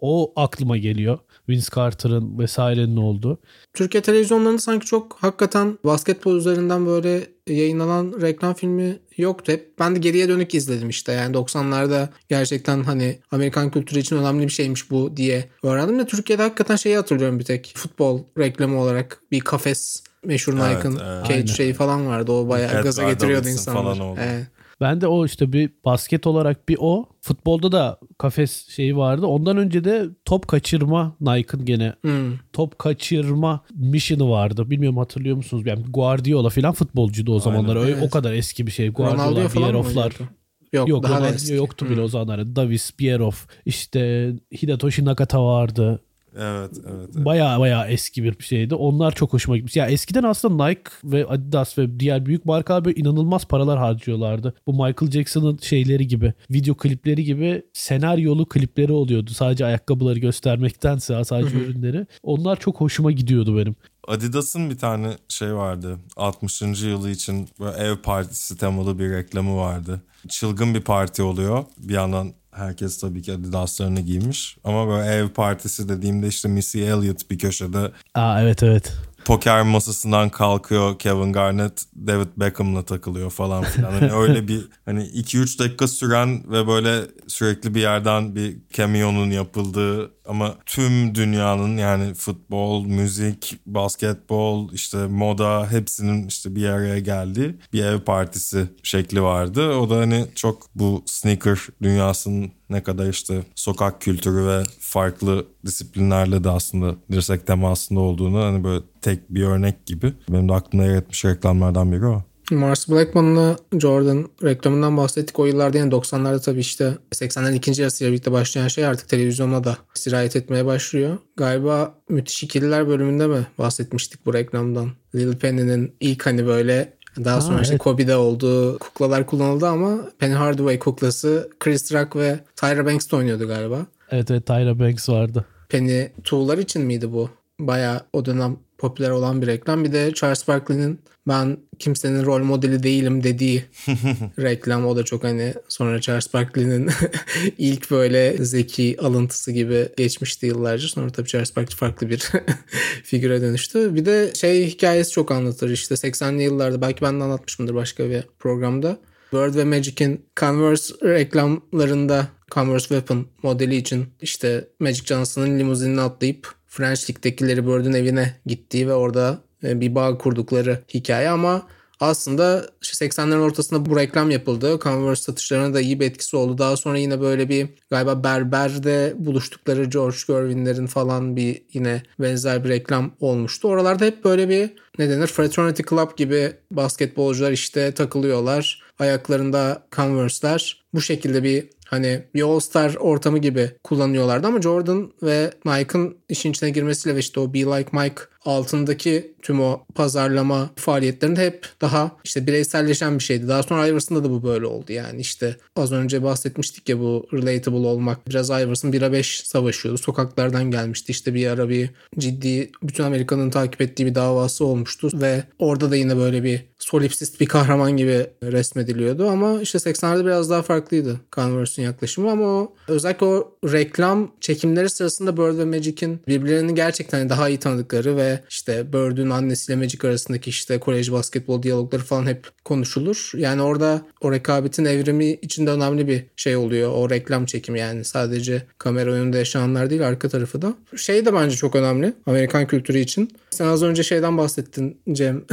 O 0.00 0.32
aklıma 0.36 0.76
geliyor. 0.76 1.18
Vince 1.48 1.66
Carter'ın 1.74 2.38
vesairenin 2.38 2.96
olduğu. 2.96 3.38
Türkiye 3.74 4.02
televizyonlarında 4.02 4.58
sanki 4.58 4.86
çok 4.86 5.16
hakikaten 5.20 5.78
basketbol 5.84 6.36
üzerinden 6.36 6.86
böyle 6.86 7.26
yayınlanan 7.46 8.14
reklam 8.20 8.54
filmi 8.54 8.98
yoktu 9.16 9.52
hep. 9.52 9.78
Ben 9.78 9.94
de 9.94 9.98
geriye 9.98 10.28
dönük 10.28 10.54
izledim 10.54 10.88
işte. 10.88 11.12
Yani 11.12 11.36
90'larda 11.36 12.08
gerçekten 12.28 12.82
hani 12.84 13.18
Amerikan 13.30 13.70
kültürü 13.70 13.98
için 13.98 14.16
önemli 14.16 14.44
bir 14.44 14.52
şeymiş 14.52 14.90
bu 14.90 15.16
diye 15.16 15.48
öğrendim 15.62 15.98
de 15.98 16.06
Türkiye'de 16.06 16.42
hakikaten 16.42 16.76
şeyi 16.76 16.96
hatırlıyorum 16.96 17.38
bir 17.38 17.44
tek. 17.44 17.72
Futbol 17.76 18.20
reklamı 18.38 18.80
olarak 18.80 19.20
bir 19.32 19.40
kafes 19.40 20.02
meşhur 20.24 20.54
Evet, 20.54 20.76
Nike'ın 20.76 20.92
evet. 20.92 21.26
cage 21.26 21.34
Aynen. 21.34 21.46
şeyi 21.46 21.74
falan 21.74 22.06
vardı. 22.06 22.32
O 22.32 22.48
bayağı 22.48 22.72
Cat 22.72 22.82
gaza 22.82 23.10
getiriyordu 23.10 23.44
Davidson 23.44 23.60
insanlar. 23.60 23.82
falan 23.82 24.00
oldu. 24.00 24.20
Evet. 24.22 24.46
Ben 24.80 25.00
de 25.00 25.06
o 25.06 25.26
işte 25.26 25.52
bir 25.52 25.70
basket 25.84 26.26
olarak 26.26 26.68
bir 26.68 26.76
o. 26.80 27.06
Futbolda 27.20 27.72
da 27.72 27.98
kafes 28.18 28.68
şeyi 28.68 28.96
vardı. 28.96 29.26
Ondan 29.26 29.56
önce 29.56 29.84
de 29.84 30.06
top 30.24 30.48
kaçırma 30.48 31.16
Nike'ın 31.20 31.64
gene 31.64 31.92
Hmm. 32.02 32.32
top 32.52 32.78
kaçırma 32.78 33.60
mission'ı 33.74 34.30
vardı. 34.30 34.70
Bilmiyorum 34.70 34.98
hatırlıyor 34.98 35.36
musunuz? 35.36 35.62
Yani 35.66 35.82
Guardiola 35.88 36.48
falan 36.48 36.72
futbolcuydu 36.72 37.34
o 37.34 37.40
zamanlar. 37.40 37.76
Öyle, 37.76 37.92
evet. 37.92 38.02
O 38.06 38.10
kadar 38.10 38.32
eski 38.32 38.66
bir 38.66 38.72
şey. 38.72 38.88
Guardiola, 38.88 39.18
oynuyordu? 39.28 40.24
Yok, 40.72 40.88
Yok 40.88 41.02
daha 41.04 41.12
da 41.12 41.18
Ronaldo 41.18 41.34
eski. 41.34 41.54
yoktu 41.54 41.86
bile 41.86 41.96
Hmm. 41.96 42.02
o 42.04 42.08
zamanlar. 42.08 42.56
Davis, 42.56 42.98
Bierhoff, 42.98 43.46
işte 43.66 44.32
Hidetoshi 44.62 45.04
Nakata 45.04 45.44
vardı. 45.44 46.00
Evet, 46.38 46.70
evet. 46.74 47.10
evet. 47.14 47.24
Baya 47.24 47.60
baya 47.60 47.86
eski 47.86 48.24
bir 48.24 48.44
şeydi. 48.44 48.74
Onlar 48.74 49.12
çok 49.12 49.32
hoşuma 49.32 49.56
gitmiş. 49.56 49.76
Ya 49.76 49.86
eskiden 49.86 50.22
aslında 50.22 50.66
Nike 50.68 50.90
ve 51.04 51.26
Adidas 51.26 51.78
ve 51.78 52.00
diğer 52.00 52.26
büyük 52.26 52.44
markalar 52.44 52.84
böyle 52.84 53.00
inanılmaz 53.00 53.44
paralar 53.44 53.78
harcıyorlardı. 53.78 54.54
Bu 54.66 54.72
Michael 54.72 55.10
Jackson'ın 55.10 55.58
şeyleri 55.62 56.06
gibi, 56.06 56.34
video 56.50 56.74
klipleri 56.74 57.24
gibi 57.24 57.62
senaryolu 57.72 58.48
klipleri 58.48 58.92
oluyordu. 58.92 59.30
Sadece 59.30 59.66
ayakkabıları 59.66 60.18
göstermektense 60.18 61.24
sadece 61.24 61.56
ürünleri. 61.56 62.06
Onlar 62.22 62.60
çok 62.60 62.80
hoşuma 62.80 63.12
gidiyordu 63.12 63.56
benim. 63.56 63.76
Adidas'ın 64.08 64.70
bir 64.70 64.78
tane 64.78 65.12
şey 65.28 65.54
vardı. 65.54 65.98
60. 66.16 66.62
yılı 66.62 67.10
için 67.10 67.48
ev 67.78 67.96
partisi 67.96 68.56
temalı 68.56 68.98
bir 68.98 69.10
reklamı 69.10 69.56
vardı. 69.56 70.02
Çılgın 70.28 70.74
bir 70.74 70.80
parti 70.80 71.22
oluyor. 71.22 71.64
Bir 71.78 71.94
yandan 71.94 72.32
herkes 72.56 72.98
tabii 72.98 73.22
ki 73.22 73.32
Adidas'larını 73.32 74.00
giymiş. 74.00 74.56
Ama 74.64 74.88
böyle 74.88 75.08
ev 75.08 75.28
partisi 75.28 75.88
dediğimde 75.88 76.28
işte 76.28 76.48
Missy 76.48 76.82
Elliott 76.82 77.30
bir 77.30 77.38
köşede 77.38 77.92
Aa 78.14 78.42
evet 78.42 78.62
evet. 78.62 78.92
poker 79.24 79.62
masasından 79.62 80.28
kalkıyor 80.28 80.98
Kevin 80.98 81.32
Garnett 81.32 81.82
David 82.06 82.28
Beckham'la 82.36 82.82
takılıyor 82.82 83.30
falan 83.30 83.64
filan. 83.64 83.92
Hani 83.92 84.12
öyle 84.20 84.48
bir 84.48 84.68
hani 84.84 85.02
2-3 85.02 85.58
dakika 85.58 85.88
süren 85.88 86.50
ve 86.50 86.66
böyle 86.66 87.00
sürekli 87.26 87.74
bir 87.74 87.80
yerden 87.80 88.36
bir 88.36 88.56
cameo'nun 88.72 89.30
yapıldığı 89.30 90.10
ama 90.28 90.54
tüm 90.66 91.14
dünyanın 91.14 91.76
yani 91.76 92.14
futbol, 92.14 92.86
müzik, 92.86 93.58
basketbol, 93.66 94.72
işte 94.72 95.06
moda 95.06 95.70
hepsinin 95.70 96.28
işte 96.28 96.56
bir 96.56 96.68
araya 96.68 96.98
geldiği 96.98 97.54
bir 97.72 97.84
ev 97.84 98.00
partisi 98.00 98.66
şekli 98.82 99.22
vardı. 99.22 99.74
O 99.74 99.90
da 99.90 99.96
hani 99.96 100.26
çok 100.34 100.62
bu 100.74 101.02
sneaker 101.06 101.58
dünyasının 101.82 102.52
ne 102.70 102.82
kadar 102.82 103.08
işte 103.08 103.42
sokak 103.54 104.00
kültürü 104.00 104.46
ve 104.46 104.62
farklı 104.80 105.46
disiplinlerle 105.66 106.44
de 106.44 106.50
aslında 106.50 106.94
dirsek 107.12 107.46
temasında 107.46 108.00
olduğunu 108.00 108.44
hani 108.44 108.64
böyle 108.64 108.84
tek 109.00 109.30
bir 109.30 109.42
örnek 109.42 109.86
gibi. 109.86 110.12
Benim 110.28 110.48
de 110.48 110.54
aklımda 110.54 110.86
yer 110.86 110.96
etmiş 110.96 111.24
reklamlardan 111.24 111.92
biri 111.92 112.06
o. 112.06 112.22
Mars 112.50 112.88
Blackman'la 112.88 113.56
Jordan 113.72 114.28
reklamından 114.42 114.96
bahsettik. 114.96 115.38
O 115.38 115.46
yıllarda 115.46 115.78
yani 115.78 115.92
90'larda 115.92 116.44
tabii 116.44 116.60
işte 116.60 116.92
80'lerin 117.12 117.54
ikinci 117.54 117.82
yarısıyla 117.82 118.12
birlikte 118.12 118.32
başlayan 118.32 118.68
şey 118.68 118.86
artık 118.86 119.08
televizyona 119.08 119.64
da 119.64 119.76
sirayet 119.94 120.36
etmeye 120.36 120.66
başlıyor. 120.66 121.18
Galiba 121.36 121.94
Müthiş 122.08 122.42
İkililer 122.42 122.88
bölümünde 122.88 123.26
mi 123.26 123.46
bahsetmiştik 123.58 124.26
bu 124.26 124.34
reklamdan? 124.34 124.90
Lil 125.14 125.36
Penny'nin 125.36 125.94
ilk 126.00 126.26
hani 126.26 126.46
böyle 126.46 126.96
daha 127.24 127.40
sonra 127.40 127.58
Aa, 127.58 127.62
işte 127.62 127.74
evet. 127.74 127.82
Kobe'de 127.82 128.16
olduğu 128.16 128.78
kuklalar 128.78 129.26
kullanıldı 129.26 129.66
ama 129.66 129.98
Penny 130.18 130.34
Hardaway 130.34 130.78
kuklası 130.78 131.50
Chris 131.60 131.92
Rock 131.92 132.16
ve 132.16 132.40
Tyra 132.56 132.86
Banks 132.86 133.10
de 133.10 133.16
oynuyordu 133.16 133.48
galiba. 133.48 133.86
Evet 134.10 134.30
evet 134.30 134.46
Tyra 134.46 134.78
Banks 134.78 135.08
vardı. 135.08 135.44
Penny 135.68 136.08
Tool'lar 136.24 136.58
için 136.58 136.82
miydi 136.82 137.12
bu? 137.12 137.30
Baya 137.60 138.02
o 138.12 138.24
dönem 138.24 138.56
popüler 138.78 139.10
olan 139.10 139.42
bir 139.42 139.46
reklam. 139.46 139.84
Bir 139.84 139.92
de 139.92 140.12
Charles 140.14 140.48
Barkley'nin 140.48 141.00
ben 141.28 141.56
kimsenin 141.78 142.24
rol 142.24 142.42
modeli 142.42 142.82
değilim 142.82 143.22
dediği 143.22 143.64
reklam. 144.38 144.86
O 144.86 144.96
da 144.96 145.02
çok 145.02 145.24
hani 145.24 145.54
sonra 145.68 146.00
Charles 146.00 146.34
Barkley'nin 146.34 146.90
ilk 147.58 147.90
böyle 147.90 148.36
zeki 148.44 148.96
alıntısı 149.00 149.52
gibi 149.52 149.88
geçmişti 149.96 150.46
yıllarca. 150.46 150.88
Sonra 150.88 151.10
tabii 151.10 151.28
Charles 151.28 151.56
Barkley 151.56 151.76
farklı 151.76 152.10
bir 152.10 152.30
figüre 153.04 153.40
dönüştü. 153.40 153.94
Bir 153.94 154.04
de 154.04 154.32
şey 154.34 154.66
hikayesi 154.66 155.10
çok 155.10 155.30
anlatır 155.30 155.70
işte 155.70 155.94
80'li 155.94 156.42
yıllarda 156.42 156.80
belki 156.80 157.02
ben 157.02 157.20
de 157.20 157.24
anlatmışımdır 157.24 157.74
başka 157.74 158.10
bir 158.10 158.22
programda. 158.38 158.98
Bird 159.32 159.54
ve 159.54 159.64
Magic'in 159.64 160.26
Converse 160.36 160.94
reklamlarında 161.02 162.28
Converse 162.50 162.88
Weapon 162.88 163.26
modeli 163.42 163.76
için 163.76 164.06
işte 164.20 164.68
Magic 164.80 165.04
Johnson'ın 165.04 165.58
limuzinine 165.58 166.00
atlayıp 166.00 166.54
French 166.66 167.10
League'dekileri 167.10 167.66
Bird'ün 167.66 167.92
evine 167.92 168.34
gittiği 168.46 168.88
ve 168.88 168.94
orada 168.94 169.45
bir 169.62 169.94
bağ 169.94 170.18
kurdukları 170.18 170.78
hikaye 170.94 171.28
ama 171.28 171.66
aslında 172.00 172.66
işte 172.82 173.06
80'lerin 173.06 173.40
ortasında 173.40 173.86
bu 173.86 173.96
reklam 173.96 174.30
yapıldı. 174.30 174.78
Converse 174.82 175.22
satışlarına 175.22 175.74
da 175.74 175.80
iyi 175.80 176.00
bir 176.00 176.06
etkisi 176.06 176.36
oldu. 176.36 176.58
Daha 176.58 176.76
sonra 176.76 176.98
yine 176.98 177.20
böyle 177.20 177.48
bir 177.48 177.68
galiba 177.90 178.24
berberde 178.24 179.14
buluştukları 179.18 179.84
George 179.84 180.16
Gervin'lerin 180.28 180.86
falan 180.86 181.36
bir 181.36 181.62
yine 181.72 182.02
benzer 182.20 182.64
bir 182.64 182.68
reklam 182.68 183.12
olmuştu. 183.20 183.68
Oralarda 183.68 184.04
hep 184.04 184.24
böyle 184.24 184.48
bir 184.48 184.70
ne 184.98 185.10
denir 185.10 185.26
fraternity 185.26 185.82
club 185.82 186.16
gibi 186.16 186.52
basketbolcular 186.70 187.52
işte 187.52 187.92
takılıyorlar. 187.92 188.82
Ayaklarında 188.98 189.86
Converse'ler. 189.92 190.84
Bu 190.94 191.00
şekilde 191.00 191.42
bir 191.42 191.68
hani 191.86 192.22
bir 192.34 192.42
All-Star 192.42 192.94
ortamı 192.94 193.38
gibi 193.38 193.70
kullanıyorlardı 193.84 194.46
ama 194.46 194.62
Jordan 194.62 195.12
ve 195.22 195.50
Nike'ın 195.64 196.16
işin 196.28 196.50
içine 196.50 196.70
girmesiyle 196.70 197.16
ve 197.16 197.20
işte 197.20 197.40
o 197.40 197.54
Be 197.54 197.58
Like 197.58 197.90
Mike 197.92 198.22
altındaki 198.44 199.34
tüm 199.42 199.60
o 199.60 199.84
pazarlama 199.94 200.70
faaliyetlerinde 200.76 201.46
hep 201.46 201.66
daha 201.80 202.16
işte 202.24 202.46
bireyselleşen 202.46 203.18
bir 203.18 203.24
şeydi. 203.24 203.48
Daha 203.48 203.62
sonra 203.62 203.86
Iverson'da 203.86 204.24
da 204.24 204.30
bu 204.30 204.42
böyle 204.42 204.66
oldu 204.66 204.92
yani 204.92 205.20
işte 205.20 205.56
az 205.76 205.92
önce 205.92 206.22
bahsetmiştik 206.22 206.88
ya 206.88 206.98
bu 206.98 207.26
relatable 207.32 207.86
olmak. 207.86 208.28
Biraz 208.28 208.50
Iverson 208.50 208.92
1'e 208.92 209.12
5 209.12 209.40
savaşıyordu. 209.40 209.98
Sokaklardan 209.98 210.70
gelmişti 210.70 211.12
işte 211.12 211.34
bir 211.34 211.46
ara 211.46 211.68
bir 211.68 211.90
ciddi 212.18 212.70
bütün 212.82 213.04
Amerika'nın 213.04 213.50
takip 213.50 213.80
ettiği 213.80 214.06
bir 214.06 214.14
davası 214.14 214.64
olmuştu 214.64 215.10
ve 215.14 215.44
orada 215.58 215.90
da 215.90 215.96
yine 215.96 216.16
böyle 216.16 216.44
bir 216.44 216.64
solipsist 216.90 217.40
bir 217.40 217.46
kahraman 217.46 217.96
gibi 217.96 218.26
resmediliyordu 218.42 219.28
ama 219.28 219.62
işte 219.62 219.78
80'lerde 219.78 220.24
biraz 220.24 220.50
daha 220.50 220.62
farklıydı 220.62 221.20
Converse'ün 221.32 221.86
yaklaşımı 221.86 222.30
ama 222.30 222.44
o 222.44 222.74
özellikle 222.88 223.26
o 223.26 223.52
reklam 223.64 224.32
çekimleri 224.40 224.90
sırasında 224.90 225.36
Bird 225.36 225.58
ve 225.58 225.64
Magic'in 225.64 226.20
birbirlerini 226.28 226.74
gerçekten 226.74 227.28
daha 227.28 227.48
iyi 227.48 227.58
tanıdıkları 227.58 228.16
ve 228.16 228.40
işte 228.50 228.92
Bird'ün 228.92 229.30
annesiyle 229.30 229.80
Magic 229.80 230.08
arasındaki 230.08 230.50
işte 230.50 230.80
kolej 230.80 231.12
basketbol 231.12 231.62
diyalogları 231.62 232.02
falan 232.02 232.26
hep 232.26 232.46
konuşulur. 232.64 233.30
Yani 233.34 233.62
orada 233.62 234.02
o 234.20 234.32
rekabetin 234.32 234.84
evrimi 234.84 235.32
içinde 235.32 235.70
önemli 235.70 236.08
bir 236.08 236.24
şey 236.36 236.56
oluyor. 236.56 236.92
O 236.92 237.10
reklam 237.10 237.46
çekimi 237.46 237.78
yani 237.78 238.04
sadece 238.04 238.62
kamera 238.78 239.12
önünde 239.12 239.38
yaşananlar 239.38 239.90
değil 239.90 240.08
arka 240.08 240.28
tarafı 240.28 240.62
da. 240.62 240.74
Şey 240.96 241.26
de 241.26 241.34
bence 241.34 241.56
çok 241.56 241.76
önemli 241.76 242.12
Amerikan 242.26 242.66
kültürü 242.66 242.98
için. 242.98 243.30
Sen 243.50 243.66
az 243.66 243.82
önce 243.82 244.02
şeyden 244.02 244.38
bahsettin 244.38 245.00
Cem. 245.12 245.44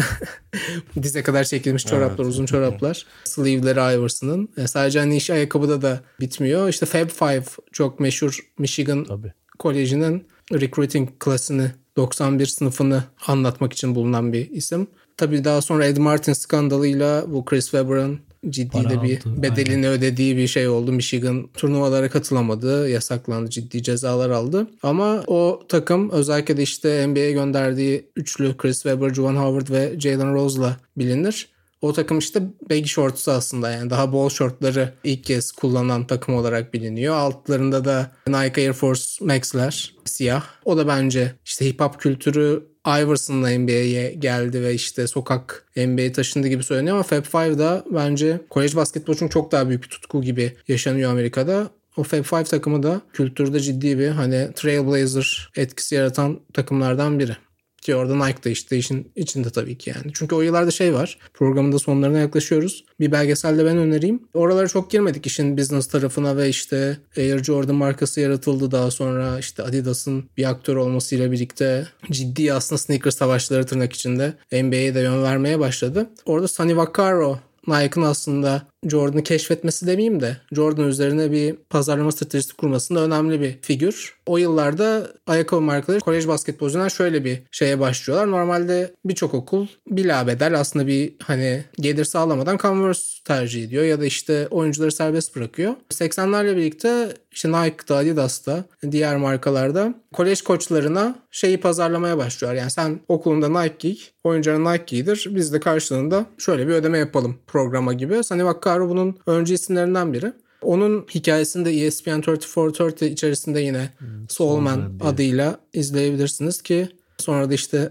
Dize 1.03 1.22
kadar 1.23 1.43
çekilmiş 1.43 1.85
çoraplar, 1.85 2.25
uzun 2.25 2.45
çoraplar. 2.45 3.05
Sleeve'leri 3.23 3.97
Iverson'ın. 3.97 4.49
E, 4.57 4.67
sadece 4.67 4.99
hani 4.99 5.17
iş 5.17 5.29
ayakkabıda 5.29 5.81
da 5.81 5.99
bitmiyor. 6.19 6.69
İşte 6.69 6.85
Fab 6.85 7.09
Five 7.09 7.43
çok 7.71 7.99
meşhur 7.99 8.39
Michigan 8.57 9.03
Tabii. 9.03 9.33
Koleji'nin 9.59 10.27
recruiting 10.53 11.09
klasını 11.19 11.71
91 11.97 12.45
sınıfını 12.45 13.03
anlatmak 13.27 13.73
için 13.73 13.95
bulunan 13.95 14.33
bir 14.33 14.49
isim. 14.49 14.87
Tabii 15.17 15.43
daha 15.43 15.61
sonra 15.61 15.85
Ed 15.85 15.97
Martin 15.97 16.33
skandalıyla 16.33 17.25
bu 17.27 17.45
Chris 17.45 17.63
Webber'ın 17.63 18.19
ciddi 18.49 18.69
Para 18.71 18.89
de 18.89 19.03
bir 19.03 19.17
aldı, 19.17 19.41
bedelini 19.41 19.89
ödediği 19.89 20.37
bir 20.37 20.47
şey 20.47 20.67
oldu. 20.67 20.91
Michigan 20.91 21.47
turnuvalara 21.53 22.09
katılamadı. 22.09 22.89
Yasaklandı. 22.89 23.49
Ciddi 23.49 23.83
cezalar 23.83 24.29
aldı. 24.29 24.67
Ama 24.83 25.23
o 25.27 25.63
takım 25.69 26.09
özellikle 26.09 26.57
de 26.57 26.63
işte 26.63 27.07
NBA'ye 27.07 27.31
gönderdiği 27.31 28.05
üçlü 28.15 28.57
Chris 28.57 28.83
Webber, 28.83 29.13
Juwan 29.13 29.35
Howard 29.35 29.69
ve 29.69 29.99
Jalen 29.99 30.33
Rose'la 30.33 30.77
bilinir. 30.97 31.53
O 31.81 31.93
takım 31.93 32.19
işte 32.19 32.43
baggy 32.69 32.87
shorts 32.87 33.27
aslında 33.27 33.71
yani 33.71 33.89
daha 33.89 34.11
bol 34.11 34.29
şortları 34.29 34.93
ilk 35.03 35.23
kez 35.23 35.51
kullanan 35.51 36.07
takım 36.07 36.35
olarak 36.35 36.73
biliniyor. 36.73 37.15
Altlarında 37.15 37.85
da 37.85 38.11
Nike 38.27 38.61
Air 38.61 38.73
Force 38.73 39.25
Max'ler 39.25 39.95
siyah. 40.05 40.43
O 40.65 40.77
da 40.77 40.87
bence 40.87 41.33
işte 41.45 41.65
hip 41.65 41.81
hop 41.81 41.99
kültürü 41.99 42.72
Iverson'la 42.87 43.49
NBA'ye 43.59 44.13
geldi 44.13 44.61
ve 44.61 44.73
işte 44.73 45.07
sokak 45.07 45.65
NBA 45.75 46.11
taşındı 46.11 46.47
gibi 46.47 46.63
söyleniyor 46.63 46.95
ama 46.95 47.03
Fab 47.03 47.23
Five 47.23 47.57
da 47.57 47.85
bence 47.91 48.41
kolej 48.49 48.75
basketbolu 48.75 49.15
için 49.15 49.27
çok 49.27 49.51
daha 49.51 49.69
büyük 49.69 49.83
bir 49.83 49.89
tutku 49.89 50.21
gibi 50.21 50.53
yaşanıyor 50.67 51.11
Amerika'da. 51.11 51.69
O 51.97 52.03
Fab 52.03 52.23
Five 52.23 52.43
takımı 52.43 52.83
da 52.83 53.01
kültürde 53.13 53.59
ciddi 53.59 53.99
bir 53.99 54.07
hani 54.07 54.49
Trailblazer 54.55 55.51
etkisi 55.55 55.95
yaratan 55.95 56.39
takımlardan 56.53 57.19
biri. 57.19 57.37
Ki 57.83 57.95
orada 57.95 58.25
Nike 58.25 58.43
de 58.43 58.51
işte 58.51 58.77
işin 58.77 59.11
içinde 59.15 59.49
tabii 59.49 59.77
ki 59.77 59.89
yani. 59.89 60.11
Çünkü 60.13 60.35
o 60.35 60.41
yıllarda 60.41 60.71
şey 60.71 60.93
var. 60.93 61.17
Programın 61.33 61.71
da 61.71 61.79
sonlarına 61.79 62.19
yaklaşıyoruz. 62.19 62.85
Bir 62.99 63.11
belgesel 63.11 63.57
de 63.57 63.65
ben 63.65 63.77
önereyim. 63.77 64.23
Oralara 64.33 64.67
çok 64.67 64.91
girmedik 64.91 65.25
işin 65.25 65.57
business 65.57 65.87
tarafına 65.87 66.37
ve 66.37 66.49
işte 66.49 66.97
Air 67.17 67.43
Jordan 67.43 67.75
markası 67.75 68.21
yaratıldı. 68.21 68.71
Daha 68.71 68.91
sonra 68.91 69.39
işte 69.39 69.63
Adidas'ın 69.63 70.23
bir 70.37 70.49
aktör 70.49 70.75
olmasıyla 70.75 71.31
birlikte 71.31 71.87
ciddi 72.11 72.53
aslında 72.53 72.79
sneaker 72.79 73.11
savaşları 73.11 73.65
tırnak 73.65 73.93
içinde 73.93 74.33
NBA'ye 74.51 74.95
de 74.95 74.99
yön 74.99 75.23
vermeye 75.23 75.59
başladı. 75.59 76.09
Orada 76.25 76.47
Sonny 76.47 76.77
Vaccaro 76.77 77.39
Nike'ın 77.67 78.05
aslında 78.05 78.67
Jordan'ı 78.89 79.23
keşfetmesi 79.23 79.87
demeyeyim 79.87 80.21
de 80.21 80.37
Jordan 80.51 80.87
üzerine 80.87 81.31
bir 81.31 81.55
pazarlama 81.55 82.11
stratejisi 82.11 82.53
kurmasında 82.53 82.99
önemli 82.99 83.41
bir 83.41 83.57
figür. 83.61 84.15
O 84.25 84.37
yıllarda 84.37 85.07
ayakkabı 85.27 85.61
markaları 85.61 85.99
kolej 85.99 86.27
basketbolcular 86.27 86.89
şöyle 86.89 87.25
bir 87.25 87.39
şeye 87.51 87.79
başlıyorlar. 87.79 88.31
Normalde 88.31 88.93
birçok 89.05 89.33
okul 89.33 89.67
bilabedel 89.87 90.59
aslında 90.59 90.87
bir 90.87 91.13
hani 91.23 91.63
gelir 91.75 92.05
sağlamadan 92.05 92.57
Converse 92.57 93.23
tercih 93.25 93.63
ediyor 93.63 93.83
ya 93.83 93.99
da 93.99 94.05
işte 94.05 94.47
oyuncuları 94.47 94.91
serbest 94.91 95.35
bırakıyor. 95.35 95.73
80'lerle 95.91 96.57
birlikte 96.57 97.13
işte 97.31 97.51
Nike'da, 97.51 97.95
Adidas'ta, 97.95 98.63
diğer 98.91 99.17
markalarda 99.17 99.93
kolej 100.13 100.41
koçlarına 100.41 101.15
şeyi 101.31 101.59
pazarlamaya 101.59 102.17
başlıyor. 102.17 102.53
Yani 102.53 102.71
sen 102.71 102.99
okulunda 103.07 103.61
Nike 103.61 103.75
giy, 103.79 103.97
oyuncuların 104.23 104.65
Nike 104.65 104.83
giydir. 104.87 105.27
Biz 105.29 105.53
de 105.53 105.59
karşılığında 105.59 106.25
şöyle 106.37 106.67
bir 106.67 106.73
ödeme 106.73 106.97
yapalım 106.97 107.37
programa 107.47 107.93
gibi. 107.93 108.23
Sani 108.23 108.45
Vaccaro 108.73 108.89
bunun 108.89 109.17
öncü 109.27 109.53
isimlerinden 109.53 110.13
biri. 110.13 110.33
Onun 110.61 111.05
hikayesini 111.15 111.65
de 111.65 111.71
ESPN 111.71 112.19
3430 112.19 113.07
içerisinde 113.07 113.61
yine 113.61 113.89
hmm, 113.97 114.07
Soulman 114.29 114.75
Soul 114.75 115.09
adıyla 115.09 115.59
izleyebilirsiniz 115.73 116.61
ki 116.61 116.89
Sonra 117.17 117.49
da 117.49 117.53
işte 117.53 117.89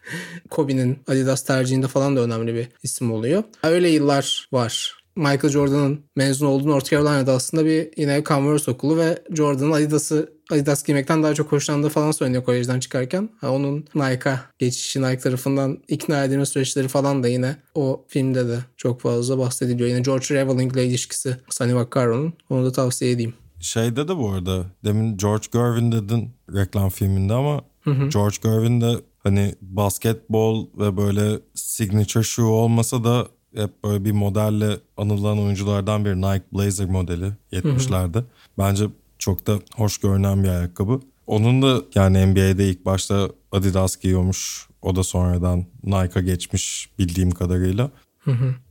Kobe'nin 0.50 0.98
Adidas 1.06 1.44
tercihinde 1.44 1.88
falan 1.88 2.16
da 2.16 2.20
önemli 2.20 2.54
bir 2.54 2.68
isim 2.82 3.12
oluyor. 3.12 3.42
Öyle 3.62 3.88
yıllar 3.88 4.48
var. 4.52 4.98
Michael 5.16 5.48
Jordan'ın 5.48 6.00
mezun 6.16 6.46
olduğu 6.46 6.68
North 6.68 6.90
Carolina'da 6.90 7.32
aslında 7.32 7.64
bir 7.64 7.90
yine 7.96 8.24
Converse 8.24 8.70
okulu 8.70 8.96
ve 8.98 9.18
Jordan'ın 9.30 9.72
Adidas'ı 9.72 10.32
Adidas 10.50 10.84
giymekten 10.84 11.22
daha 11.22 11.34
çok 11.34 11.52
hoşlandığı 11.52 11.88
falan 11.88 12.10
söyleniyor 12.10 12.44
kolejden 12.44 12.80
çıkarken. 12.80 13.28
Ha, 13.40 13.50
onun 13.50 13.84
Nike'a 13.94 14.40
geçişi 14.58 15.02
Nike 15.02 15.18
tarafından 15.18 15.78
ikna 15.88 16.24
edilme 16.24 16.46
süreçleri 16.46 16.88
falan 16.88 17.22
da 17.22 17.28
yine 17.28 17.56
o 17.74 18.04
filmde 18.08 18.48
de 18.48 18.58
çok 18.76 19.00
fazla 19.00 19.38
bahsediliyor. 19.38 19.88
Yine 19.88 20.00
George 20.00 20.34
Reveling 20.34 20.72
ile 20.72 20.86
ilişkisi 20.86 21.36
Sonny 21.50 21.74
Vaccaro'nun. 21.74 22.32
Onu 22.50 22.64
da 22.64 22.72
tavsiye 22.72 23.10
edeyim. 23.10 23.34
Şeyde 23.60 24.08
de 24.08 24.16
bu 24.16 24.30
arada 24.30 24.64
demin 24.84 25.16
George 25.16 25.46
Gervin 25.52 25.92
dedin 25.92 26.30
reklam 26.54 26.88
filminde 26.90 27.32
ama 27.32 27.62
hı 27.80 27.90
hı. 27.90 28.08
George 28.08 28.36
Gervin 28.42 28.80
de 28.80 28.94
hani 29.22 29.54
basketbol 29.60 30.66
ve 30.78 30.96
böyle 30.96 31.40
signature 31.54 32.24
shoe 32.24 32.44
olmasa 32.44 33.04
da 33.04 33.26
hep 33.56 33.84
böyle 33.84 34.04
bir 34.04 34.12
modelle 34.12 34.76
anılan 34.96 35.38
oyunculardan 35.38 36.04
bir 36.04 36.14
Nike 36.14 36.44
Blazer 36.52 36.86
modeli 36.86 37.32
70'lerde. 37.52 38.22
Bence 38.58 38.84
çok 39.24 39.46
da 39.46 39.58
hoş 39.76 39.98
görünen 39.98 40.44
bir 40.44 40.48
ayakkabı. 40.48 41.00
Onun 41.26 41.62
da 41.62 41.82
yani 41.94 42.26
NBA'de 42.26 42.68
ilk 42.68 42.84
başta 42.84 43.28
Adidas 43.52 43.96
giyiyormuş. 43.96 44.68
O 44.82 44.96
da 44.96 45.02
sonradan 45.02 45.64
Nike'a 45.84 46.20
geçmiş 46.20 46.90
bildiğim 46.98 47.30
kadarıyla. 47.30 47.90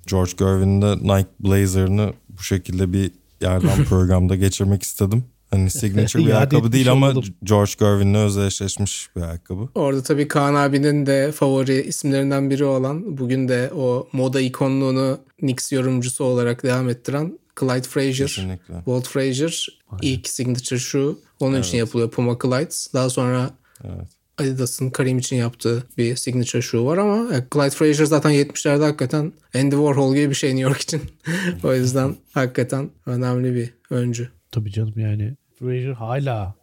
George 0.07 0.31
Gervin'in 0.37 0.81
de 0.81 0.95
Nike 0.97 1.29
Blazer'ını 1.39 2.13
bu 2.29 2.43
şekilde 2.43 2.93
bir 2.93 3.11
yerden 3.41 3.85
programda 3.89 4.35
geçirmek 4.35 4.83
istedim. 4.83 5.23
Hani 5.51 5.69
signature 5.69 6.25
bir 6.25 6.31
ayakkabı 6.35 6.71
değil 6.71 6.91
ama 6.91 7.09
oldum. 7.09 7.23
George 7.43 7.71
Gervin'le 7.79 8.15
özdeşleşmiş 8.15 9.09
bir 9.15 9.21
ayakkabı. 9.21 9.69
Orada 9.75 10.03
tabii 10.03 10.27
Kaan 10.27 10.55
abinin 10.55 11.05
de 11.05 11.31
favori 11.31 11.81
isimlerinden 11.81 12.49
biri 12.49 12.65
olan 12.65 13.17
bugün 13.17 13.47
de 13.47 13.71
o 13.75 14.07
moda 14.11 14.41
ikonluğunu 14.41 15.19
Knicks 15.39 15.71
yorumcusu 15.71 16.23
olarak 16.23 16.63
devam 16.63 16.89
ettiren 16.89 17.39
Clyde 17.59 17.87
Frazier. 17.87 18.27
Kesinlikle. 18.27 18.75
Walt 18.75 19.07
Frazier 19.07 19.67
Aynen. 19.89 20.01
ilk 20.01 20.29
signature 20.29 20.79
şu. 20.79 21.19
Onun 21.39 21.55
evet. 21.55 21.65
için 21.65 21.77
yapılıyor 21.77 22.11
Puma 22.11 22.37
Clydes. 22.41 22.93
Daha 22.93 23.09
sonra 23.09 23.49
evet. 23.83 24.07
Adidas'ın 24.37 24.89
Karim 24.89 25.17
için 25.17 25.35
yaptığı 25.35 25.83
bir 25.97 26.15
signature 26.15 26.61
shoe 26.61 26.85
var 26.85 26.97
ama 26.97 27.27
Clyde 27.53 27.69
Frazier 27.69 28.05
zaten 28.05 28.31
70'lerde 28.31 28.83
hakikaten 28.83 29.33
Andy 29.55 29.75
Warhol 29.75 30.15
gibi 30.15 30.29
bir 30.29 30.35
şey 30.35 30.49
New 30.49 30.63
York 30.63 30.81
için. 30.81 31.01
o 31.63 31.73
yüzden 31.73 32.15
hakikaten 32.33 32.89
önemli 33.05 33.55
bir 33.55 33.73
öncü. 33.89 34.29
Tabii 34.51 34.71
canım 34.71 34.93
yani 34.99 35.33
Frazier 35.59 35.91
hala 35.91 36.55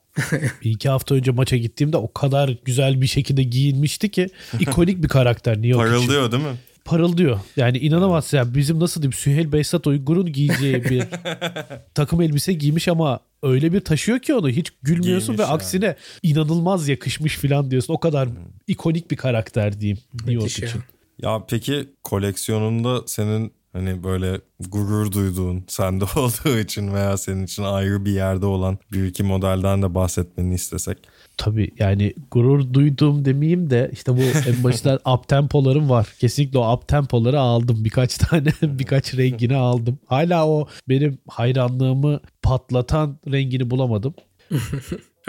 bir 0.63 0.71
iki 0.71 0.89
hafta 0.89 1.15
önce 1.15 1.31
maça 1.31 1.57
gittiğimde 1.57 1.97
o 1.97 2.13
kadar 2.13 2.57
güzel 2.65 3.01
bir 3.01 3.07
şekilde 3.07 3.43
giyinmişti 3.43 4.11
ki 4.11 4.29
ikonik 4.59 5.03
bir 5.03 5.09
karakter 5.09 5.55
New 5.55 5.69
York 5.69 5.89
Parıldıyor 5.89 6.29
için. 6.29 6.33
değil 6.33 6.53
mi? 6.53 6.59
Parıldıyor. 6.91 7.41
Yani 7.57 7.79
inanamazsın 7.79 8.37
ya 8.37 8.55
bizim 8.55 8.81
nasıl 8.81 9.03
diyeyim 9.03 9.13
Süheyl 9.13 9.53
Behzat 9.53 9.87
Uygur'un 9.87 10.33
giyeceği 10.33 10.85
bir 10.85 11.05
takım 11.95 12.23
elbise 12.23 12.53
giymiş 12.53 12.89
ama 12.89 13.21
öyle 13.43 13.73
bir 13.73 13.81
taşıyor 13.81 14.19
ki 14.19 14.35
onu 14.35 14.49
hiç 14.49 14.71
gülmüyorsun 14.83 15.27
Giymiş 15.27 15.39
ve 15.39 15.43
yani. 15.43 15.53
aksine 15.53 15.97
inanılmaz 16.23 16.89
yakışmış 16.89 17.37
falan 17.37 17.71
diyorsun. 17.71 17.95
O 17.95 18.01
kadar 18.01 18.29
hmm. 18.29 18.37
ikonik 18.67 19.11
bir 19.11 19.17
karakter 19.17 19.81
diyeyim 19.81 19.99
New 20.15 20.33
York 20.33 20.51
için. 20.51 20.81
Ya 21.19 21.45
peki 21.49 21.89
koleksiyonunda 22.03 23.03
senin 23.07 23.53
Hani 23.73 24.05
böyle 24.05 24.41
gurur 24.69 25.13
duyduğun, 25.13 25.65
sende 25.69 26.05
olduğu 26.17 26.59
için 26.59 26.95
veya 26.95 27.17
senin 27.17 27.45
için 27.45 27.63
ayrı 27.63 28.05
bir 28.05 28.13
yerde 28.13 28.47
olan 28.47 28.79
bir 28.93 29.05
iki 29.05 29.23
modelden 29.23 29.83
de 29.83 29.95
bahsetmeni 29.95 30.55
istesek. 30.55 30.99
Tabii 31.37 31.71
yani 31.79 32.15
gurur 32.31 32.75
duyduğum 32.75 33.25
demeyeyim 33.25 33.71
de 33.71 33.91
işte 33.93 34.17
bu 34.17 34.21
en 34.21 34.65
başta 34.65 34.99
up 35.15 35.29
tempolarım 35.29 35.91
var. 35.91 36.15
Kesinlikle 36.21 36.59
o 36.59 36.75
up 36.75 36.89
tempoları 36.89 37.41
aldım. 37.41 37.85
Birkaç 37.85 38.19
tane 38.19 38.49
birkaç 38.63 39.15
rengini 39.15 39.57
aldım. 39.57 39.99
Hala 40.07 40.49
o 40.49 40.69
benim 40.89 41.19
hayranlığımı 41.29 42.21
patlatan 42.43 43.19
rengini 43.31 43.71
bulamadım. 43.71 44.15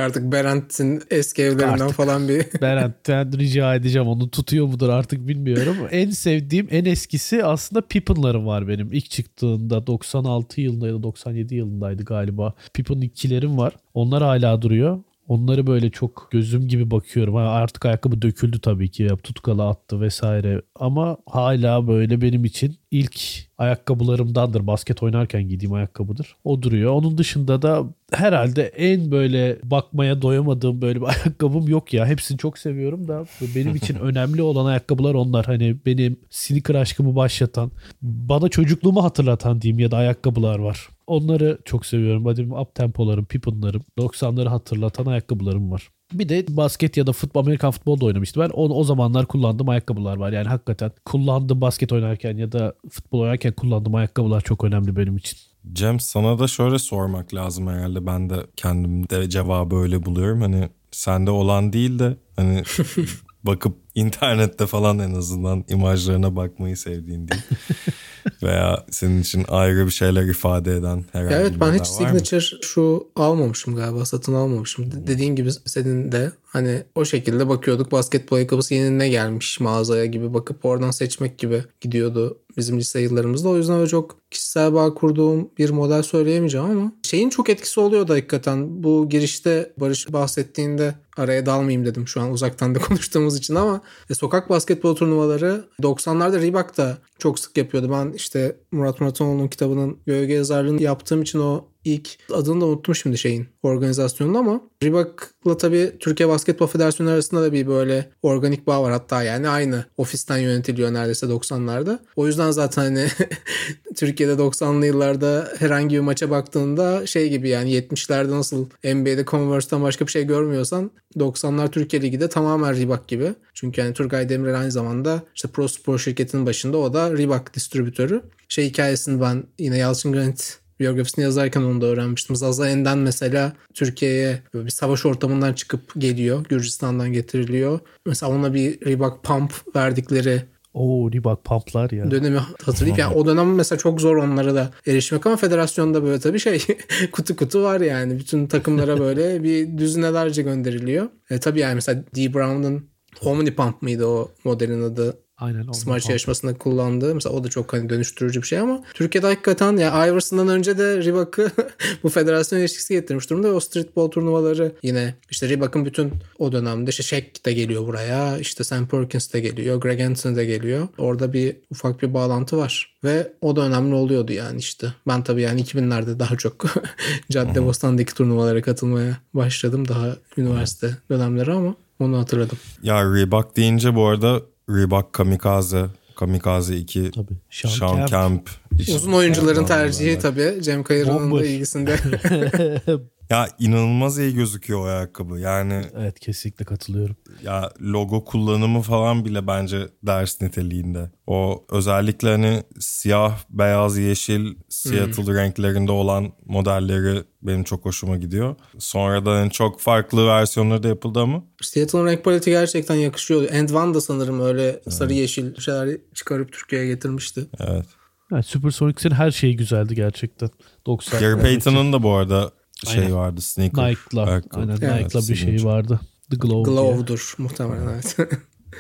Artık 0.02 0.32
Berent'in 0.32 1.02
eski 1.10 1.42
evlerinden 1.42 1.68
artık 1.68 1.92
falan 1.92 2.28
bir... 2.28 2.46
Berent'ten 2.62 3.40
rica 3.40 3.76
edeceğim. 3.76 4.08
Onu 4.08 4.32
tutuyor 4.32 4.66
mudur 4.66 4.90
artık 4.90 5.28
bilmiyorum. 5.28 5.78
en 5.92 6.10
sevdiğim 6.10 6.68
en 6.72 6.86
eskisi 6.86 7.46
aslında 7.46 7.82
Pippen'larım 7.82 8.46
var 8.46 8.68
benim. 8.68 8.94
İlk 8.94 9.10
çıktığında 9.10 9.88
96 9.88 10.62
yılında 10.62 10.88
ya 10.88 10.94
da 10.94 11.04
97 11.04 11.56
yılındaydı 11.56 12.04
galiba. 12.06 12.54
Pippen 12.74 13.02
ikilerim 13.02 13.58
var. 13.58 13.74
Onlar 13.94 14.24
hala 14.24 14.62
duruyor. 14.62 15.00
Onları 15.28 15.68
böyle 15.68 15.90
çok 15.90 16.28
gözüm 16.32 16.68
gibi 16.68 16.92
bakıyorum. 16.92 17.36
Ha, 17.36 17.42
artık 17.42 17.86
ayakkabı 17.86 18.22
döküldü 18.22 18.60
tabii 18.60 18.92
ki. 18.92 19.08
Tutkalı 19.24 19.68
attı 19.68 20.02
vesaire. 20.02 20.62
Ama 20.76 21.18
hala 21.30 21.88
böyle 21.88 22.22
benim 22.22 22.46
için 22.46 22.76
ilk 22.92 23.22
ayakkabılarımdandır. 23.62 24.68
Basket 24.68 25.04
oynarken 25.04 25.48
giydiğim 25.48 25.74
ayakkabıdır. 25.74 26.36
O 26.44 26.62
duruyor. 26.62 26.92
Onun 26.92 27.18
dışında 27.18 27.62
da 27.62 27.84
herhalde 28.12 28.64
en 28.64 29.12
böyle 29.12 29.58
bakmaya 29.64 30.22
doyamadığım 30.22 30.82
böyle 30.82 31.02
bir 31.02 31.06
ayakkabım 31.08 31.68
yok 31.68 31.94
ya. 31.94 32.06
Hepsini 32.06 32.38
çok 32.38 32.58
seviyorum 32.58 33.08
da 33.08 33.26
benim 33.56 33.76
için 33.76 33.96
önemli 34.02 34.42
olan 34.42 34.66
ayakkabılar 34.66 35.14
onlar. 35.14 35.46
Hani 35.46 35.76
benim 35.86 36.18
sneaker 36.30 36.76
aşkımı 36.76 37.16
başlatan, 37.16 37.72
bana 38.02 38.50
çocukluğumu 38.50 39.04
hatırlatan 39.04 39.62
diyeyim 39.62 39.80
ya 39.80 39.92
da 39.92 39.98
ayakkabılar 39.98 40.60
var. 40.60 40.90
Onları 41.08 41.58
çok 41.66 41.86
seviyorum. 41.86 42.26
Benim 42.26 42.52
up 42.52 42.76
tempolarım, 42.76 43.26
Pippen'larım, 43.26 43.82
90'ları 43.98 44.48
hatırlatan 44.48 45.06
ayakkabılarım 45.06 45.72
var. 45.72 45.90
Bir 46.14 46.30
de 46.30 46.58
basket 46.58 46.98
ya 46.98 47.08
da 47.08 47.14
futbol, 47.14 47.42
Amerikan 47.42 47.72
futbol 47.72 48.00
da 48.02 48.06
oynamıştım. 48.06 48.44
Ben 48.44 48.50
o, 48.54 48.70
o 48.70 48.84
zamanlar 48.84 49.26
kullandığım 49.26 49.70
ayakkabılar 49.70 50.18
var. 50.18 50.32
Yani 50.32 50.48
hakikaten 50.48 50.92
kullandığım 51.06 51.62
basket 51.62 51.92
oynarken 51.92 52.38
ya 52.38 52.52
da 52.52 52.74
futbol 52.90 53.20
oynarken 53.20 53.54
kullandığım 53.54 53.96
ayakkabılar 53.96 54.42
çok 54.42 54.64
önemli 54.64 54.96
benim 54.96 55.18
için. 55.18 55.38
Cem 55.74 56.00
sana 56.00 56.40
da 56.40 56.48
şöyle 56.48 56.80
sormak 56.80 57.34
lazım 57.34 57.68
herhalde. 57.68 58.06
Ben 58.06 58.30
de 58.30 58.36
kendimde 58.56 59.30
cevabı 59.30 59.76
öyle 59.76 60.06
buluyorum. 60.06 60.42
Hani 60.42 60.70
sende 60.92 61.32
olan 61.32 61.74
değil 61.74 62.00
de 62.00 62.18
hani 62.36 62.64
bakıp 63.44 63.78
internette 63.96 64.68
falan 64.68 65.00
en 65.00 65.14
azından 65.14 65.64
imajlarına 65.70 66.36
bakmayı 66.36 66.78
sevdiğin 66.78 67.28
değil. 67.28 67.42
Veya 68.44 68.86
senin 68.90 69.22
için 69.22 69.46
ayrı 69.48 69.86
bir 69.86 69.92
şeyler 69.92 70.24
ifade 70.24 70.76
eden 70.76 71.06
herhangi 71.12 71.36
evet, 71.36 71.56
bir 71.56 71.60
ben 71.60 71.74
hiç 71.74 71.88
signature 71.88 72.42
şu 72.62 73.08
almamışım 73.16 73.76
galiba 73.76 74.06
satın 74.06 74.34
almamışım. 74.34 74.86
Hmm. 74.86 75.08
Dediğin 75.08 75.36
gibi 75.36 75.52
senin 75.66 76.12
de 76.12 76.32
hani 76.44 76.84
o 76.96 77.06
şekilde 77.06 77.50
bakıyorduk 77.50 77.92
basketbol 77.92 78.38
ayakkabısı 78.38 78.74
yeni 78.74 79.00
ne 79.00 79.10
gelmiş 79.10 79.60
mağazaya 79.60 80.06
gibi 80.06 80.34
bakıp 80.34 80.66
oradan 80.66 80.92
seçmek 80.92 81.38
gibi 81.38 81.64
gidiyordu 81.82 82.38
bizim 82.58 82.80
lise 82.80 83.00
yıllarımızda. 83.00 83.50
O 83.50 83.58
yüzden 83.58 83.76
öyle 83.76 83.88
çok 83.88 84.18
kişisel 84.32 84.74
bağ 84.74 84.94
kurduğum 84.94 85.50
bir 85.58 85.70
model 85.70 86.04
söyleyemeyeceğim 86.04 86.66
ama 86.66 86.92
şeyin 87.04 87.30
çok 87.30 87.50
etkisi 87.50 87.80
oluyor 87.80 88.08
da 88.08 88.14
hakikaten. 88.14 88.84
Bu 88.84 89.10
girişte 89.10 89.74
Barış 89.78 90.14
bahsettiğinde 90.14 90.96
araya 91.18 91.46
dalmayayım 91.46 91.86
dedim 91.86 92.08
şu 92.08 92.22
an 92.22 92.32
uzaktan 92.32 92.76
da 92.76 92.80
konuştuğumuz 92.88 93.38
için 93.38 93.56
ama 93.56 93.81
e, 94.10 94.14
sokak 94.14 94.50
basketbol 94.50 94.96
turnuvaları 94.96 95.66
90'larda 95.82 96.42
Reebok 96.42 96.78
da 96.78 96.98
çok 97.20 97.40
sık 97.40 97.58
yapıyordu. 97.58 97.92
Ben 97.92 98.14
işte 98.14 98.56
Murat 98.72 99.02
Muratoğlu'nun 99.02 99.48
kitabının 99.48 99.98
gölge 100.06 100.34
yazarlığını 100.34 100.82
yaptığım 100.82 101.22
için 101.22 101.40
o 101.40 101.71
ilk 101.86 102.10
adını 102.34 102.62
da 102.62 102.66
unuttum 102.66 102.96
şimdi 102.96 103.18
şeyin 103.18 103.48
organizasyonun 103.64 104.34
ama 104.34 104.62
Reebok'la 104.84 105.58
tabii 105.58 105.92
Türkiye 106.00 106.30
Basketbol 106.30 106.68
Federasyonu 106.68 107.10
arasında 107.10 107.42
da 107.42 107.54
bir 107.54 107.68
böyle 107.68 108.10
organik 108.22 108.68
bağ 108.68 108.84
var 108.84 108.92
hatta 108.92 109.24
yani 109.24 109.50
aynı 109.50 109.86
ofisten 109.98 110.38
yönetiliyor 110.38 110.94
neredeyse 110.94 111.26
90'larda. 111.26 112.00
O 112.16 112.28
yüzden 112.28 112.52
zaten 112.52 112.82
hani 112.82 113.08
Türkiye'de 113.96 114.34
90'lı 114.34 114.86
yıllarda 114.86 115.54
herhangi 115.60 115.96
bir 115.96 116.00
maça 116.00 116.30
baktığında 116.30 117.08
şey 117.08 117.30
gibi 117.30 117.50
yani 117.50 117.72
70'lerde 117.74 118.32
nasıl 118.32 118.66
NBA'de 118.84 119.26
Converse'den 119.26 119.84
başka 119.84 120.06
bir 120.06 120.12
şey 120.12 120.24
görmüyorsan 120.24 120.92
90'lar 121.18 121.72
Türkiye 121.72 122.02
Ligi'de 122.02 122.30
tamamen 122.30 122.76
Reebok 122.78 123.08
gibi. 123.08 123.34
Çünkü 123.54 123.82
yani 123.82 123.94
Turgay 123.94 124.30
Demirel 124.30 124.60
aynı 124.60 124.72
zamanda 124.72 125.24
işte 125.36 125.48
Pro 125.48 125.68
Spor 125.68 126.00
şirketinin 126.00 126.46
başında 126.46 126.78
o 126.78 126.94
da 126.94 127.18
Reebok 127.18 127.54
distribütörü. 127.54 128.22
Şey 128.50 128.70
hikayesini 128.70 129.22
ben 129.22 129.44
yine 129.60 129.78
Yalçın 129.78 130.12
Granit 130.12 130.61
biyografisini 130.82 131.24
yazarken 131.24 131.62
onu 131.62 131.82
da 131.82 131.86
öğrenmiştim. 131.86 132.36
Zaza 132.36 132.70
Enden 132.70 132.98
mesela 132.98 133.54
Türkiye'ye 133.74 134.42
bir 134.54 134.70
savaş 134.70 135.06
ortamından 135.06 135.54
çıkıp 135.54 135.82
geliyor. 135.98 136.46
Gürcistan'dan 136.50 137.14
getiriliyor. 137.14 137.80
Mesela 138.06 138.32
ona 138.32 138.54
bir 138.54 138.86
Reebok 138.86 139.24
pump 139.24 139.76
verdikleri 139.76 140.42
Oo 140.74 141.12
Reebok 141.12 141.44
pumplar 141.46 141.92
ya. 141.92 142.12
dönemi 142.12 142.40
hatırlayıp 142.64 142.98
yani 142.98 143.16
o 143.16 143.26
dönem 143.26 143.56
mesela 143.56 143.80
çok 143.80 144.02
zor 144.02 144.16
onlara 144.16 144.56
da 144.56 144.72
erişmek 144.88 145.26
ama 145.26 145.36
federasyonda 145.36 146.04
böyle 146.04 146.20
tabii 146.20 146.40
şey 146.40 146.62
kutu 147.12 147.36
kutu 147.36 147.64
var 147.64 147.82
yani. 147.82 148.20
Bütün 148.20 148.48
takımlara 148.48 149.00
böyle 149.00 149.44
bir 149.44 149.78
düzinelerce 149.78 150.42
gönderiliyor. 150.42 151.10
E, 151.30 151.40
tabii 151.40 151.60
yani 151.60 151.76
mesela 151.76 152.04
D. 152.16 152.34
Brown'un 152.34 152.90
Omni 153.22 153.56
Pump 153.56 153.82
mıydı 153.82 154.06
o 154.06 154.32
modelin 154.44 154.82
adı? 154.82 155.18
Aynen. 155.42 155.66
pump. 155.66 156.10
yarışmasında 156.10 156.58
kullandığı. 156.58 157.16
Mesela 157.16 157.36
o 157.36 157.44
da 157.44 157.50
çok 157.50 157.74
hani 157.74 157.90
dönüştürücü 157.90 158.42
bir 158.42 158.48
şey 158.48 158.60
ama 158.60 158.84
Türkiye'de 158.94 159.28
hakikaten 159.28 159.78
ya 159.78 160.08
Iverson'dan 160.08 160.48
önce 160.48 160.78
de 160.78 160.98
Reebok'u 161.06 161.50
bu 162.04 162.10
federasyon 162.10 162.60
ilişkisi 162.60 162.94
getirmiş 162.94 163.30
durumda. 163.30 163.48
ve 163.48 163.52
O 163.52 163.60
streetball 163.60 164.08
turnuvaları 164.08 164.72
yine 164.84 165.16
işte 165.30 165.50
Reebok'un 165.50 165.86
bütün 165.86 166.12
o 166.40 166.52
dönemde 166.52 166.90
işte 166.90 167.04
Shaq 167.04 167.24
de 167.46 167.54
geliyor 167.54 167.88
buraya. 167.88 168.38
işte 168.38 168.64
Sam 168.64 168.88
Perkins 168.88 169.34
de 169.34 169.40
geliyor. 169.40 169.82
Greg 169.82 170.02
Anthony 170.02 170.36
de 170.36 170.46
geliyor. 170.46 170.88
Orada 170.98 171.34
bir 171.34 171.56
ufak 171.72 172.02
bir 172.02 172.14
bağlantı 172.14 172.58
var. 172.58 172.96
Ve 173.04 173.34
o 173.42 173.56
da 173.56 173.62
önemli 173.62 173.96
oluyordu 173.96 174.32
yani 174.32 174.60
işte. 174.60 174.94
Ben 175.08 175.24
tabii 175.24 175.42
yani 175.42 175.62
2000'lerde 175.62 176.20
daha 176.20 176.36
çok 176.36 176.66
Cadde 177.32 177.66
Bostan'daki 177.66 178.14
turnuvalara 178.14 178.62
katılmaya 178.62 179.18
başladım. 179.34 179.88
Daha 179.88 180.16
üniversite 180.38 180.98
dönemleri 181.12 181.52
ama 181.52 181.76
onu 182.00 182.18
hatırladım. 182.20 182.58
Ya 182.84 183.14
Reebok 183.14 183.56
deyince 183.58 183.96
bu 183.96 184.06
arada 184.06 184.42
Reebok 184.76 185.14
Kamikaze, 185.14 185.86
Kamikaze 186.16 186.76
2, 186.78 187.12
Tabii. 187.12 187.34
Sean 187.50 187.70
Sean 187.72 187.96
Kemp. 187.96 188.10
Camp. 188.10 188.50
işte- 188.80 188.96
Uzun 188.96 189.14
oyuncuların 189.14 189.66
tercihi 189.66 190.20
tabii 190.20 190.58
Cem 190.62 190.84
Kayır'ın 190.84 191.32
da 191.40 191.46
ilgisinde. 191.46 191.96
Ya 193.32 193.48
inanılmaz 193.60 194.20
iyi 194.20 194.34
gözüküyor 194.34 194.80
o 194.80 194.84
ayakkabı. 194.84 195.40
Yani 195.40 195.82
Evet 195.98 196.20
kesinlikle 196.20 196.66
katılıyorum. 196.66 197.16
ya 197.44 197.72
logo 197.82 198.26
kullanımı 198.26 198.82
falan 198.82 199.26
bile 199.26 199.48
bence 199.48 199.88
ders 200.04 200.42
niteliğinde. 200.42 201.12
O 201.28 201.66
özellikle 201.70 202.30
hani 202.30 202.64
siyah, 202.80 203.40
beyaz, 203.50 203.98
yeşil, 203.98 204.56
Seattle 204.70 205.34
renklerinde 205.34 205.92
olan 205.92 206.34
modelleri 206.46 207.24
benim 207.42 207.64
çok 207.64 207.86
hoşuma 207.86 208.18
gidiyor. 208.18 208.56
Sonradan 208.80 209.36
hani 209.36 209.52
çok 209.52 209.82
farklı 209.82 210.28
versiyonları 210.28 210.84
da 210.84 210.88
yapıldı 210.88 211.20
ama 211.20 211.44
Seattle'ın 211.62 212.06
renk 212.06 212.24
paleti 212.24 212.50
gerçekten 212.50 212.96
yakışıyor. 212.96 213.48
End 213.52 213.70
One 213.70 213.94
da 213.94 214.02
sanırım 214.02 214.42
öyle 214.42 214.82
sarı 214.90 215.14
yeşil 215.14 215.56
şeyler 215.60 215.98
çıkarıp 216.14 216.54
Türkiye'ye 216.54 216.88
getirmişti. 216.88 217.46
evet. 217.60 217.86
Yani 218.32 218.44
Supersonics'in 218.44 219.12
her 219.12 219.32
şeyi 219.32 219.56
güzeldi 219.56 219.96
gerçekten. 219.96 220.50
90. 220.86 221.20
Gary 221.20 221.42
Payton'ın 221.42 221.94
da 221.94 222.04
bu 222.04 222.12
arada 222.12 222.52
şey 222.88 223.04
Aynen. 223.04 223.16
vardı 223.16 223.42
sneaker. 223.42 223.90
Nike'la. 223.90 224.24
ayakkabı. 224.26 224.62
Aynen 224.62 224.78
Evet, 224.82 225.04
Nike'la 225.04 225.28
bir 225.30 225.36
şey 225.36 225.64
vardı. 225.66 226.00
The 226.32 226.38
Glove. 226.38 226.66
diye. 226.66 226.76
Glove'dur 226.76 227.34
muhtemelen 227.38 227.88
evet. 227.94 228.18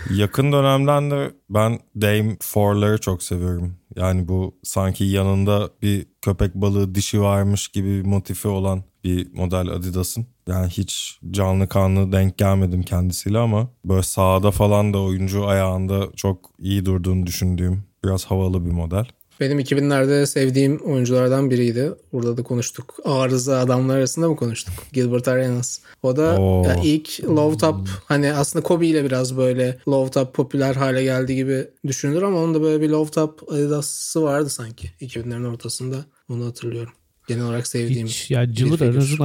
Yakın 0.10 0.52
dönemden 0.52 1.12
de 1.12 1.32
ben 1.50 1.80
Dame 2.02 2.34
4'ları 2.34 3.00
çok 3.02 3.24
seviyorum. 3.24 3.76
Yani 3.96 4.28
bu 4.28 4.56
sanki 4.64 5.04
yanında 5.04 5.70
bir 5.82 6.06
köpek 6.22 6.56
balığı 6.56 6.96
dişi 6.96 7.22
varmış 7.22 7.68
gibi 7.68 7.88
bir 7.90 8.06
motifi 8.06 8.48
olan 8.48 8.84
bir 9.04 9.34
model 9.34 9.68
Adidas'ın. 9.70 10.26
Yani 10.48 10.68
hiç 10.70 11.20
canlı 11.32 11.68
kanlı 11.68 12.12
denk 12.12 12.38
gelmedim 12.38 12.84
kendisiyle 12.84 13.38
ama 13.38 13.68
böyle 13.86 14.04
sahada 14.04 14.52
falan 14.52 14.94
da 14.94 15.00
oyuncu 15.02 15.48
ayağında 15.48 16.08
çok 16.16 16.50
iyi 16.60 16.86
durduğunu 16.86 17.26
düşündüğüm 17.26 17.84
biraz 18.04 18.26
havalı 18.26 18.66
bir 18.66 18.72
model. 18.72 19.06
Benim 19.42 19.60
2000'lerde 19.60 20.26
sevdiğim 20.26 20.78
oyunculardan 20.78 21.50
biriydi. 21.52 21.92
Burada 22.14 22.38
da 22.38 22.44
konuştuk. 22.44 22.96
Arıza 23.06 23.60
adamlar 23.60 23.98
arasında 23.98 24.30
mı 24.30 24.36
konuştuk? 24.36 24.74
Gilbert 24.94 25.28
Arenas. 25.28 25.80
O 26.04 26.16
da 26.18 26.42
Oo. 26.42 26.64
ya 26.66 26.76
ilk 26.84 27.24
Love 27.24 27.58
Top 27.58 27.88
hani 28.06 28.34
aslında 28.34 28.64
Kobe 28.64 28.88
ile 28.88 29.04
biraz 29.04 29.38
böyle 29.38 29.78
Love 29.88 30.12
Top 30.12 30.34
popüler 30.34 30.76
hale 30.76 31.04
geldi 31.04 31.36
gibi 31.36 31.68
düşünülür 31.88 32.22
ama 32.22 32.40
onun 32.40 32.54
da 32.54 32.62
böyle 32.62 32.82
bir 32.82 32.90
Love 32.90 33.12
Top 33.12 33.52
Adidas'ı 33.52 34.22
vardı 34.22 34.50
sanki 34.50 34.92
2000'lerin 35.02 35.48
ortasında. 35.48 36.06
Onu 36.30 36.46
hatırlıyorum. 36.46 36.94
Genel 37.28 37.44
olarak 37.44 37.68
sevdiğim. 37.68 38.08
Hiç 38.08 38.32
bir 38.32 38.54
Cılır 38.54 38.78
figür. 38.78 38.94
Araz'ın 38.94 39.18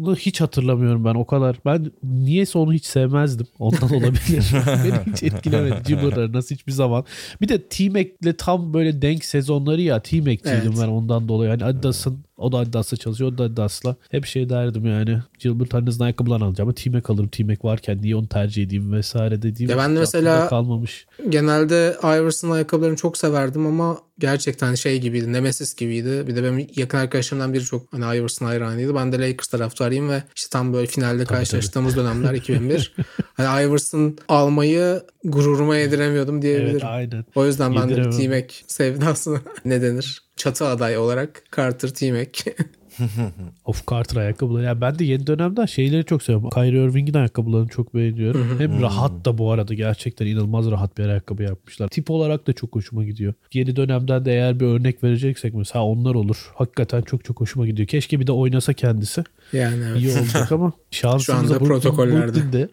ayakkabılarını 0.00 0.16
hiç 0.16 0.40
hatırlamıyorum 0.40 1.04
ben 1.04 1.14
o 1.14 1.26
kadar. 1.26 1.56
Ben 1.66 1.90
niyeyse 2.02 2.58
onu 2.58 2.72
hiç 2.72 2.84
sevmezdim. 2.84 3.46
Ondan 3.58 3.94
olabilir. 3.94 4.52
Beni 4.66 5.12
hiç 5.14 5.22
etkilemedi 5.22 5.74
Cılır 5.86 6.12
Araz 6.16 6.50
hiçbir 6.50 6.72
zaman. 6.72 7.04
Bir 7.40 7.48
de 7.48 7.62
T-Mac'le 7.62 8.38
tam 8.38 8.74
böyle 8.74 9.02
denk 9.02 9.24
sezonları 9.24 9.80
ya. 9.80 10.00
T-Mac'ciydim 10.02 10.72
Evet. 10.72 10.78
ben 10.82 10.88
ondan 10.88 11.28
dolayı. 11.28 11.50
Yani 11.50 11.64
Adidas'ın 11.64 12.18
o 12.36 12.52
da 12.52 12.58
Adidas'la 12.58 12.96
çalışıyor. 12.96 13.32
O 13.32 13.38
da 13.38 13.42
Adidas'la. 13.42 13.96
Hep 14.10 14.26
şey 14.26 14.48
derdim 14.48 14.86
yani. 14.86 15.18
Gilbert 15.38 15.74
Arenas'ın 15.74 16.04
ayakkabılarını 16.04 16.44
alacağım 16.44 16.68
ama 16.68 16.74
T-Mac 16.74 17.12
alırım. 17.12 17.28
T-Mac 17.28 17.58
varken 17.64 18.02
niye 18.02 18.16
onu 18.16 18.28
tercih 18.28 18.62
edeyim 18.62 18.92
vesaire 18.92 19.42
dediğim. 19.42 19.70
Ya 19.70 19.78
ben 19.78 19.96
de 19.96 20.00
mesela- 20.00 20.48
kalmamış. 20.48 21.06
Genelde 21.28 21.96
Iverson 22.02 22.50
ayakkabılarını 22.50 22.96
çok 22.96 23.16
severdim 23.16 23.66
ama 23.66 23.98
gerçekten 24.18 24.74
şey 24.74 25.00
gibiydi. 25.00 25.32
Nemesis 25.32 25.74
gibiydi. 25.74 26.24
Bir 26.28 26.36
de 26.36 26.42
benim 26.44 26.66
yakın 26.76 26.98
arkadaşlarımdan 26.98 27.54
biri 27.54 27.64
çok 27.64 27.92
hani 27.92 28.16
Iverson 28.16 28.46
hayranıydı. 28.46 28.94
Ben 28.94 29.12
de 29.12 29.18
Lakers 29.18 29.52
taraftarıyım 29.90 30.08
ve 30.08 30.22
işte 30.36 30.48
tam 30.50 30.72
böyle 30.72 30.86
finalde 30.86 31.24
karşılaştığımız 31.24 31.96
dönemler 31.96 32.34
2001. 32.34 32.94
Hani 33.34 33.66
Iverson 33.66 34.18
almayı 34.28 35.02
gururuma 35.24 35.76
yediremiyordum 35.76 36.42
diyebilirim. 36.42 36.70
Evet 36.70 36.84
aynen. 36.84 37.24
o 37.34 37.46
yüzden 37.46 37.74
ben 37.74 37.88
de 37.88 37.96
bir. 37.96 38.10
T-Mac 38.10 38.54
sevdasına 38.66 39.40
ne 39.64 39.82
denir? 39.82 40.22
Çatı 40.36 40.66
aday 40.66 40.98
olarak 40.98 41.42
Carter 41.56 41.88
T-Mac. 41.88 42.54
Of 43.64 43.86
Carter 43.90 44.16
ayakkabıları. 44.16 44.64
Ya 44.64 44.80
ben 44.80 44.98
de 44.98 45.04
yeni 45.04 45.26
dönemden 45.26 45.66
şeyleri 45.66 46.04
çok 46.04 46.22
seviyorum. 46.22 46.50
Kyrie 46.50 46.84
Irving'in 46.84 47.14
ayakkabılarını 47.14 47.68
çok 47.68 47.94
beğeniyorum. 47.94 48.58
Hem 48.58 48.80
rahat 48.82 49.24
da 49.24 49.38
bu 49.38 49.52
arada 49.52 49.74
gerçekten 49.74 50.26
inanılmaz 50.26 50.70
rahat 50.70 50.98
bir 50.98 51.04
ayakkabı 51.04 51.42
yapmışlar. 51.42 51.88
Tip 51.88 52.10
olarak 52.10 52.46
da 52.46 52.52
çok 52.52 52.74
hoşuma 52.74 53.04
gidiyor. 53.04 53.34
Yeni 53.52 53.76
dönemden 53.76 54.24
de 54.24 54.32
eğer 54.32 54.60
bir 54.60 54.66
örnek 54.66 55.04
vereceksek 55.04 55.54
mesela 55.54 55.84
onlar 55.84 56.14
olur. 56.14 56.50
Hakikaten 56.54 57.02
çok 57.02 57.24
çok 57.24 57.40
hoşuma 57.40 57.66
gidiyor. 57.66 57.88
Keşke 57.88 58.20
bir 58.20 58.26
de 58.26 58.32
oynasa 58.32 58.72
kendisi. 58.72 59.24
yani 59.52 59.84
evet. 59.88 60.00
İyi 60.00 60.10
olacak 60.18 60.52
ama 60.52 60.72
şansımıza 60.90 61.54
anda 61.54 61.64
Brooklyn- 61.64 61.66
protokollerde. 61.68 62.32
Brooklyn'de. 62.34 62.68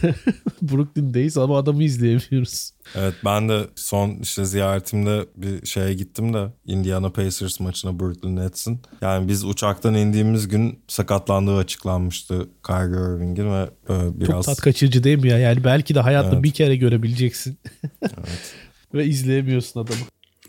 Brooklyn'deyiz 0.62 1.38
ama 1.38 1.58
adamı 1.58 1.82
izleyemiyoruz. 1.84 2.70
Evet 2.94 3.14
ben 3.24 3.48
de 3.48 3.60
son 3.76 4.18
işte 4.22 4.44
ziyaretimde 4.44 5.26
bir 5.36 5.66
şeye 5.66 5.94
gittim 5.94 6.34
de 6.34 6.46
Indiana 6.66 7.10
Pacers 7.12 7.60
maçına 7.60 8.00
Brooklyn 8.00 8.36
Nets'in. 8.36 8.80
Yani 9.00 9.28
biz 9.28 9.44
uçaktan 9.44 9.94
indiğimiz 9.94 10.48
gün 10.48 10.78
sakatlandığı 10.88 11.56
açıklanmıştı 11.56 12.48
Kyrie 12.66 13.16
Irving'in 13.16 13.52
ve 13.52 13.70
e, 13.88 14.20
biraz 14.20 14.34
Çok 14.34 14.44
tat 14.44 14.60
kaçırıcı 14.60 15.04
değil 15.04 15.18
mi 15.18 15.28
ya? 15.28 15.38
Yani 15.38 15.64
belki 15.64 15.94
de 15.94 16.00
hayatta 16.00 16.30
Evet. 16.32 16.42
bir 16.42 16.50
kere 16.50 16.76
görebileceksin. 16.76 17.58
Ve 18.94 19.04
izleyemiyorsun 19.04 19.80
adamı. 19.80 20.00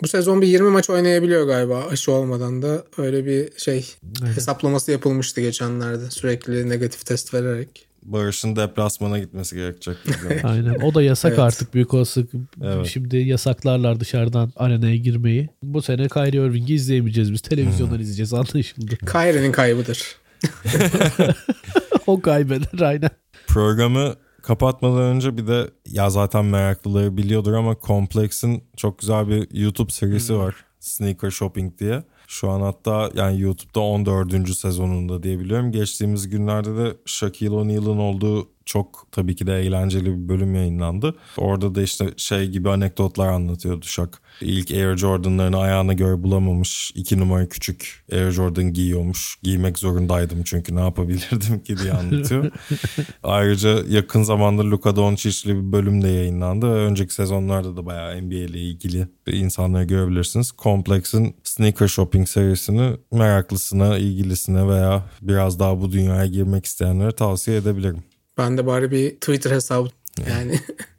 Bu 0.01 0.07
sezon 0.07 0.41
bir 0.41 0.47
20 0.47 0.69
maç 0.69 0.89
oynayabiliyor 0.89 1.47
galiba 1.47 1.83
aşı 1.91 2.11
olmadan 2.11 2.61
da. 2.61 2.83
Öyle 2.97 3.25
bir 3.25 3.49
şey 3.57 3.85
Aynen. 4.21 4.33
hesaplaması 4.33 4.91
yapılmıştı 4.91 5.41
geçenlerde. 5.41 6.11
Sürekli 6.11 6.69
negatif 6.69 7.05
test 7.05 7.33
vererek. 7.33 7.86
Barış'ın 8.07 8.55
deplasmana 8.55 9.19
gitmesi 9.19 9.55
gerekecek. 9.55 9.97
Aynen. 10.43 10.75
O 10.75 10.93
da 10.93 11.01
yasak 11.03 11.29
Evet. 11.29 11.39
artık 11.39 11.73
büyük 11.73 11.93
olasılık. 11.93 12.29
Evet. 12.63 12.85
Şimdi 12.87 13.17
yasaklarlar 13.17 13.99
dışarıdan 13.99 14.53
arenaya 14.55 14.95
girmeyi. 14.95 15.49
Bu 15.63 15.81
sene 15.81 16.07
Kyrie 16.07 16.45
Irving'i 16.45 16.73
izleyemeyeceğiz 16.73 17.33
biz. 17.33 17.41
Televizyondan 17.41 17.99
izleyeceğiz 17.99 18.33
anlaşıldı. 18.33 18.97
Kyrie'nin 19.11 19.51
kaybıdır. 19.51 20.15
o 22.07 22.21
kaybeder 22.21 22.79
aynen. 22.79 23.09
Programı 23.47 24.15
kapatmadan 24.43 25.01
önce 25.01 25.37
bir 25.37 25.47
de 25.47 25.69
ya 25.85 26.09
zaten 26.09 26.45
meraklıları 26.45 27.17
biliyordur 27.17 27.53
ama 27.53 27.75
Complex'in 27.87 28.63
çok 28.77 28.99
güzel 28.99 29.27
bir 29.27 29.47
YouTube 29.51 29.91
serisi 29.91 30.37
var. 30.37 30.55
Sneaker 30.79 31.31
Shopping 31.31 31.79
diye. 31.79 32.03
Şu 32.27 32.49
an 32.49 32.61
hatta 32.61 33.11
yani 33.15 33.41
YouTube'da 33.41 33.79
14. 33.79 34.49
sezonunda 34.55 35.23
diyebiliyorum. 35.23 35.71
Geçtiğimiz 35.71 36.29
günlerde 36.29 36.77
de 36.77 36.97
Shaquille 37.05 37.55
O'Neal'ın 37.55 37.97
olduğu 37.97 38.47
çok 38.65 39.07
tabii 39.11 39.35
ki 39.35 39.47
de 39.47 39.59
eğlenceli 39.59 40.05
bir 40.05 40.29
bölüm 40.29 40.55
yayınlandı. 40.55 41.15
Orada 41.37 41.75
da 41.75 41.81
işte 41.81 42.13
şey 42.17 42.47
gibi 42.47 42.69
anekdotlar 42.69 43.27
anlatıyordu 43.27 43.85
Şak. 43.85 44.21
İlk 44.41 44.71
Air 44.71 44.97
Jordan'larını 44.97 45.57
ayağına 45.57 45.93
göre 45.93 46.23
bulamamış. 46.23 46.91
iki 46.95 47.19
numara 47.19 47.49
küçük 47.49 48.03
Air 48.11 48.31
Jordan 48.31 48.73
giyiyormuş. 48.73 49.37
Giymek 49.43 49.79
zorundaydım 49.79 50.43
çünkü 50.43 50.75
ne 50.75 50.79
yapabilirdim 50.79 51.59
ki 51.59 51.77
diye 51.77 51.91
anlatıyor. 51.91 52.51
Ayrıca 53.23 53.83
yakın 53.89 54.23
zamanda 54.23 54.63
Luka 54.63 54.95
Doncic'li 54.95 55.55
bir 55.55 55.71
bölüm 55.71 56.01
de 56.01 56.07
yayınlandı. 56.07 56.65
Önceki 56.65 57.13
sezonlarda 57.13 57.77
da 57.77 57.85
bayağı 57.85 58.21
NBA 58.21 58.35
ile 58.35 58.59
ilgili 58.59 59.07
insanları 59.27 59.83
görebilirsiniz. 59.83 60.51
Complex'in 60.57 61.35
Sneaker 61.43 61.87
Shopping 61.87 62.27
serisini 62.27 62.97
meraklısına, 63.11 63.97
ilgilisine 63.97 64.67
veya 64.67 65.05
biraz 65.21 65.59
daha 65.59 65.81
bu 65.81 65.91
dünyaya 65.91 66.25
girmek 66.25 66.65
isteyenlere 66.65 67.11
tavsiye 67.11 67.57
edebilirim. 67.57 68.03
Ben 68.37 68.57
de 68.57 68.65
bari 68.65 68.91
bir 68.91 69.11
Twitter 69.11 69.51
hesabı 69.51 69.89
yani 70.29 70.59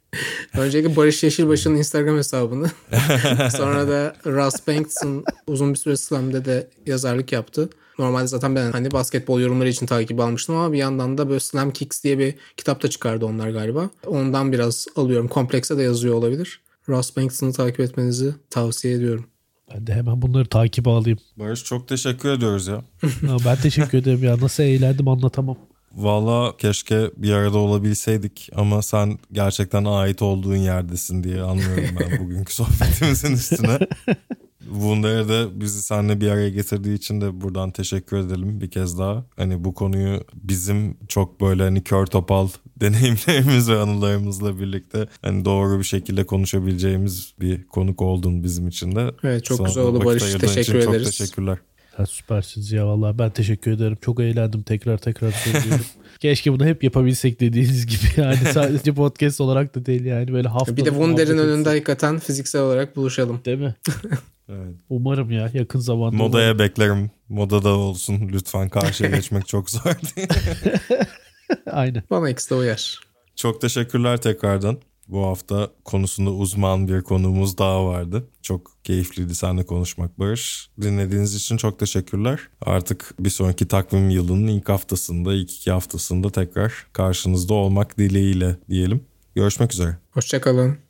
Öncelikle 0.57 0.95
Barış 0.95 1.23
Yeşilbaşı'nın 1.23 1.77
Instagram 1.77 2.17
hesabını. 2.17 2.67
Sonra 3.51 3.87
da 3.87 4.15
Russ 4.25 4.67
Banks'ın 4.67 5.23
uzun 5.47 5.73
bir 5.73 5.77
süre 5.77 5.97
Slam'de 5.97 6.45
de 6.45 6.69
yazarlık 6.85 7.31
yaptı. 7.31 7.69
Normalde 7.99 8.27
zaten 8.27 8.55
ben 8.55 8.71
hani 8.71 8.91
basketbol 8.91 9.39
yorumları 9.39 9.69
için 9.69 9.85
takip 9.85 10.19
almıştım 10.19 10.55
ama 10.55 10.73
bir 10.73 10.77
yandan 10.77 11.17
da 11.17 11.29
böyle 11.29 11.39
Slam 11.39 11.71
Kicks 11.71 12.03
diye 12.03 12.19
bir 12.19 12.35
kitap 12.57 12.83
da 12.83 12.89
çıkardı 12.89 13.25
onlar 13.25 13.49
galiba. 13.49 13.89
Ondan 14.05 14.51
biraz 14.51 14.87
alıyorum. 14.95 15.27
Komplekse 15.27 15.77
de 15.77 15.83
yazıyor 15.83 16.15
olabilir. 16.15 16.61
Russ 16.89 17.17
Banks'ını 17.17 17.53
takip 17.53 17.79
etmenizi 17.79 18.33
tavsiye 18.49 18.93
ediyorum. 18.93 19.25
Ben 19.73 19.87
de 19.87 19.93
hemen 19.93 20.21
bunları 20.21 20.45
takip 20.45 20.87
alayım. 20.87 21.19
Barış 21.37 21.63
çok 21.63 21.87
teşekkür 21.87 22.29
ediyoruz 22.29 22.67
ya. 22.67 22.83
ben 23.45 23.55
teşekkür 23.55 23.97
ederim 23.97 24.23
ya. 24.23 24.37
Nasıl 24.41 24.63
eğlendim 24.63 25.07
anlatamam. 25.07 25.57
Valla 25.95 26.57
keşke 26.57 27.11
bir 27.17 27.31
arada 27.31 27.57
olabilseydik 27.57 28.49
ama 28.55 28.81
sen 28.81 29.19
gerçekten 29.31 29.85
ait 29.85 30.21
olduğun 30.21 30.55
yerdesin 30.55 31.23
diye 31.23 31.41
anlıyorum 31.41 31.95
ben 31.99 32.19
bugünkü 32.25 32.53
sohbetimizin 32.53 33.33
üstüne. 33.33 33.79
Wunder'e 34.59 35.29
de 35.29 35.59
bizi 35.59 35.81
seninle 35.81 36.21
bir 36.21 36.29
araya 36.29 36.49
getirdiği 36.49 36.93
için 36.93 37.21
de 37.21 37.41
buradan 37.41 37.71
teşekkür 37.71 38.17
edelim 38.17 38.61
bir 38.61 38.71
kez 38.71 38.99
daha. 38.99 39.25
Hani 39.35 39.63
bu 39.63 39.73
konuyu 39.73 40.23
bizim 40.33 40.97
çok 41.07 41.41
böyle 41.41 41.63
hani 41.63 41.83
kör 41.83 42.05
topal 42.05 42.49
deneyimlerimiz 42.79 43.69
ve 43.69 43.79
anılarımızla 43.79 44.59
birlikte 44.59 45.07
hani 45.21 45.45
doğru 45.45 45.79
bir 45.79 45.83
şekilde 45.83 46.25
konuşabileceğimiz 46.25 47.33
bir 47.39 47.67
konuk 47.67 48.01
oldun 48.01 48.43
bizim 48.43 48.67
için 48.67 48.95
de. 48.95 49.11
Evet 49.23 49.45
çok 49.45 49.57
Sana 49.57 49.67
güzel 49.67 49.83
oldu 49.83 50.05
Barış. 50.05 50.33
Teşekkür 50.33 50.75
ederiz. 50.75 51.03
Çok 51.03 51.17
teşekkürler. 51.17 51.57
Ya 51.99 52.05
süpersiniz 52.05 52.71
ya 52.71 52.87
vallahi 52.87 53.19
ben 53.19 53.29
teşekkür 53.29 53.71
ederim. 53.71 53.97
Çok 54.01 54.19
eğlendim 54.19 54.61
tekrar 54.63 54.97
tekrar 54.97 55.31
söylüyorum. 55.31 55.85
Keşke 56.19 56.53
bunu 56.53 56.65
hep 56.65 56.83
yapabilsek 56.83 57.39
dediğiniz 57.39 57.85
gibi 57.87 58.21
yani 58.21 58.37
sadece 58.37 58.93
podcast 58.93 59.41
olarak 59.41 59.75
da 59.75 59.85
değil 59.85 60.05
yani 60.05 60.33
böyle 60.33 60.47
hafta. 60.47 60.77
Bir 60.77 60.85
de 60.85 60.89
Wunder'in 60.89 61.37
önünde 61.37 61.69
hakikaten 61.69 62.19
fiziksel 62.19 62.61
olarak 62.61 62.95
buluşalım. 62.95 63.41
Değil 63.45 63.59
mi? 63.59 63.75
evet. 64.49 64.75
Umarım 64.89 65.31
ya 65.31 65.49
yakın 65.53 65.79
zamanda. 65.79 66.17
Modaya 66.17 66.51
umarım. 66.51 66.59
beklerim. 66.59 67.11
Modada 67.29 67.69
olsun 67.69 68.29
lütfen 68.33 68.69
karşıya 68.69 69.09
geçmek 69.09 69.47
çok 69.47 69.69
zor 69.69 69.95
Aynen. 71.71 72.03
Bana 72.09 72.29
ikisi 72.29 72.49
de 72.49 72.55
uyar. 72.55 72.99
Çok 73.35 73.61
teşekkürler 73.61 74.21
tekrardan. 74.21 74.77
Bu 75.09 75.25
hafta 75.25 75.69
konusunda 75.85 76.31
uzman 76.31 76.87
bir 76.87 77.01
konuğumuz 77.01 77.57
daha 77.57 77.85
vardı. 77.85 78.27
Çok 78.41 78.71
keyifliydi 78.83 79.35
seninle 79.35 79.65
konuşmak 79.65 80.19
Barış. 80.19 80.69
Dinlediğiniz 80.81 81.35
için 81.35 81.57
çok 81.57 81.79
teşekkürler. 81.79 82.39
Artık 82.61 83.13
bir 83.19 83.29
sonraki 83.29 83.67
takvim 83.67 84.09
yılının 84.09 84.47
ilk 84.47 84.69
haftasında, 84.69 85.33
ilk 85.33 85.51
iki 85.51 85.71
haftasında 85.71 86.29
tekrar 86.29 86.87
karşınızda 86.93 87.53
olmak 87.53 87.97
dileğiyle 87.97 88.55
diyelim. 88.69 89.03
Görüşmek 89.35 89.73
üzere. 89.73 89.97
Hoşçakalın. 90.11 90.88